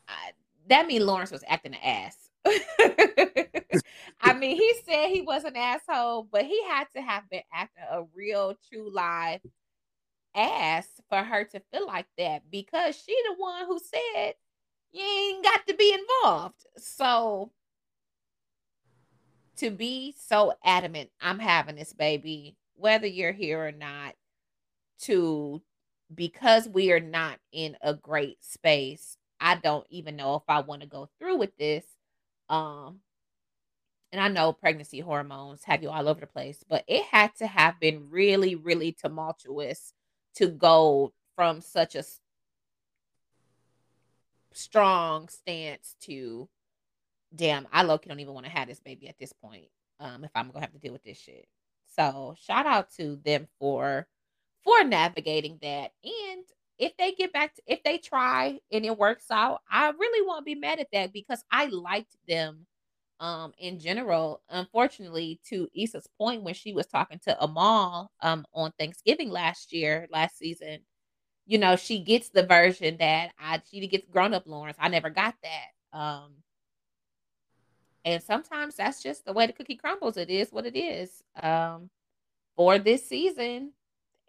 I, 0.06 0.32
that 0.68 0.86
mean 0.86 1.04
Lawrence 1.04 1.30
was 1.30 1.44
acting 1.46 1.74
an 1.74 1.80
ass. 1.82 2.16
I 4.20 4.32
mean, 4.34 4.56
he 4.56 4.74
said 4.86 5.08
he 5.08 5.20
was 5.22 5.44
an 5.44 5.56
asshole, 5.56 6.28
but 6.30 6.44
he 6.44 6.62
had 6.64 6.84
to 6.96 7.02
have 7.02 7.28
been 7.28 7.42
acting 7.52 7.84
a 7.90 8.04
real 8.14 8.54
true 8.68 8.90
live 8.92 9.40
ass 10.38 10.86
for 11.08 11.22
her 11.22 11.44
to 11.44 11.60
feel 11.72 11.86
like 11.86 12.06
that 12.16 12.42
because 12.50 12.96
she 12.96 13.16
the 13.26 13.34
one 13.36 13.66
who 13.66 13.78
said 13.78 14.34
you 14.92 15.02
ain't 15.02 15.44
got 15.44 15.66
to 15.66 15.74
be 15.74 15.92
involved. 15.92 16.64
So 16.76 17.52
to 19.56 19.70
be 19.70 20.14
so 20.18 20.54
adamant, 20.64 21.10
I'm 21.20 21.38
having 21.38 21.76
this 21.76 21.92
baby, 21.92 22.56
whether 22.74 23.06
you're 23.06 23.32
here 23.32 23.66
or 23.66 23.72
not, 23.72 24.14
to 25.02 25.62
because 26.14 26.68
we 26.68 26.92
are 26.92 27.00
not 27.00 27.38
in 27.52 27.76
a 27.82 27.92
great 27.92 28.42
space, 28.42 29.18
I 29.40 29.56
don't 29.56 29.86
even 29.90 30.16
know 30.16 30.36
if 30.36 30.42
I 30.48 30.60
want 30.60 30.82
to 30.82 30.88
go 30.88 31.08
through 31.18 31.36
with 31.36 31.56
this. 31.58 31.84
Um, 32.48 33.00
and 34.10 34.20
I 34.20 34.28
know 34.28 34.52
pregnancy 34.52 35.00
hormones 35.00 35.64
have 35.64 35.82
you 35.82 35.90
all 35.90 36.08
over 36.08 36.20
the 36.20 36.26
place, 36.26 36.64
but 36.66 36.84
it 36.88 37.04
had 37.04 37.34
to 37.36 37.46
have 37.46 37.78
been 37.78 38.08
really, 38.10 38.54
really 38.54 38.92
tumultuous 38.92 39.92
to 40.36 40.46
go 40.48 41.12
from 41.36 41.60
such 41.60 41.94
a 41.94 42.04
strong 44.52 45.28
stance 45.28 45.94
to 46.02 46.48
damn, 47.34 47.68
I 47.72 47.82
low 47.82 47.98
don't 47.98 48.20
even 48.20 48.34
want 48.34 48.46
to 48.46 48.52
have 48.52 48.68
this 48.68 48.80
baby 48.80 49.08
at 49.08 49.18
this 49.18 49.32
point. 49.32 49.68
Um, 50.00 50.24
if 50.24 50.30
I'm 50.34 50.48
gonna 50.50 50.60
have 50.60 50.72
to 50.72 50.78
deal 50.78 50.92
with 50.92 51.02
this 51.02 51.18
shit. 51.18 51.46
So 51.96 52.34
shout 52.40 52.66
out 52.66 52.90
to 52.96 53.16
them 53.24 53.48
for 53.58 54.06
for 54.62 54.84
navigating 54.84 55.58
that. 55.62 55.92
And 56.04 56.44
if 56.78 56.96
they 56.96 57.12
get 57.12 57.32
back 57.32 57.54
to 57.56 57.62
if 57.66 57.82
they 57.82 57.98
try 57.98 58.58
and 58.70 58.84
it 58.84 58.96
works 58.96 59.26
out, 59.30 59.60
I 59.70 59.90
really 59.90 60.26
won't 60.26 60.46
be 60.46 60.54
mad 60.54 60.78
at 60.78 60.88
that 60.92 61.12
because 61.12 61.42
I 61.50 61.66
liked 61.66 62.16
them 62.28 62.66
um 63.20 63.52
in 63.58 63.78
general. 63.78 64.42
Unfortunately, 64.48 65.40
to 65.48 65.68
Issa's 65.74 66.08
point 66.18 66.42
when 66.42 66.54
she 66.54 66.72
was 66.72 66.86
talking 66.86 67.18
to 67.24 67.42
Amal 67.42 68.10
um 68.22 68.46
on 68.52 68.72
Thanksgiving 68.78 69.30
last 69.30 69.72
year, 69.72 70.06
last 70.10 70.38
season, 70.38 70.80
you 71.46 71.58
know, 71.58 71.76
she 71.76 72.00
gets 72.00 72.28
the 72.30 72.44
version 72.44 72.96
that 72.98 73.32
I 73.38 73.60
she 73.70 73.86
gets 73.88 74.06
grown 74.08 74.34
up 74.34 74.46
Lawrence. 74.46 74.78
I 74.80 74.88
never 74.88 75.10
got 75.10 75.34
that. 75.42 75.98
Um 75.98 76.34
and 78.04 78.22
sometimes 78.22 78.76
that's 78.76 79.02
just 79.02 79.24
the 79.24 79.32
way 79.32 79.46
the 79.46 79.52
cookie 79.52 79.76
crumbles. 79.76 80.16
It 80.16 80.30
is 80.30 80.50
what 80.52 80.66
it 80.66 80.76
is. 80.78 81.22
Um 81.40 81.90
for 82.56 82.78
this 82.78 83.08
season, 83.08 83.72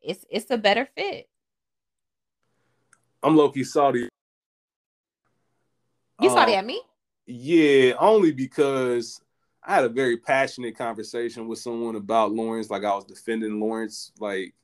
it's 0.01 0.25
it's 0.29 0.51
a 0.51 0.57
better 0.57 0.87
fit. 0.95 1.27
I'm 3.21 3.35
Loki 3.35 3.63
Saudi. 3.63 4.07
You 6.21 6.29
saw 6.29 6.41
Um, 6.41 6.45
that 6.47 6.57
at 6.59 6.65
me? 6.65 6.81
Yeah, 7.31 7.93
only 7.99 8.31
because 8.31 9.21
I 9.63 9.75
had 9.75 9.83
a 9.83 9.89
very 9.89 10.17
passionate 10.17 10.75
conversation 10.75 11.47
with 11.47 11.59
someone 11.59 11.95
about 11.95 12.31
Lawrence, 12.31 12.71
like 12.71 12.83
I 12.83 12.95
was 12.95 13.05
defending 13.05 13.59
Lawrence, 13.59 14.11
like, 14.19 14.55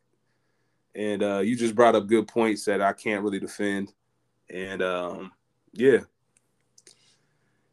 and 0.96 1.22
uh, 1.22 1.40
you 1.40 1.56
just 1.56 1.76
brought 1.76 1.94
up 1.94 2.08
good 2.08 2.28
points 2.28 2.66
that 2.66 2.82
I 2.82 2.92
can't 2.92 3.24
really 3.24 3.38
defend, 3.38 3.94
and 4.50 4.82
um, 4.82 5.32
yeah, 5.74 6.00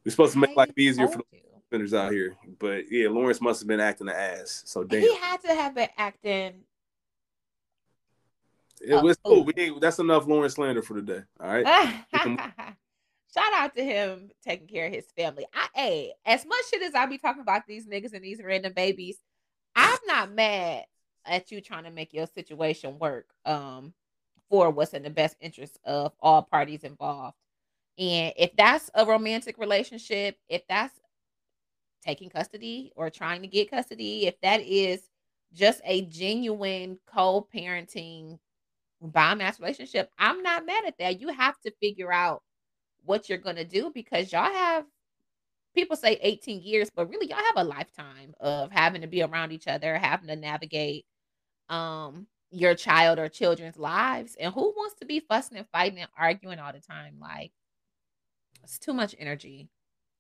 we're 0.05 0.11
supposed 0.11 0.35
to 0.35 0.41
make 0.41 0.55
life 0.55 0.77
easier 0.77 1.09
for 1.09 1.23
the 1.33 1.39
defenders 1.71 1.95
out 1.95 2.13
here, 2.13 2.37
but 2.59 2.85
yeah, 2.91 3.09
Lawrence 3.09 3.41
must 3.41 3.63
have 3.63 3.69
been 3.69 3.81
acting 3.81 4.09
the 4.09 4.15
ass. 4.15 4.63
So 4.67 4.85
damn, 4.85 5.01
He 5.01 5.17
had 5.17 5.39
to 5.39 5.55
have 5.55 5.75
been 5.75 5.89
acting. 5.97 6.65
it 8.83 9.03
was 9.03 9.17
cool. 9.25 9.45
We 9.45 9.73
that's 9.81 10.01
enough 10.01 10.27
Lawrence 10.27 10.57
slander 10.57 10.83
for 10.83 11.01
the 11.01 11.01
day. 11.01 11.23
All 11.41 11.49
right, 11.49 11.97
Shout 13.35 13.53
out 13.55 13.75
to 13.77 13.85
him 13.85 14.31
taking 14.45 14.67
care 14.67 14.87
of 14.87 14.93
his 14.93 15.07
family. 15.17 15.47
I 15.55 15.69
hey, 15.75 16.13
as 16.27 16.45
much 16.45 16.65
shit 16.71 16.83
as 16.83 16.95
I 16.95 17.07
be 17.07 17.19
talking 17.19 17.43
about 17.43 17.63
these 17.67 17.87
niggas 17.87 18.13
and 18.13 18.23
these 18.23 18.43
random 18.45 18.73
babies, 18.75 19.19
I'm 19.75 19.99
not 20.07 20.33
mad 20.33 20.85
at 21.25 21.51
you 21.51 21.61
trying 21.61 21.85
to 21.85 21.91
make 21.91 22.13
your 22.13 22.27
situation 22.27 22.99
work 22.99 23.27
um 23.47 23.95
for 24.51 24.71
what's 24.71 24.93
in 24.93 25.03
the 25.03 25.11
best 25.11 25.37
interest 25.41 25.79
of 25.85 26.13
all 26.21 26.43
parties 26.43 26.85
involved. 26.85 27.37
And 27.99 28.35
if 28.37 28.55
that's 28.57 28.91
a 28.95 29.07
romantic 29.07 29.57
relationship, 29.59 30.37
if 30.49 30.63
that's 30.69 30.95
taking 32.05 32.29
custody 32.29 32.93
or 32.97 33.09
trying 33.09 33.41
to 33.43 33.49
get 33.49 33.71
custody, 33.71 34.27
if 34.27 34.39
that 34.43 34.61
is 34.61 35.01
just 35.55 35.81
a 35.85 36.03
genuine 36.03 36.99
co-parenting 37.07 38.39
biomass 39.03 39.59
relationship, 39.59 40.11
I'm 40.19 40.43
not 40.43 40.67
mad 40.67 40.85
at 40.87 40.99
that. 40.99 41.21
You 41.21 41.29
have 41.29 41.59
to 41.61 41.73
figure 41.81 42.13
out 42.13 42.43
what 43.05 43.29
you're 43.29 43.39
gonna 43.39 43.65
do 43.65 43.91
because 43.95 44.33
y'all 44.33 44.53
have 44.53 44.85
people 45.75 45.97
say 45.97 46.19
18 46.23 46.63
years, 46.63 46.91
but 46.95 47.09
really 47.09 47.29
y'all 47.29 47.39
have 47.39 47.65
a 47.65 47.69
lifetime 47.69 48.35
of 48.41 48.71
having 48.71 49.01
to 49.03 49.07
be 49.07 49.23
around 49.23 49.53
each 49.53 49.69
other, 49.69 49.97
having 49.97 50.29
to 50.29 50.37
navigate 50.37 51.07
um 51.69 52.27
your 52.51 52.75
child 52.75 53.19
or 53.19 53.29
children's 53.29 53.79
lives. 53.79 54.37
And 54.39 54.53
who 54.53 54.73
wants 54.77 54.97
to 55.01 55.07
be 55.07 55.21
fussing 55.21 55.59
and 55.59 55.67
fighting 55.73 55.99
and 56.01 56.11
arguing 56.19 56.59
all 56.59 56.73
the 56.73 56.81
time? 56.81 57.17
Like 57.21 57.53
it's 58.63 58.79
too 58.79 58.93
much 58.93 59.15
energy. 59.19 59.69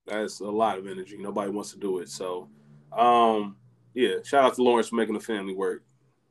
That's 0.06 0.40
a 0.40 0.44
lot 0.44 0.78
of 0.78 0.86
energy. 0.86 1.16
Nobody 1.18 1.50
wants 1.50 1.72
to 1.72 1.78
do 1.78 1.98
it. 1.98 2.08
So 2.08 2.48
um 2.96 3.56
yeah, 3.94 4.16
shout 4.24 4.44
out 4.44 4.54
to 4.54 4.62
Lawrence 4.62 4.88
for 4.88 4.96
making 4.96 5.14
the 5.14 5.20
family 5.20 5.54
work. 5.54 5.84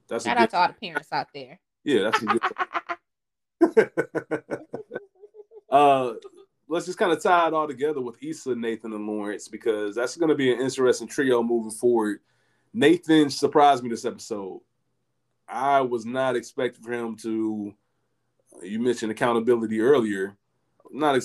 That's 0.08 0.26
shout 0.26 0.38
out 0.38 0.50
to 0.50 0.58
all 0.58 0.68
the 0.68 0.74
parents 0.74 1.10
out 1.12 1.28
there. 1.34 1.60
Yeah, 1.84 2.10
that's 2.10 2.20
good. 2.20 2.42
uh 5.70 6.14
let's 6.72 6.86
just 6.86 6.98
kind 6.98 7.12
of 7.12 7.22
tie 7.22 7.50
it 7.50 7.54
all 7.54 7.68
together 7.68 8.00
with 8.00 8.16
Issa, 8.24 8.56
Nathan, 8.56 8.94
and 8.94 9.06
Lawrence 9.06 9.50
because 9.50 9.94
that's 9.94 10.16
going 10.16 10.30
to 10.30 10.36
be 10.36 10.54
an 10.54 10.62
interesting 10.62 11.06
trio 11.06 11.44
moving 11.44 11.70
forward. 11.70 12.20
Nathan 12.74 13.30
surprised 13.30 13.84
me 13.84 13.90
this 13.90 14.06
episode. 14.06 14.62
I 15.50 15.82
was 15.82 16.06
not 16.06 16.38
expecting 16.38 16.82
for 16.82 16.94
him 16.94 17.18
to. 17.18 17.74
You 18.64 18.80
mentioned 18.80 19.12
accountability 19.12 19.82
earlier. 19.82 20.38
Not 20.90 21.22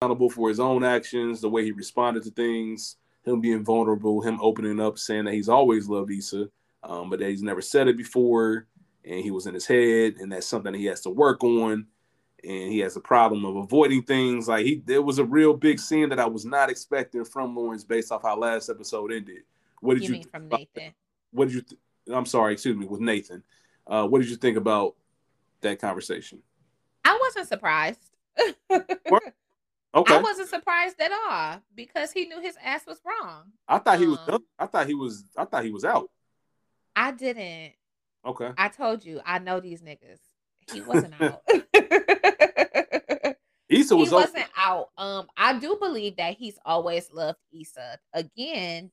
accountable 0.00 0.30
for 0.30 0.48
his 0.48 0.58
own 0.58 0.84
actions, 0.84 1.42
the 1.42 1.50
way 1.50 1.64
he 1.64 1.72
responded 1.72 2.22
to 2.24 2.30
things, 2.30 2.96
him 3.24 3.42
being 3.42 3.62
vulnerable, 3.62 4.22
him 4.22 4.38
opening 4.40 4.80
up, 4.80 4.98
saying 4.98 5.26
that 5.26 5.34
he's 5.34 5.50
always 5.50 5.86
loved 5.86 6.10
Issa, 6.10 6.48
um, 6.82 7.10
but 7.10 7.18
that 7.18 7.28
he's 7.28 7.42
never 7.42 7.60
said 7.60 7.88
it 7.88 7.98
before, 7.98 8.68
and 9.04 9.20
he 9.20 9.30
was 9.30 9.46
in 9.46 9.52
his 9.52 9.66
head, 9.66 10.14
and 10.18 10.32
that's 10.32 10.46
something 10.46 10.72
he 10.72 10.86
has 10.86 11.02
to 11.02 11.10
work 11.10 11.44
on 11.44 11.86
and 12.44 12.72
he 12.72 12.78
has 12.80 12.96
a 12.96 13.00
problem 13.00 13.44
of 13.44 13.56
avoiding 13.56 14.02
things. 14.02 14.48
Like 14.48 14.66
he, 14.66 14.82
there 14.84 15.02
was 15.02 15.18
a 15.18 15.24
real 15.24 15.54
big 15.54 15.78
scene 15.78 16.08
that 16.10 16.20
I 16.20 16.26
was 16.26 16.44
not 16.44 16.70
expecting 16.70 17.24
from 17.24 17.56
Lawrence 17.56 17.84
based 17.84 18.12
off 18.12 18.22
how 18.22 18.36
last 18.36 18.68
episode 18.68 19.12
ended. 19.12 19.42
What 19.80 19.94
did 19.94 20.04
you, 20.04 20.08
you 20.08 20.12
mean 20.14 20.24
from 20.24 20.48
Nathan? 20.48 20.94
What 21.32 21.48
did 21.48 21.54
you? 21.54 21.62
Th- 21.62 21.80
I'm 22.12 22.26
sorry, 22.26 22.52
excuse 22.52 22.76
me, 22.76 22.86
with 22.86 23.00
Nathan. 23.00 23.42
Uh, 23.86 24.06
what 24.06 24.20
did 24.20 24.30
you 24.30 24.36
think 24.36 24.56
about 24.56 24.94
that 25.60 25.80
conversation? 25.80 26.40
I 27.04 27.18
wasn't 27.20 27.48
surprised. 27.48 28.00
okay. 28.70 28.84
I 29.94 30.20
wasn't 30.20 30.48
surprised 30.48 31.00
at 31.00 31.12
all 31.12 31.60
because 31.74 32.12
he 32.12 32.26
knew 32.26 32.40
his 32.40 32.56
ass 32.62 32.82
was 32.86 33.00
wrong. 33.04 33.52
I 33.68 33.78
thought 33.78 33.98
he 33.98 34.04
um, 34.06 34.10
was. 34.12 34.20
Done. 34.26 34.42
I 34.58 34.66
thought 34.66 34.86
he 34.86 34.94
was. 34.94 35.24
I 35.36 35.44
thought 35.44 35.64
he 35.64 35.70
was 35.70 35.84
out. 35.84 36.10
I 36.96 37.12
didn't. 37.12 37.72
Okay. 38.24 38.50
I 38.56 38.68
told 38.68 39.04
you. 39.04 39.20
I 39.24 39.38
know 39.38 39.60
these 39.60 39.82
niggas. 39.82 40.20
He 40.72 40.80
wasn't 40.80 41.14
out. 41.20 41.42
Issa 43.68 43.96
was 43.96 44.08
he 44.08 44.14
wasn't 44.14 44.46
out. 44.56 44.90
Um, 44.96 45.26
I 45.36 45.58
do 45.58 45.76
believe 45.80 46.16
that 46.16 46.34
he's 46.34 46.58
always 46.64 47.10
loved 47.12 47.38
Issa. 47.52 47.98
Again, 48.12 48.90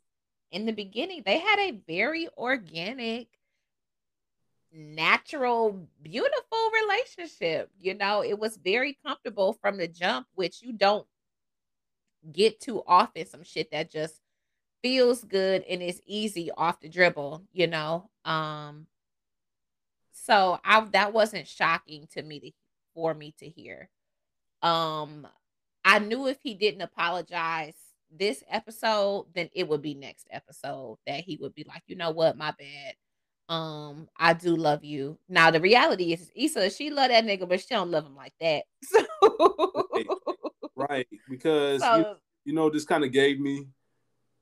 in 0.51 0.65
the 0.65 0.72
beginning, 0.72 1.24
they 1.26 1.39
had 1.39 1.59
a 1.59 1.80
very 1.88 2.28
organic, 2.38 3.28
natural, 4.74 5.88
beautiful 6.01 6.72
relationship. 6.84 7.69
You 7.80 7.93
know, 7.95 8.24
it 8.24 8.38
was 8.39 8.57
very 8.57 8.97
comfortable 9.05 9.53
from 9.61 9.78
the 9.78 9.88
jump, 9.88 10.28
which 10.36 10.61
you 10.61 10.74
don't 10.74 11.05
get 12.32 12.59
too 12.59 12.84
often. 12.88 13.26
Some 13.26 13.43
shit 13.43 13.72
that 13.72 13.91
just 13.91 14.15
feels 14.82 15.24
good 15.24 15.63
and 15.69 15.82
is 15.82 16.01
easy 16.05 16.51
off 16.51 16.80
the 16.80 16.89
dribble, 16.89 17.43
you 17.53 17.67
know. 17.67 18.09
Um, 18.26 18.88
so 20.24 20.59
I 20.63 20.82
that 20.91 21.13
wasn't 21.13 21.47
shocking 21.47 22.07
to 22.13 22.22
me 22.22 22.39
to 22.39 22.51
for 22.93 23.13
me 23.13 23.34
to 23.39 23.47
hear. 23.47 23.89
Um 24.61 25.28
I 25.84 25.99
knew 25.99 26.28
if 26.28 26.38
he 26.41 26.53
didn't 26.53 26.82
apologize 26.82 27.76
this 28.11 28.43
episode, 28.49 29.28
then 29.34 29.49
it 29.53 29.67
would 29.67 29.82
be 29.82 29.93
next 29.93 30.28
episode 30.32 30.97
that 31.07 31.22
he 31.22 31.38
would 31.38 31.55
be 31.55 31.65
like, 31.67 31.82
you 31.88 31.95
know 31.95 32.11
what, 32.11 32.38
my 32.38 32.51
bad. 32.51 32.95
Um, 33.49 34.07
I 34.15 34.34
do 34.34 34.55
love 34.55 34.84
you. 34.84 35.17
Now 35.28 35.51
the 35.51 35.59
reality 35.59 36.13
is 36.13 36.32
Issa, 36.36 36.69
she 36.69 36.89
love 36.89 37.09
that 37.09 37.26
nigga, 37.26 37.47
but 37.47 37.59
she 37.59 37.67
don't 37.69 37.91
love 37.91 38.05
him 38.05 38.15
like 38.15 38.34
that. 38.39 38.63
So 38.84 39.88
right, 39.93 40.07
right. 40.76 41.07
because 41.30 41.82
so, 41.82 41.97
you, 41.97 42.05
you, 42.45 42.53
know, 42.53 42.69
this 42.69 42.86
kind 42.86 43.03
of 43.03 43.11
gave 43.11 43.39
me 43.39 43.67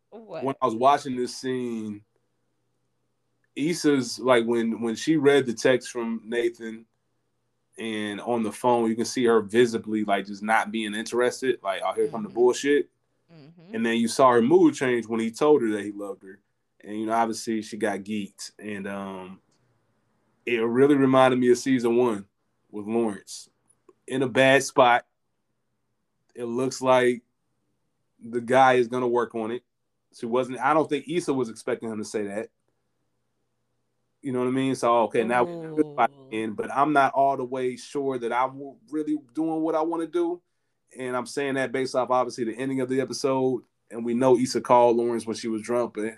what? 0.10 0.44
when 0.44 0.56
I 0.62 0.66
was 0.66 0.76
watching 0.76 1.16
this 1.16 1.36
scene 1.36 2.02
Issa's 3.60 4.20
like 4.20 4.46
when 4.46 4.82
when 4.82 4.96
she 4.96 5.18
read 5.18 5.46
the 5.46 5.54
text 5.54 5.92
from 5.92 6.22
Nathan 6.26 6.86
and 7.80 8.20
on 8.22 8.44
the 8.44 8.52
phone, 8.52 8.90
you 8.90 8.96
can 8.96 9.06
see 9.06 9.26
her 9.26 9.42
visibly 9.42 10.04
like 10.04 10.26
just 10.26 10.44
not 10.44 10.72
being 10.72 10.94
interested. 10.94 11.60
Like, 11.64 11.82
oh, 11.84 11.94
here 11.94 12.06
mm-hmm. 12.06 12.14
come 12.14 12.24
the 12.24 12.30
bullshit. 12.30 12.90
Mm-hmm. 13.34 13.76
And 13.76 13.86
then 13.86 13.98
you 13.98 14.08
saw 14.08 14.32
her 14.32 14.42
mood 14.42 14.76
change 14.76 15.08
when 15.08 15.20
he 15.20 15.32
told 15.32 15.62
her 15.62 15.70
that 15.72 15.84
he 15.84 15.92
loved 15.92 16.24
her. 16.24 16.40
And 16.84 17.00
you 17.00 17.06
know, 17.06 17.14
obviously 17.14 17.62
she 17.62 17.78
got 17.78 18.00
geeked. 18.00 18.52
And 18.60 18.88
um 18.88 19.40
it 20.46 20.58
really 20.58 20.96
reminded 20.96 21.40
me 21.40 21.52
of 21.52 21.58
season 21.58 21.96
one 21.96 22.26
with 22.72 22.86
Lawrence. 22.86 23.50
In 24.08 24.24
a 24.24 24.28
bad 24.28 24.64
spot. 24.64 25.06
It 26.36 26.46
looks 26.46 26.82
like 26.82 27.22
the 28.24 28.42
guy 28.42 28.74
is 28.74 28.88
gonna 28.88 29.08
work 29.08 29.36
on 29.36 29.52
it. 29.52 29.64
She 30.18 30.26
wasn't 30.26 30.60
I 30.60 30.74
don't 30.74 30.90
think 30.90 31.08
Issa 31.08 31.34
was 31.34 31.50
expecting 31.50 31.90
him 31.90 32.00
to 32.00 32.06
say 32.06 32.24
that. 32.24 32.50
You 34.22 34.34
know 34.34 34.40
what 34.40 34.48
I 34.48 34.52
mean? 34.52 34.76
So 34.76 35.04
okay, 35.04 35.24
now 35.24 35.44
we're 35.44 36.08
in, 36.32 36.54
but 36.54 36.74
I'm 36.76 36.94
not 36.94 37.14
all 37.14 37.38
the 37.38 37.46
way 37.46 37.76
sure 37.78 38.18
that 38.20 38.34
I'm 38.34 38.76
really 38.92 39.18
doing 39.34 39.62
what 39.62 39.76
I 39.76 39.82
want 39.82 40.02
to 40.02 40.08
do. 40.08 40.42
And 40.98 41.16
I'm 41.16 41.26
saying 41.26 41.56
that 41.56 41.72
based 41.72 41.96
off 41.96 42.10
obviously 42.10 42.46
the 42.46 42.58
ending 42.58 42.82
of 42.82 42.90
the 42.90 43.00
episode. 43.00 43.64
And 43.92 44.06
we 44.06 44.14
know 44.14 44.38
Issa 44.38 44.62
called 44.62 44.98
Lawrence 44.98 45.26
when 45.26 45.36
she 45.36 45.48
was 45.48 45.62
drunk, 45.62 45.94
but 45.96 46.14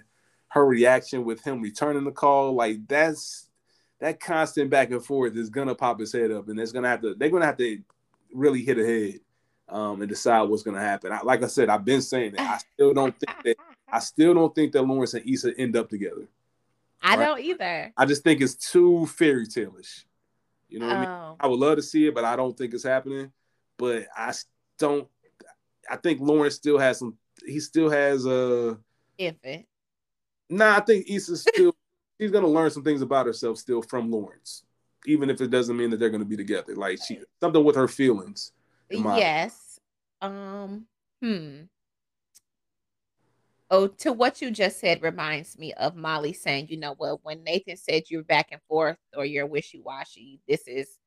her 0.49 0.65
reaction 0.65 1.23
with 1.23 1.41
him 1.43 1.61
returning 1.61 2.03
the 2.03 2.11
call, 2.11 2.53
like 2.53 2.85
that's 2.87 3.49
that 3.99 4.19
constant 4.19 4.69
back 4.69 4.91
and 4.91 5.03
forth 5.03 5.37
is 5.37 5.49
gonna 5.49 5.75
pop 5.75 5.99
his 5.99 6.11
head 6.11 6.31
up, 6.31 6.49
and 6.49 6.59
it's 6.59 6.71
gonna 6.71 6.89
have 6.89 7.01
to 7.01 7.13
they're 7.13 7.29
gonna 7.29 7.45
have 7.45 7.57
to 7.57 7.81
really 8.33 8.63
hit 8.63 8.77
ahead 8.77 9.19
um, 9.69 10.01
and 10.01 10.09
decide 10.09 10.43
what's 10.43 10.63
gonna 10.63 10.81
happen. 10.81 11.11
I, 11.11 11.21
like 11.21 11.43
I 11.43 11.47
said, 11.47 11.69
I've 11.69 11.85
been 11.85 12.01
saying 12.01 12.33
that 12.33 12.41
I 12.41 12.57
still 12.57 12.93
don't 12.93 13.17
think 13.17 13.43
that 13.45 13.55
I 13.89 13.99
still 13.99 14.33
don't 14.33 14.53
think 14.53 14.73
that 14.73 14.81
Lawrence 14.81 15.13
and 15.13 15.27
Issa 15.27 15.57
end 15.57 15.77
up 15.77 15.89
together. 15.89 16.27
I 17.01 17.15
right? 17.15 17.25
don't 17.25 17.39
either. 17.41 17.93
I 17.97 18.05
just 18.05 18.23
think 18.23 18.41
it's 18.41 18.55
too 18.55 19.07
fairy 19.07 19.47
tale-ish. 19.47 20.05
You 20.69 20.79
know 20.79 20.87
what 20.87 20.95
oh. 20.95 20.97
I 20.97 21.01
mean? 21.01 21.09
Oh. 21.09 21.35
I 21.39 21.47
would 21.47 21.59
love 21.59 21.75
to 21.77 21.81
see 21.81 22.07
it, 22.07 22.15
but 22.15 22.23
I 22.23 22.35
don't 22.35 22.57
think 22.57 22.73
it's 22.73 22.83
happening. 22.83 23.31
But 23.77 24.07
I 24.15 24.33
don't. 24.77 25.07
I 25.89 25.97
think 25.97 26.21
Lawrence 26.21 26.55
still 26.55 26.77
has 26.77 26.99
some. 26.99 27.17
He 27.45 27.59
still 27.59 27.89
has 27.89 28.25
a 28.25 28.77
infant. 29.17 29.65
Nah, 30.49 30.77
I 30.77 30.79
think 30.81 31.07
Issa's 31.09 31.41
still. 31.47 31.75
she's 32.19 32.31
gonna 32.31 32.47
learn 32.47 32.71
some 32.71 32.83
things 32.83 33.01
about 33.01 33.25
herself 33.25 33.57
still 33.57 33.81
from 33.81 34.11
Lawrence, 34.11 34.63
even 35.05 35.29
if 35.29 35.41
it 35.41 35.49
doesn't 35.49 35.75
mean 35.75 35.89
that 35.89 35.97
they're 35.97 36.09
gonna 36.09 36.25
be 36.25 36.37
together. 36.37 36.75
Like 36.75 36.99
she 37.05 37.19
something 37.39 37.63
with 37.63 37.75
her 37.75 37.87
feelings. 37.87 38.51
Yes. 38.89 39.79
Um. 40.21 40.85
Hmm. 41.21 41.63
Oh, 43.73 43.87
to 43.87 44.11
what 44.11 44.41
you 44.41 44.51
just 44.51 44.81
said 44.81 45.01
reminds 45.01 45.57
me 45.57 45.71
of 45.73 45.95
Molly 45.95 46.33
saying, 46.33 46.67
you 46.69 46.77
know, 46.77 46.93
well, 46.99 47.21
when 47.23 47.41
Nathan 47.45 47.77
said 47.77 48.03
you're 48.09 48.21
back 48.21 48.49
and 48.51 48.59
forth 48.67 48.97
or 49.15 49.23
you're 49.23 49.45
wishy 49.45 49.79
washy, 49.79 50.41
this 50.45 50.67
is, 50.67 50.97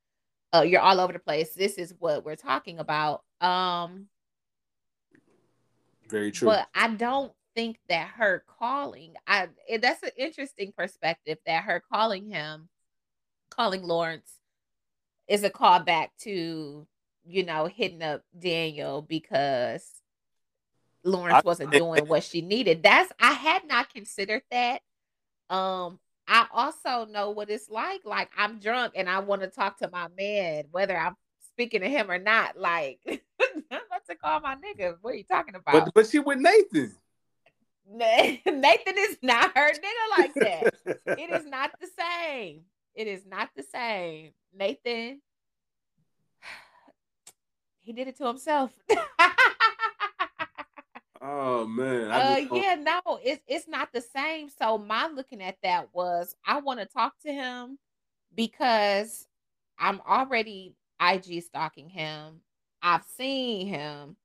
uh, 0.54 0.62
you're 0.62 0.80
all 0.80 0.98
over 0.98 1.12
the 1.12 1.18
place. 1.18 1.52
This 1.52 1.74
is 1.74 1.92
what 1.98 2.24
we're 2.24 2.36
talking 2.36 2.78
about. 2.78 3.22
Um, 3.42 4.06
very 6.08 6.32
true. 6.32 6.46
But 6.46 6.68
I 6.74 6.88
don't 6.88 7.32
think 7.54 7.76
that 7.90 8.08
her 8.16 8.44
calling, 8.58 9.12
I 9.26 9.48
that's 9.80 10.02
an 10.02 10.10
interesting 10.16 10.72
perspective 10.74 11.36
that 11.44 11.64
her 11.64 11.82
calling 11.92 12.30
him, 12.30 12.70
calling 13.50 13.82
Lawrence, 13.82 14.38
is 15.28 15.44
a 15.44 15.50
callback 15.50 16.08
to, 16.20 16.86
you 17.26 17.44
know, 17.44 17.66
hitting 17.66 18.02
up 18.02 18.22
Daniel 18.38 19.02
because 19.02 19.86
Lawrence 21.04 21.36
I, 21.36 21.42
wasn't 21.44 21.72
doing 21.72 22.06
what 22.06 22.24
she 22.24 22.40
needed. 22.40 22.82
That's 22.82 23.12
I 23.20 23.32
had 23.32 23.66
not 23.68 23.92
considered 23.92 24.42
that. 24.50 24.80
Um, 25.50 25.98
I 26.26 26.46
also 26.52 27.06
know 27.06 27.30
what 27.30 27.50
it's 27.50 27.68
like. 27.68 28.02
Like 28.04 28.30
I'm 28.36 28.58
drunk 28.58 28.94
and 28.96 29.08
I 29.08 29.20
want 29.20 29.42
to 29.42 29.48
talk 29.48 29.78
to 29.78 29.90
my 29.90 30.08
man, 30.16 30.64
whether 30.70 30.96
I'm 30.96 31.16
speaking 31.52 31.82
to 31.82 31.88
him 31.88 32.10
or 32.10 32.18
not. 32.18 32.58
Like 32.58 33.00
I'm 33.06 33.20
about 33.70 34.06
to 34.08 34.16
call 34.16 34.40
my 34.40 34.56
nigga. 34.56 34.96
What 35.00 35.14
are 35.14 35.16
you 35.16 35.24
talking 35.24 35.54
about? 35.54 35.72
But 35.72 35.94
but 35.94 36.06
she 36.06 36.18
with 36.18 36.38
Nathan. 36.38 36.94
Nathan 37.90 38.94
is 38.96 39.18
not 39.22 39.56
her 39.56 39.70
nigga 39.70 40.18
like 40.18 40.34
that. 40.34 40.74
it 41.18 41.30
is 41.30 41.46
not 41.50 41.70
the 41.80 41.88
same. 41.98 42.62
It 42.94 43.06
is 43.06 43.26
not 43.26 43.50
the 43.54 43.62
same. 43.62 44.30
Nathan, 44.56 45.20
he 47.80 47.92
did 47.92 48.08
it 48.08 48.16
to 48.18 48.26
himself. 48.26 48.70
Oh 51.26 51.66
man. 51.66 52.10
uh 52.10 52.36
yeah, 52.52 52.74
no, 52.74 53.18
it's 53.24 53.42
it's 53.48 53.66
not 53.66 53.88
the 53.94 54.02
same. 54.02 54.50
So 54.50 54.76
my 54.76 55.06
looking 55.06 55.42
at 55.42 55.56
that 55.62 55.88
was 55.94 56.36
I 56.46 56.60
want 56.60 56.80
to 56.80 56.86
talk 56.86 57.14
to 57.24 57.32
him 57.32 57.78
because 58.34 59.26
I'm 59.78 60.02
already 60.06 60.74
IG 61.00 61.42
stalking 61.42 61.88
him. 61.88 62.40
I've 62.82 63.04
seen 63.16 63.68
him. 63.68 64.16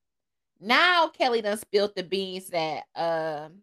Now 0.60 1.08
Kelly 1.08 1.40
done 1.40 1.56
spilled 1.56 1.92
the 1.96 2.02
beans 2.02 2.48
that 2.48 2.84
um 2.94 3.62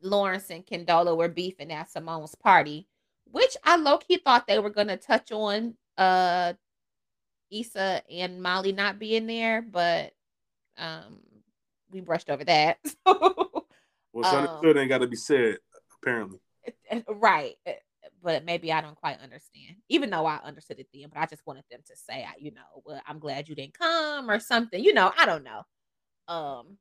Lawrence 0.00 0.50
and 0.50 0.64
Condola 0.64 1.16
were 1.16 1.28
beefing 1.28 1.72
at 1.72 1.90
Simone's 1.90 2.36
party, 2.36 2.86
which 3.24 3.56
I 3.64 3.76
low 3.76 3.98
key 3.98 4.18
thought 4.18 4.46
they 4.46 4.60
were 4.60 4.70
gonna 4.70 4.96
touch 4.96 5.32
on 5.32 5.74
uh 5.98 6.52
Issa 7.50 8.02
and 8.08 8.40
Molly 8.40 8.70
not 8.70 9.00
being 9.00 9.26
there, 9.26 9.62
but 9.62 10.12
um 10.78 11.18
we 11.90 12.00
brushed 12.00 12.30
over 12.30 12.44
that. 12.44 12.78
What's 13.04 14.28
um, 14.28 14.44
understood 14.44 14.76
ain't 14.76 14.88
gotta 14.88 15.06
be 15.06 15.16
said, 15.16 15.58
apparently. 16.02 16.38
Right. 17.08 17.56
But 18.22 18.44
maybe 18.44 18.72
I 18.72 18.80
don't 18.80 18.96
quite 18.96 19.20
understand, 19.20 19.76
even 19.88 20.10
though 20.10 20.26
I 20.26 20.40
understood 20.44 20.78
it 20.78 20.88
then. 20.92 21.08
But 21.12 21.20
I 21.20 21.26
just 21.26 21.46
wanted 21.46 21.64
them 21.70 21.80
to 21.86 21.96
say, 21.96 22.26
you 22.38 22.50
know, 22.52 22.82
well, 22.84 23.00
I'm 23.06 23.18
glad 23.18 23.48
you 23.48 23.54
didn't 23.54 23.78
come 23.78 24.30
or 24.30 24.40
something. 24.40 24.82
You 24.82 24.92
know, 24.92 25.12
I 25.18 25.26
don't 25.26 25.44
know. 25.44 25.62
Um, 26.28 26.76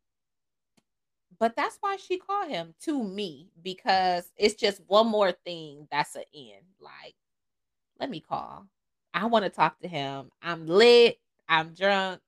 but 1.40 1.56
that's 1.56 1.78
why 1.80 1.96
she 1.96 2.18
called 2.18 2.50
him 2.50 2.74
to 2.84 3.02
me 3.04 3.50
because 3.64 4.30
it's 4.38 4.56
just 4.56 4.82
one 4.88 5.08
more 5.08 5.32
thing 5.32 5.88
that's 5.90 6.16
an 6.16 6.24
end. 6.36 6.66
Like, 6.80 7.16
let 8.00 8.10
me 8.10 8.20
call. 8.20 8.66
I 9.14 9.26
want 9.26 9.46
to 9.46 9.50
talk 9.50 9.80
to 9.80 9.88
him. 9.88 10.30
I'm 10.42 10.68
lit. 10.68 11.18
I'm 11.48 11.74
drunk. 11.74 12.22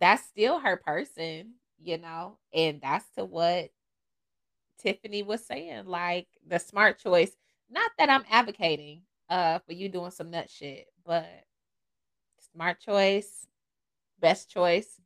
That's 0.00 0.24
still 0.24 0.58
her 0.60 0.76
person, 0.76 1.54
you 1.82 1.98
know, 1.98 2.38
and 2.54 2.80
that's 2.80 3.06
to 3.16 3.24
what 3.24 3.70
Tiffany 4.78 5.22
was 5.22 5.44
saying. 5.44 5.86
Like 5.86 6.26
the 6.46 6.58
smart 6.58 6.98
choice. 6.98 7.32
Not 7.70 7.90
that 7.98 8.10
I'm 8.10 8.24
advocating 8.30 9.02
uh 9.28 9.60
for 9.60 9.72
you 9.72 9.88
doing 9.88 10.10
some 10.10 10.30
nut 10.30 10.50
shit, 10.50 10.86
but 11.04 11.28
smart 12.52 12.80
choice, 12.80 13.46
best 14.20 14.50
choice, 14.50 15.00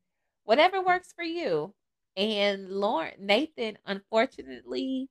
whatever 0.44 0.82
works 0.82 1.12
for 1.14 1.24
you. 1.24 1.74
And 2.16 2.70
Lauren, 2.70 3.14
Nathan, 3.18 3.76
unfortunately, 3.86 5.08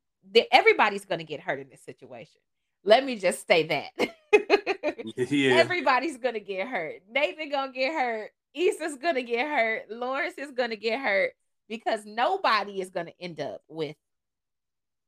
everybody's 0.51 1.05
to 1.19 1.25
get 1.25 1.41
hurt 1.41 1.59
in 1.59 1.69
this 1.69 1.83
situation. 1.83 2.39
Let 2.85 3.03
me 3.05 3.17
just 3.17 3.45
say 3.45 3.67
that. 3.67 5.05
yeah. 5.29 5.55
Everybody's 5.55 6.17
to 6.35 6.39
get 6.39 6.67
hurt. 6.67 7.01
Nathan 7.09 7.49
to 7.73 7.79
get 7.79 7.93
hurt. 7.93 8.31
Issa's 8.53 8.97
to 9.15 9.23
get 9.23 9.47
hurt. 9.47 9.89
Lawrence 9.89 10.37
is 10.37 10.51
to 10.71 10.77
get 10.77 10.99
hurt 10.99 11.33
because 11.67 12.05
nobody 12.05 12.81
is 12.81 12.89
to 13.07 13.21
end 13.21 13.39
up 13.39 13.61
with 13.67 13.95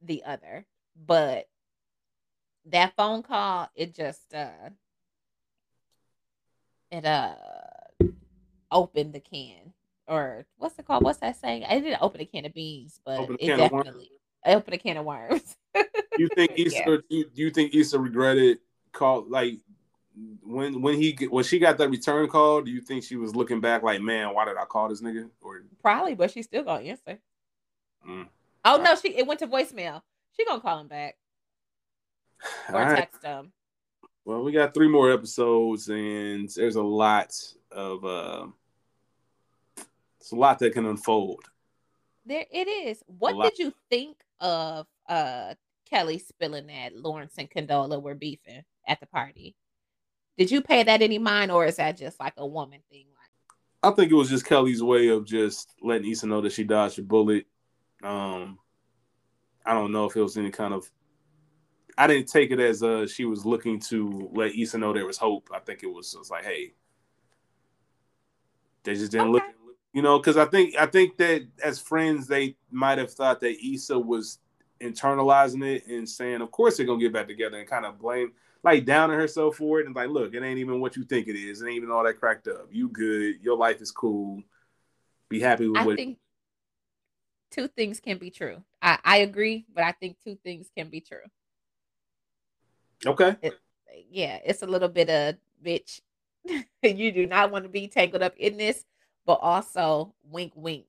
the 0.02 0.24
other. 0.24 0.66
But 1.06 1.48
that 2.68 2.96
phone 2.96 3.22
call, 3.22 3.70
it 3.76 3.94
just 3.94 4.34
uh 4.34 4.70
it 6.92 7.06
uh 7.06 7.36
opened 8.72 9.14
the 9.14 9.20
can 9.20 9.74
or 10.08 10.46
what's 10.58 10.78
it 10.78 10.86
called? 10.86 11.04
What's 11.04 11.20
that 11.20 11.40
saying? 11.40 11.66
I 11.66 11.80
didn't 11.80 12.02
open 12.02 12.22
a 12.22 12.26
can 12.26 12.46
of 12.46 12.54
beans, 12.54 13.00
but 13.06 13.30
it 13.40 13.58
definitely—I 13.58 14.54
opened 14.54 14.76
a 14.76 14.78
can 14.78 14.98
of 14.98 15.06
worms. 15.06 15.56
you 16.18 16.30
think 16.36 16.52
Issa? 16.58 16.84
Yeah. 16.86 16.98
You, 17.10 17.26
you 17.34 17.50
think 17.52 17.74
Issa 17.74 18.00
regretted 18.00 18.60
call 18.92 19.26
like 19.28 19.60
when 20.44 20.82
when 20.82 20.96
he 20.96 21.18
when 21.30 21.44
she 21.44 21.60
got 21.60 21.78
that 21.78 21.90
return 21.90 22.28
call? 22.28 22.62
Do 22.62 22.72
you 22.72 22.82
think 22.82 23.04
she 23.04 23.16
was 23.16 23.36
looking 23.36 23.60
back 23.60 23.84
like, 23.84 24.02
man, 24.02 24.34
why 24.34 24.46
did 24.46 24.58
I 24.58 24.66
call 24.66 24.90
this 24.90 25.02
nigga? 25.02 25.30
Or 25.42 25.64
probably, 25.82 26.16
but 26.16 26.32
she 26.32 26.42
still 26.42 26.64
gonna 26.64 26.84
answer. 26.84 27.20
Mm. 28.08 28.28
Oh 28.64 28.78
no, 28.78 28.96
she 28.96 29.16
it 29.16 29.28
went 29.28 29.40
to 29.42 29.48
voicemail. 29.48 30.02
She 30.38 30.46
gonna 30.46 30.62
call 30.62 30.80
him 30.80 30.88
back 30.88 31.18
or 32.70 32.76
right. 32.76 32.98
text 32.98 33.24
him. 33.24 33.52
Well, 34.24 34.44
we 34.44 34.52
got 34.52 34.74
three 34.74 34.88
more 34.88 35.12
episodes, 35.12 35.88
and 35.90 36.50
there's 36.50 36.76
a 36.76 36.84
lot 36.84 37.34
of 37.72 38.06
uh, 38.06 38.48
it's 40.20 40.32
a 40.32 40.36
lot 40.36 40.60
that 40.60 40.74
can 40.74 40.86
unfold. 40.86 41.44
There 42.26 42.46
it 42.52 42.68
is. 42.68 43.04
What 43.06 43.42
did 43.44 43.60
you 43.60 43.74
think 43.90 44.18
of 44.40 44.88
uh 45.08 45.56
Kelly 45.90 46.20
spilling 46.20 46.68
that 46.68 46.96
Lawrence 46.96 47.36
and 47.38 47.50
Condola 47.50 48.02
were 48.02 48.16
beefing 48.16 48.64
at 48.88 49.00
the 49.00 49.06
party? 49.06 49.56
Did 50.38 50.52
you 50.52 50.62
pay 50.62 50.84
that 50.84 51.02
any 51.02 51.18
mind, 51.18 51.52
or 51.52 51.66
is 51.66 51.78
that 51.78 51.98
just 51.98 52.20
like 52.20 52.34
a 52.38 52.46
woman 52.46 52.82
thing? 52.90 53.06
I 53.86 53.92
think 53.92 54.12
it 54.12 54.16
was 54.16 54.30
just 54.30 54.48
Kelly's 54.48 54.82
way 54.82 55.10
of 55.10 55.26
just 55.26 55.76
letting 55.80 56.10
Issa 56.10 56.26
know 56.26 56.42
that 56.42 56.54
she 56.54 56.64
dodged 56.64 56.98
a 56.98 57.04
bullet. 57.04 57.46
Um, 58.04 58.58
I 59.64 59.74
don't 59.74 59.92
know 59.92 60.06
if 60.06 60.16
it 60.16 60.22
was 60.22 60.38
any 60.38 60.50
kind 60.50 60.74
of. 60.74 60.90
I 61.96 62.08
didn't 62.08 62.28
take 62.28 62.50
it 62.52 62.60
as 62.60 62.82
uh 62.82 63.06
she 63.08 63.26
was 63.26 63.46
looking 63.46 63.80
to 63.82 64.30
let 64.34 64.56
Issa 64.56 64.80
know 64.80 64.92
there 64.92 65.06
was 65.06 65.20
hope. 65.20 65.50
I 65.54 65.60
think 65.60 65.84
it 65.84 65.94
was 65.94 66.12
just 66.12 66.32
like, 66.32 66.44
hey, 66.44 66.74
they 68.84 68.96
just 68.96 69.12
didn't 69.12 69.28
okay. 69.28 69.34
look 69.34 69.44
you 69.94 70.02
know, 70.02 70.18
because 70.20 70.36
I 70.36 70.46
think 70.46 70.76
I 70.76 70.88
think 70.88 71.16
that 71.18 71.48
as 71.64 71.80
friends 71.80 72.28
they 72.28 72.58
might 72.70 72.98
have 72.98 73.14
thought 73.14 73.40
that 73.42 73.64
Issa 73.64 73.98
was 73.98 74.40
internalizing 74.82 75.64
it 75.64 75.88
and 75.88 76.10
saying, 76.10 76.42
of 76.42 76.52
course 76.52 76.76
they're 76.76 76.86
gonna 76.86 77.00
get 77.00 77.14
back 77.14 77.28
together 77.28 77.58
and 77.58 77.70
kind 77.70 77.86
of 77.86 77.98
blame 78.00 78.34
like 78.66 78.86
downing 78.86 79.18
herself 79.18 79.58
for 79.58 79.80
it 79.80 79.86
and 79.86 79.96
like, 79.96 80.10
look, 80.10 80.34
it 80.34 80.44
ain't 80.44 80.60
even 80.60 80.82
what 80.82 80.98
you 80.98 81.04
think 81.04 81.28
it 81.28 81.38
is. 81.38 81.62
It 81.62 81.68
ain't 81.68 81.76
even 81.76 81.92
all 81.92 82.04
that 82.04 82.20
cracked 82.20 82.48
up. 82.48 82.68
You 82.72 82.90
good. 82.90 83.36
Your 83.42 83.56
life 83.56 83.82
is 83.82 83.92
cool. 83.92 84.42
Be 85.30 85.40
happy 85.40 85.68
with 85.68 85.82
I 85.82 85.86
what. 85.86 85.96
Think 85.96 86.18
two 87.52 87.68
things 87.68 88.00
can 88.00 88.18
be 88.18 88.32
true. 88.32 88.62
I, 88.82 88.98
I 89.06 89.18
agree, 89.18 89.66
but 89.74 89.84
I 89.84 89.94
think 89.94 90.18
two 90.26 90.38
things 90.44 90.68
can 90.76 90.90
be 90.90 91.00
true. 91.00 91.20
Okay. 93.06 93.36
It, 93.42 93.58
yeah, 94.10 94.40
it's 94.44 94.64
a 94.64 94.68
little 94.68 94.90
bit 94.90 95.10
of 95.10 95.36
bitch. 95.64 96.02
you 96.84 97.12
do 97.12 97.26
not 97.26 97.52
want 97.52 97.64
to 97.64 97.70
be 97.70 97.88
tangled 97.88 98.22
up 98.22 98.36
in 98.38 98.58
this 98.58 98.84
but 99.26 99.40
also 99.42 100.14
wink 100.30 100.54
wink. 100.56 100.86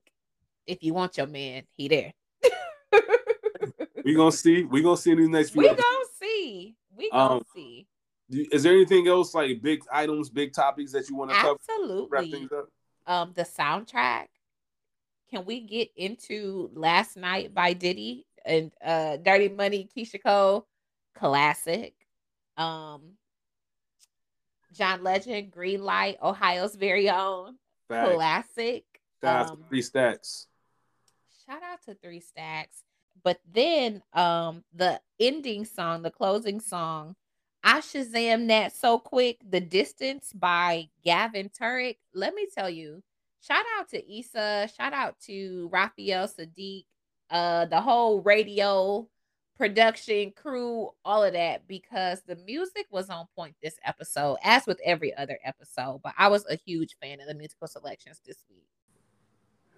If 0.67 0.83
you 0.83 0.95
want 0.95 1.17
your 1.17 1.27
man, 1.27 1.63
he 1.77 1.89
there. 1.89 2.13
we 4.05 4.15
gonna 4.15 4.33
see. 4.33 4.65
We 4.65 4.83
gonna 4.83 4.97
see 4.97 5.13
in 5.13 5.19
these 5.19 5.29
next 5.29 5.51
few. 5.51 5.63
We 5.63 5.69
episodes. 5.69 5.87
gonna 5.89 6.05
see. 6.21 6.75
We 6.97 7.11
gonna 7.11 7.37
um, 7.37 7.43
see. 7.55 7.87
Is 8.29 8.63
there 8.63 8.73
anything 8.73 9.07
else 9.07 9.35
like 9.35 9.63
big 9.63 9.83
items, 9.93 10.31
big 10.31 10.53
topics 10.53 10.93
that 10.93 11.09
you 11.09 11.17
want 11.17 11.31
to 11.31 11.37
cover? 11.37 11.59
Absolutely. 11.69 12.49
Um, 13.07 13.33
the 13.35 13.45
soundtrack. 13.45 14.27
Can 15.31 15.45
we 15.45 15.61
get 15.61 15.91
into 15.97 16.71
"Last 16.75 17.17
Night" 17.17 17.55
by 17.55 17.73
Diddy 17.73 18.27
and 18.45 18.73
uh, 18.85 19.17
"Dirty 19.19 19.49
Money" 19.49 19.89
Keyshia 19.97 20.23
Cole, 20.23 20.67
classic. 21.15 21.95
Um, 22.57 23.17
John 24.73 25.03
Legend, 25.03 25.51
Green 25.51 25.83
Light, 25.83 26.19
Ohio's 26.23 26.75
very 26.75 27.09
own. 27.11 27.57
Fact. 27.89 28.15
classic. 28.15 28.85
Shout 29.23 29.37
out 29.37 29.51
um, 29.51 29.57
to 29.57 29.63
Three 29.69 29.83
Stacks. 29.83 30.47
Shout 31.47 31.63
out 31.63 31.83
to 31.85 31.95
Three 31.95 32.21
Stacks. 32.21 32.83
But 33.27 33.41
then 33.53 34.05
um 34.13 34.63
the 34.73 35.01
ending 35.19 35.65
song, 35.65 36.03
the 36.03 36.13
closing 36.13 36.61
song, 36.61 37.17
I 37.65 37.81
Shazam 37.81 38.47
that 38.47 38.73
so 38.73 39.01
quick. 39.01 39.39
The 39.51 39.61
Distance 39.61 40.33
by 40.33 40.91
Gavin 41.05 41.51
Turek. 41.51 41.97
Let 42.15 42.35
me 42.35 42.47
tell 42.57 42.71
you, 42.71 43.03
shout 43.41 43.65
out 43.77 43.89
to 43.89 44.19
Issa, 44.19 44.71
shout 44.77 44.93
out 44.93 45.17
to 45.23 45.69
Raphael 45.73 46.29
Saadiq, 46.29 46.85
uh, 47.29 47.65
the 47.65 47.81
whole 47.81 48.23
Raedio 48.23 49.09
production 49.59 50.31
crew, 50.31 50.91
all 51.05 51.25
of 51.25 51.33
that, 51.33 51.67
because 51.67 52.23
the 52.29 52.37
music 52.37 52.87
was 52.93 53.11
on 53.11 53.27
point 53.35 53.57
this 53.61 53.77
episode, 53.85 54.37
as 54.45 54.67
with 54.67 54.79
every 54.85 55.13
other 55.17 55.41
episode. 55.45 56.01
But 56.05 56.15
I 56.17 56.29
was 56.29 56.47
a 56.49 56.61
huge 56.65 56.95
fan 57.03 57.21
of 57.21 57.27
the 57.27 57.35
musical 57.35 57.67
selections 57.67 58.21
this 58.25 58.45
week. 58.49 58.69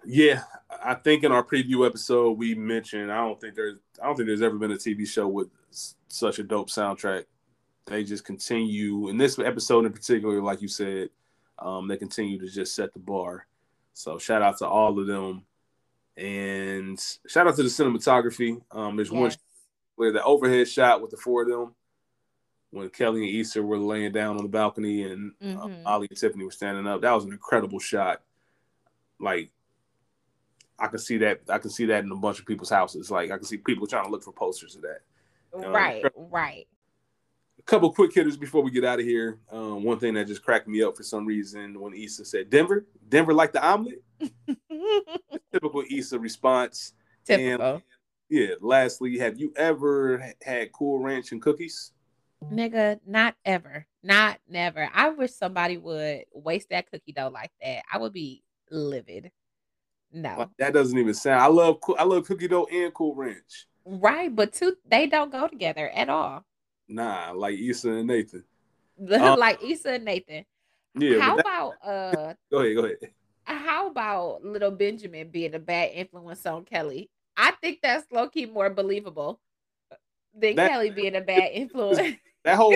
Yeah, 0.05 0.43
I 0.83 0.95
think 0.95 1.23
in 1.23 1.31
our 1.31 1.43
preview 1.43 1.85
episode 1.85 2.37
we 2.37 2.55
mentioned 2.55 3.11
I 3.11 3.17
don't 3.17 3.39
think 3.39 3.55
there's 3.55 3.79
I 4.01 4.05
don't 4.05 4.15
think 4.15 4.27
there's 4.27 4.41
ever 4.41 4.57
been 4.57 4.71
a 4.71 4.75
TV 4.75 5.07
show 5.07 5.27
with 5.27 5.49
such 6.07 6.39
a 6.39 6.43
dope 6.43 6.69
soundtrack. 6.69 7.25
They 7.85 8.03
just 8.03 8.23
continue 8.23 9.09
in 9.09 9.17
this 9.17 9.39
episode 9.39 9.85
in 9.85 9.93
particular, 9.93 10.41
like 10.41 10.61
you 10.61 10.67
said, 10.67 11.09
um, 11.57 11.87
they 11.87 11.97
continue 11.97 12.39
to 12.39 12.47
just 12.47 12.75
set 12.75 12.93
the 12.93 12.99
bar. 12.99 13.47
So 13.93 14.17
shout 14.17 14.41
out 14.41 14.57
to 14.59 14.67
all 14.67 14.97
of 14.99 15.07
them, 15.07 15.43
and 16.15 16.99
shout 17.27 17.47
out 17.47 17.55
to 17.55 17.63
the 17.63 17.69
cinematography. 17.69 18.61
Um, 18.71 18.95
there's 18.95 19.11
yes. 19.11 19.19
one 19.19 19.31
where 19.95 20.13
the 20.13 20.23
overhead 20.23 20.67
shot 20.67 21.01
with 21.01 21.11
the 21.11 21.17
four 21.17 21.41
of 21.41 21.49
them 21.49 21.75
when 22.71 22.89
Kelly 22.89 23.27
and 23.27 23.39
Issa 23.39 23.61
were 23.61 23.77
laying 23.77 24.11
down 24.11 24.37
on 24.37 24.43
the 24.43 24.49
balcony 24.49 25.03
and 25.03 25.33
uh, 25.41 25.45
mm-hmm. 25.45 25.83
Molly 25.83 26.07
and 26.09 26.17
Tiffany 26.17 26.45
were 26.45 26.51
standing 26.51 26.87
up. 26.87 27.01
That 27.01 27.11
was 27.11 27.25
an 27.25 27.31
incredible 27.31 27.79
shot. 27.79 28.21
Like 29.19 29.51
I 30.79 30.87
can 30.87 30.99
see 30.99 31.17
that. 31.17 31.41
I 31.49 31.57
can 31.57 31.69
see 31.69 31.85
that 31.85 32.03
in 32.03 32.11
a 32.11 32.15
bunch 32.15 32.39
of 32.39 32.45
people's 32.45 32.69
houses. 32.69 33.11
Like 33.11 33.31
I 33.31 33.37
can 33.37 33.45
see 33.45 33.57
people 33.57 33.87
trying 33.87 34.05
to 34.05 34.11
look 34.11 34.23
for 34.23 34.31
posters 34.31 34.75
of 34.75 34.81
that. 34.83 35.01
Right, 35.53 36.03
right. 36.15 36.67
A 37.57 37.61
couple 37.63 37.91
quick 37.91 38.13
hitters 38.13 38.37
before 38.37 38.63
we 38.63 38.71
get 38.71 38.85
out 38.85 38.99
of 38.99 39.05
here. 39.05 39.39
Um, 39.51 39.83
one 39.83 39.99
thing 39.99 40.13
that 40.13 40.27
just 40.27 40.43
cracked 40.43 40.67
me 40.67 40.81
up 40.83 40.95
for 40.95 41.03
some 41.03 41.25
reason 41.25 41.79
when 41.79 41.93
Issa 41.93 42.25
said 42.25 42.49
Denver, 42.49 42.85
Denver 43.07 43.33
like 43.33 43.51
the 43.51 43.65
omelet. 43.65 44.01
Typical 45.51 45.83
Issa 45.89 46.19
response. 46.19 46.93
Typical. 47.25 47.73
And, 47.73 47.83
yeah. 48.29 48.55
Lastly, 48.61 49.17
have 49.17 49.39
you 49.39 49.53
ever 49.55 50.33
had 50.41 50.71
Cool 50.71 50.99
Ranch 50.99 51.31
and 51.31 51.41
cookies? 51.41 51.91
Nigga, 52.45 52.99
not 53.05 53.35
ever. 53.43 53.85
Not 54.01 54.39
never. 54.47 54.89
I 54.93 55.09
wish 55.09 55.31
somebody 55.33 55.77
would 55.77 56.23
waste 56.31 56.69
that 56.69 56.89
cookie 56.89 57.11
dough 57.11 57.31
like 57.33 57.51
that. 57.61 57.83
I 57.91 57.97
would 57.97 58.13
be 58.13 58.43
livid. 58.71 59.31
No. 60.11 60.35
Like, 60.39 60.49
that 60.57 60.73
doesn't 60.73 60.97
even 60.97 61.13
sound. 61.13 61.41
I 61.41 61.47
love 61.47 61.77
I 61.97 62.03
love 62.03 62.25
cookie 62.25 62.47
dough 62.47 62.67
and 62.71 62.93
Cool 62.93 63.15
Ranch. 63.15 63.67
Right, 63.85 64.33
but 64.33 64.53
two 64.53 64.75
they 64.87 65.07
don't 65.07 65.31
go 65.31 65.47
together 65.47 65.89
at 65.89 66.09
all. 66.09 66.43
Nah, 66.87 67.31
like 67.31 67.59
Issa 67.59 67.89
and 67.89 68.07
Nathan. 68.07 68.43
Um, 69.01 69.39
like 69.39 69.63
Issa 69.63 69.93
and 69.93 70.03
Nathan. 70.03 70.43
Yeah. 70.93 71.21
How 71.21 71.37
that, 71.37 71.45
about 71.45 71.73
uh 71.85 72.33
go 72.51 72.59
ahead, 72.59 72.75
go 72.75 72.83
ahead. 72.83 72.97
How 73.45 73.87
about 73.87 74.43
little 74.43 74.71
Benjamin 74.71 75.29
being 75.29 75.55
a 75.55 75.59
bad 75.59 75.91
influence 75.93 76.45
on 76.45 76.65
Kelly? 76.65 77.09
I 77.37 77.51
think 77.61 77.79
that's 77.81 78.05
low 78.11 78.27
key 78.27 78.45
more 78.45 78.69
believable 78.69 79.39
than 80.37 80.57
that, 80.57 80.69
Kelly 80.69 80.89
being 80.89 81.15
a 81.15 81.21
bad 81.21 81.51
influence. 81.53 82.17
That 82.45 82.55
whole 82.55 82.71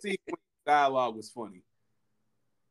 sequence 0.00 0.40
dialogue 0.64 1.16
was 1.16 1.28
funny. 1.28 1.64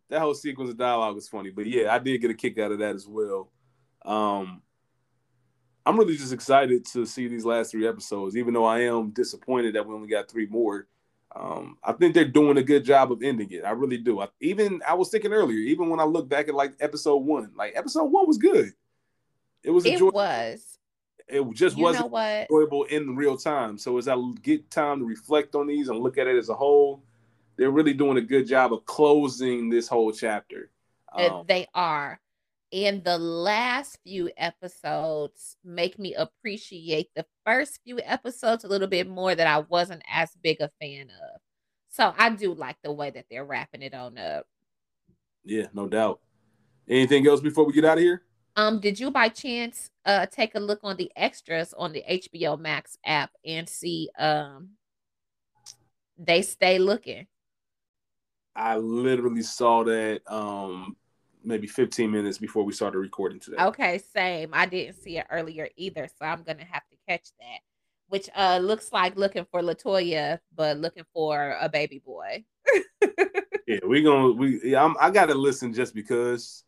That 0.09 0.21
whole 0.21 0.33
sequence 0.33 0.69
of 0.69 0.77
dialogue 0.77 1.15
was 1.15 1.27
funny. 1.27 1.49
But 1.49 1.65
yeah, 1.65 1.93
I 1.93 1.99
did 1.99 2.21
get 2.21 2.31
a 2.31 2.33
kick 2.33 2.57
out 2.57 2.71
of 2.71 2.79
that 2.79 2.95
as 2.95 3.05
well. 3.05 3.51
Um, 4.07 4.61
I'm 5.85 5.97
really 5.97 6.17
just 6.17 6.33
excited 6.33 6.85
to 6.87 7.05
see 7.05 7.27
these 7.27 7.45
last 7.45 7.71
three 7.71 7.87
episodes, 7.87 8.35
even 8.35 8.53
though 8.53 8.65
I 8.65 8.81
am 8.81 9.11
disappointed 9.11 9.75
that 9.75 9.85
we 9.85 9.93
only 9.93 10.07
got 10.07 10.29
three 10.29 10.47
more. 10.47 10.87
Um, 11.35 11.77
I 11.83 11.91
think 11.91 12.13
they're 12.13 12.25
doing 12.25 12.57
a 12.57 12.63
good 12.63 12.83
job 12.83 13.11
of 13.11 13.21
ending 13.21 13.51
it. 13.51 13.63
I 13.63 13.71
really 13.71 13.97
do. 13.97 14.21
I, 14.21 14.27
even 14.39 14.81
I 14.87 14.95
was 14.95 15.09
thinking 15.09 15.33
earlier, 15.33 15.57
even 15.57 15.89
when 15.89 15.99
I 15.99 16.03
look 16.03 16.27
back 16.27 16.47
at 16.47 16.55
like 16.55 16.73
episode 16.79 17.17
one, 17.17 17.51
like 17.55 17.73
episode 17.75 18.05
one 18.05 18.27
was 18.27 18.37
good. 18.37 18.71
It 19.63 19.71
was. 19.71 19.85
It 19.85 20.01
was. 20.01 20.79
It 21.27 21.45
just 21.53 21.77
you 21.77 21.83
wasn't 21.83 22.13
enjoyable 22.13 22.85
in 22.85 23.17
real 23.17 23.37
time. 23.37 23.77
So 23.77 23.97
as 23.97 24.07
I 24.07 24.15
get 24.41 24.71
time 24.71 24.99
to 24.99 25.05
reflect 25.05 25.55
on 25.55 25.67
these 25.67 25.89
and 25.89 25.99
look 25.99 26.17
at 26.17 26.27
it 26.27 26.37
as 26.37 26.47
a 26.47 26.53
whole, 26.53 27.03
they're 27.57 27.71
really 27.71 27.93
doing 27.93 28.17
a 28.17 28.21
good 28.21 28.47
job 28.47 28.71
of 28.71 28.85
closing 28.85 29.69
this 29.69 29.89
whole 29.89 30.13
chapter. 30.13 30.69
Um, 31.11 31.43
they 31.45 31.67
are. 31.73 32.19
And 32.73 33.03
the 33.03 33.17
last 33.17 33.97
few 34.03 34.29
episodes 34.35 35.55
make 35.63 35.97
me 35.97 36.13
appreciate 36.15 37.09
the 37.15 37.25
first 37.45 37.79
few 37.83 37.99
episodes 38.03 38.65
a 38.65 38.67
little 38.67 38.89
bit 38.89 39.07
more 39.07 39.33
that 39.33 39.47
I 39.47 39.59
wasn't 39.59 40.03
as 40.11 40.31
big 40.43 40.59
a 40.59 40.69
fan 40.81 41.09
of. 41.09 41.41
So 41.89 42.13
I 42.17 42.29
do 42.29 42.53
like 42.53 42.75
the 42.83 42.91
way 42.91 43.09
that 43.09 43.25
they're 43.29 43.45
wrapping 43.45 43.83
it 43.83 43.93
on 43.93 44.17
up. 44.17 44.45
Yeah, 45.45 45.67
no 45.73 45.87
doubt. 45.87 46.19
Anything 46.89 47.25
else 47.25 47.39
before 47.39 47.65
we 47.65 47.73
get 47.73 47.85
out 47.85 47.97
of 47.97 48.03
here? 48.03 48.23
Um, 48.57 48.79
did 48.79 48.99
you 48.99 49.11
by 49.11 49.29
chance 49.29 49.89
uh 50.05 50.25
take 50.25 50.55
a 50.55 50.59
look 50.59 50.79
on 50.83 50.97
the 50.97 51.11
extras 51.15 51.73
on 51.77 51.93
the 51.93 52.03
HBO 52.09 52.59
Max 52.59 52.97
app 53.05 53.31
and 53.45 53.69
see 53.69 54.09
um 54.17 54.71
they 56.17 56.41
stay 56.41 56.79
looking? 56.79 57.27
I 58.55 58.77
literally 58.77 59.43
saw 59.43 59.83
that 59.83 60.21
um 60.27 60.97
maybe 61.47 61.65
15 61.65 62.11
minutes 62.11 62.37
before 62.37 62.63
we 62.63 62.73
started 62.73 62.99
recording 62.99 63.39
today. 63.39 63.57
Okay, 63.57 64.01
same. 64.13 64.49
I 64.53 64.65
didn't 64.65 65.01
see 65.01 65.17
it 65.17 65.25
earlier 65.31 65.69
either, 65.77 66.07
so 66.19 66.25
I'm 66.25 66.43
gonna 66.43 66.65
have 66.65 66.83
to 66.91 66.97
catch 67.07 67.29
that. 67.39 67.59
Which 68.09 68.29
uh 68.35 68.59
looks 68.61 68.91
like 68.91 69.15
looking 69.15 69.45
for 69.49 69.61
Latoya, 69.61 70.39
but 70.55 70.77
looking 70.77 71.05
for 71.13 71.57
a 71.59 71.69
baby 71.69 72.01
boy. 72.05 72.43
yeah, 73.67 73.79
we 73.87 74.03
gonna 74.03 74.31
we 74.33 74.59
yeah, 74.63 74.83
I'm, 74.83 74.95
I 74.99 75.09
gotta 75.09 75.33
listen 75.33 75.73
just 75.73 75.95
because 75.95 76.63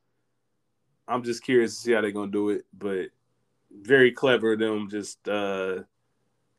I'm 1.08 1.24
just 1.24 1.44
curious 1.44 1.76
to 1.76 1.82
see 1.82 1.92
how 1.92 2.02
they're 2.02 2.12
gonna 2.12 2.32
do 2.32 2.50
it, 2.50 2.66
but 2.76 3.10
very 3.72 4.12
clever 4.12 4.56
them 4.56 4.90
just 4.90 5.28
uh 5.28 5.80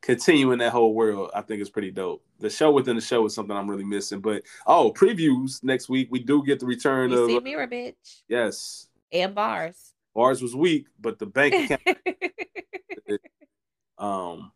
continuing 0.00 0.58
that 0.58 0.72
whole 0.72 0.94
world. 0.94 1.30
I 1.34 1.42
think 1.42 1.60
is 1.60 1.70
pretty 1.70 1.90
dope. 1.90 2.24
The 2.38 2.50
show 2.50 2.70
within 2.72 2.96
the 2.96 3.02
show 3.02 3.24
is 3.26 3.34
something 3.34 3.56
I'm 3.56 3.70
really 3.70 3.84
missing. 3.84 4.20
But 4.20 4.42
oh, 4.66 4.92
previews 4.92 5.62
next 5.62 5.88
week. 5.88 6.08
We 6.10 6.20
do 6.20 6.44
get 6.44 6.60
the 6.60 6.66
return 6.66 7.10
you 7.10 7.22
of 7.22 7.30
see 7.30 7.40
Mirror 7.40 7.68
Bitch. 7.68 8.22
Yes. 8.28 8.88
And 9.12 9.34
bars. 9.34 9.94
Bars 10.14 10.42
was 10.42 10.54
weak, 10.54 10.86
but 10.98 11.18
the 11.18 11.26
bank 11.26 11.70
account. 11.70 11.98
um. 13.98 14.52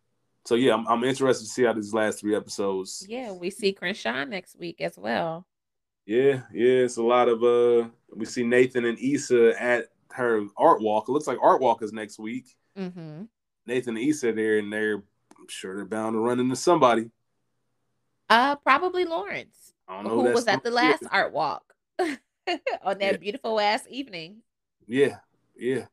So 0.47 0.57
yeah, 0.57 0.74
I'm, 0.74 0.86
I'm 0.86 1.05
interested 1.05 1.45
to 1.45 1.51
see 1.51 1.62
how 1.62 1.72
these 1.72 1.95
last 1.95 2.20
three 2.20 2.36
episodes. 2.36 3.07
Yeah, 3.09 3.32
we 3.32 3.49
see 3.51 3.72
Crenshaw 3.72 4.24
next 4.24 4.59
week 4.59 4.80
as 4.82 4.99
well. 4.99 5.47
Yeah, 6.07 6.42
yeah, 6.53 6.84
it's 6.84 6.99
a 6.99 7.03
lot 7.03 7.28
of 7.28 7.42
uh 7.42 7.88
we 8.14 8.26
see 8.26 8.45
Nathan 8.45 8.84
and 8.84 8.99
Issa 8.99 9.61
at 9.61 9.86
her 10.12 10.45
art 10.57 10.82
walk. 10.82 11.09
It 11.09 11.12
looks 11.12 11.26
like 11.26 11.38
art 11.42 11.62
walk 11.62 11.82
is 11.82 11.92
next 11.92 12.18
week. 12.18 12.55
Mm-hmm. 12.78 13.22
Nathan 13.66 13.97
and 13.97 14.07
Issa 14.07 14.32
there, 14.32 14.59
and 14.59 14.70
they're 14.70 15.03
I'm 15.45 15.49
sure 15.49 15.76
they're 15.76 15.84
bound 15.84 16.14
to 16.14 16.20
run 16.20 16.40
into 16.40 16.57
somebody. 16.57 17.11
Uh, 18.30 18.57
probably 18.57 19.05
Lawrence, 19.05 19.74
I 19.86 19.97
don't 19.97 20.05
know 20.05 20.22
who 20.22 20.32
was 20.32 20.47
at 20.47 20.64
the 20.64 20.70
last 20.70 21.01
kid. 21.01 21.09
art 21.12 21.34
walk 21.34 21.74
on 21.99 22.16
that 22.47 23.01
yeah. 23.01 23.16
beautiful 23.18 23.61
ass 23.61 23.84
evening. 23.90 24.38
Yeah, 24.86 25.18
yeah, 25.55 25.84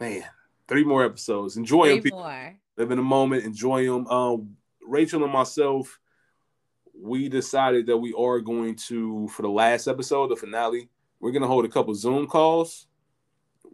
man. 0.00 0.24
Three 0.66 0.84
more 0.84 1.04
episodes. 1.04 1.58
Enjoy 1.58 1.84
Three 1.84 1.94
them. 1.96 2.02
People. 2.02 2.18
More. 2.20 2.56
Live 2.78 2.90
in 2.90 2.96
the 2.96 3.02
moment. 3.04 3.44
Enjoy 3.44 3.84
them. 3.84 4.06
Um, 4.06 4.56
Rachel 4.82 5.22
and 5.22 5.32
myself 5.32 6.00
we 6.98 7.28
decided 7.28 7.86
that 7.86 7.96
we 7.96 8.14
are 8.14 8.40
going 8.40 8.76
to, 8.76 9.28
for 9.28 9.42
the 9.42 9.48
last 9.48 9.88
episode, 9.88 10.28
the 10.28 10.36
finale, 10.36 10.88
we're 11.20 11.32
going 11.32 11.42
to 11.42 11.48
hold 11.48 11.64
a 11.64 11.68
couple 11.68 11.94
Zoom 11.94 12.26
calls. 12.26 12.86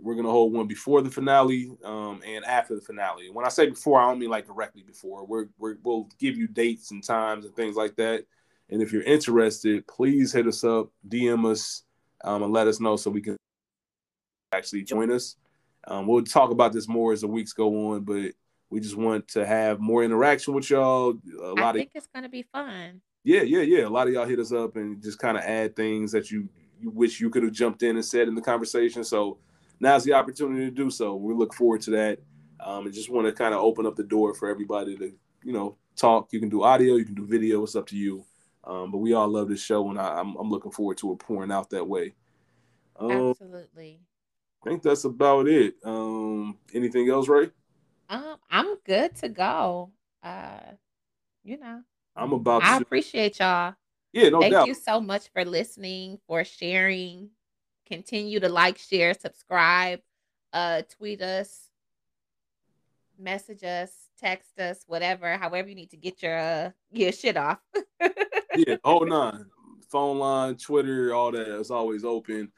We're 0.03 0.15
going 0.15 0.27
to 0.27 0.31
hold 0.31 0.53
one 0.53 0.67
before 0.67 1.03
the 1.03 1.11
finale 1.11 1.71
um, 1.85 2.23
and 2.27 2.45
after 2.45 2.75
the 2.75 2.81
finale. 2.81 3.31
When 3.31 3.45
I 3.45 3.49
say 3.49 3.69
before, 3.69 4.01
I 4.01 4.09
don't 4.09 4.19
mean 4.19 4.31
like 4.31 4.47
directly 4.47 4.83
before. 4.83 5.25
We're, 5.25 5.47
we're, 5.59 5.77
we'll 5.83 6.09
give 6.19 6.37
you 6.37 6.47
dates 6.47 6.91
and 6.91 7.03
times 7.03 7.45
and 7.45 7.55
things 7.55 7.77
like 7.77 7.97
that. 7.97 8.25
And 8.71 8.81
if 8.81 8.93
you're 8.93 9.03
interested, 9.03 9.87
please 9.87 10.33
hit 10.33 10.47
us 10.47 10.65
up, 10.65 10.91
DM 11.09 11.51
us, 11.51 11.83
um, 12.25 12.43
and 12.43 12.53
let 12.53 12.69
us 12.69 12.81
know 12.81 12.97
so 12.97 13.11
we 13.11 13.21
can 13.21 13.37
actually 14.53 14.83
join 14.83 15.11
us. 15.11 15.37
Um, 15.87 16.07
we'll 16.07 16.23
talk 16.23 16.51
about 16.51 16.73
this 16.73 16.89
more 16.89 17.13
as 17.13 17.23
the 17.23 17.27
weeks 17.27 17.53
go 17.53 17.93
on, 17.93 18.05
but 18.05 18.33
we 18.69 18.81
just 18.81 18.97
want 18.97 19.27
to 19.29 19.45
have 19.45 19.81
more 19.81 20.05
interaction 20.05 20.55
with 20.55 20.71
y'all. 20.71 21.15
A 21.43 21.47
lot 21.47 21.75
I 21.75 21.79
think 21.79 21.91
of, 21.91 21.97
it's 21.97 22.07
going 22.07 22.23
to 22.23 22.29
be 22.29 22.43
fun 22.43 23.01
yeah, 23.25 23.43
yeah, 23.43 23.61
yeah. 23.61 23.87
A 23.87 23.89
lot 23.89 24.07
of 24.07 24.15
y'all 24.15 24.27
hit 24.27 24.39
us 24.39 24.53
up 24.53 24.77
and 24.77 25.03
just 25.03 25.19
kind 25.19 25.37
of 25.37 25.45
add 25.45 25.77
things 25.77 26.13
that 26.13 26.31
you, 26.31 26.49
you 26.81 26.91
wish 26.91 27.21
you 27.21 27.31
could 27.31 27.43
have 27.43 27.53
jumped 27.53 27.83
in 27.83 27.97
and 27.97 28.05
said 28.05 28.29
in 28.29 28.35
the 28.35 28.41
conversation. 28.41 29.05
So 29.05 29.39
now's 29.81 30.05
the 30.05 30.13
opportunity 30.13 30.67
to 30.67 30.71
do 30.71 30.91
so. 30.91 31.17
We 31.17 31.35
look 31.35 31.55
forward 31.55 31.81
to 31.83 31.91
that. 31.93 32.19
Um, 32.65 32.85
and 32.85 32.95
just 32.95 33.11
want 33.11 33.27
to 33.27 33.33
kind 33.33 33.55
of 33.55 33.61
open 33.61 33.87
up 33.87 33.97
the 33.97 34.05
door 34.05 34.35
for 34.35 34.49
everybody 34.49 34.97
to, 34.99 35.13
you 35.43 35.53
know, 35.53 35.77
talk. 35.97 36.29
You 36.33 36.41
can 36.41 36.51
do 36.51 36.63
audio, 36.63 36.97
you 36.97 37.07
can 37.07 37.15
do 37.15 37.27
video. 37.27 37.63
It's 37.63 37.75
up 37.75 37.87
to 37.89 37.97
you. 37.97 38.25
Um, 38.65 38.91
but 38.91 38.99
we 38.99 39.15
all 39.15 39.29
love 39.29 39.49
this 39.49 39.63
show, 39.63 39.89
and 39.89 39.99
I, 39.99 40.21
am 40.21 40.31
I'm, 40.31 40.37
I'm 40.37 40.51
looking 40.51 40.71
forward 40.71 40.99
to 40.99 41.13
it 41.13 41.19
pouring 41.19 41.51
out 41.51 41.71
that 41.71 41.87
way. 41.87 42.15
Um, 42.97 43.31
Absolutely. 43.31 44.01
I 44.63 44.69
think 44.69 44.83
that's 44.83 45.05
about 45.05 45.49
it. 45.49 45.77
Um, 45.83 46.59
anything 46.75 47.09
else, 47.09 47.27
Ray? 47.27 47.51
Um, 48.11 48.37
I'm 48.51 48.77
good 48.85 49.17
to 49.17 49.31
go. 49.31 49.93
Uh, 50.23 50.61
you 51.43 51.59
know, 51.59 51.83
I'm 52.15 52.35
about. 52.35 52.63
I 52.63 52.77
to... 52.77 52.83
appreciate 52.83 53.39
y'all. 53.39 53.75
Yeah, 54.13 54.29
no 54.29 54.41
Thank 54.41 54.53
doubt. 54.53 54.67
you 54.67 54.75
so 54.75 55.01
much 55.01 55.29
for 55.33 55.45
listening, 55.45 56.19
for 56.27 56.45
sharing. 56.45 57.31
Continue 57.91 58.41
to 58.41 58.49
like, 58.49 58.79
share, 58.79 59.15
subscribe, 59.15 60.01
uh, 60.53 60.83
tweet 60.97 61.23
us, 61.23 61.71
message 63.19 63.65
us, 63.65 63.91
text 64.19 64.59
us, 64.59 64.85
whatever, 64.87 65.37
however 65.37 65.69
you 65.69 65.75
need 65.75 65.91
to 65.91 65.97
get 65.97 66.23
your 66.23 66.39
uh, 66.39 66.71
your 66.93 67.13
shit 67.13 67.37
off. 67.37 67.59
yeah, 68.57 68.77
hold 68.85 69.11
on. 69.11 69.47
Phone 69.91 70.19
line, 70.19 70.57
Twitter, 70.57 71.13
all 71.13 71.33
that 71.33 71.49
is 71.59 71.71
always 71.71 72.05
open. 72.05 72.53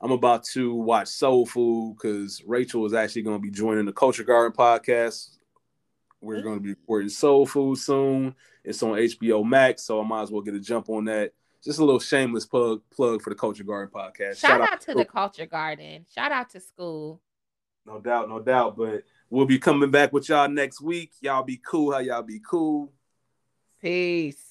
I'm 0.00 0.12
about 0.12 0.44
to 0.52 0.74
watch 0.74 1.08
Soul 1.08 1.44
Food 1.44 1.96
because 1.96 2.42
Rachel 2.46 2.86
is 2.86 2.94
actually 2.94 3.22
going 3.22 3.36
to 3.36 3.42
be 3.42 3.50
joining 3.50 3.84
the 3.84 3.92
Culture 3.92 4.24
Garden 4.24 4.56
podcast. 4.56 5.36
We're 6.22 6.40
going 6.40 6.56
to 6.56 6.62
be 6.62 6.70
recording 6.70 7.10
Soul 7.10 7.44
Food 7.44 7.76
soon. 7.76 8.34
It's 8.64 8.82
on 8.82 8.92
HBO 8.92 9.44
Max, 9.44 9.84
so 9.84 10.00
I 10.00 10.06
might 10.06 10.22
as 10.22 10.30
well 10.30 10.40
get 10.40 10.54
a 10.54 10.60
jump 10.60 10.88
on 10.88 11.04
that. 11.06 11.32
Just 11.62 11.78
a 11.78 11.84
little 11.84 12.00
shameless 12.00 12.46
plug 12.46 12.82
plug 12.90 13.22
for 13.22 13.30
the 13.30 13.36
Culture 13.36 13.64
Garden 13.64 13.92
podcast. 13.94 14.38
Shout, 14.38 14.50
Shout 14.50 14.60
out, 14.62 14.72
out, 14.72 14.80
to 14.82 14.94
the 14.94 15.04
Culture 15.04 15.46
Garden. 15.46 16.06
Shout 16.12 16.32
out 16.32 16.50
to 16.50 16.60
school. 16.60 17.20
No 17.86 18.00
doubt, 18.00 18.28
no 18.28 18.40
doubt. 18.40 18.76
But 18.76 19.04
we'll 19.28 19.46
be 19.46 19.58
coming 19.58 19.90
back 19.90 20.12
with 20.12 20.28
y'all 20.28 20.48
next 20.48 20.80
week. 20.80 21.12
Y'all 21.20 21.42
be 21.42 21.58
cool. 21.58 21.92
How 21.92 21.98
y'all 21.98 22.22
be 22.22 22.40
cool? 22.40 22.92
Peace. 23.80 24.49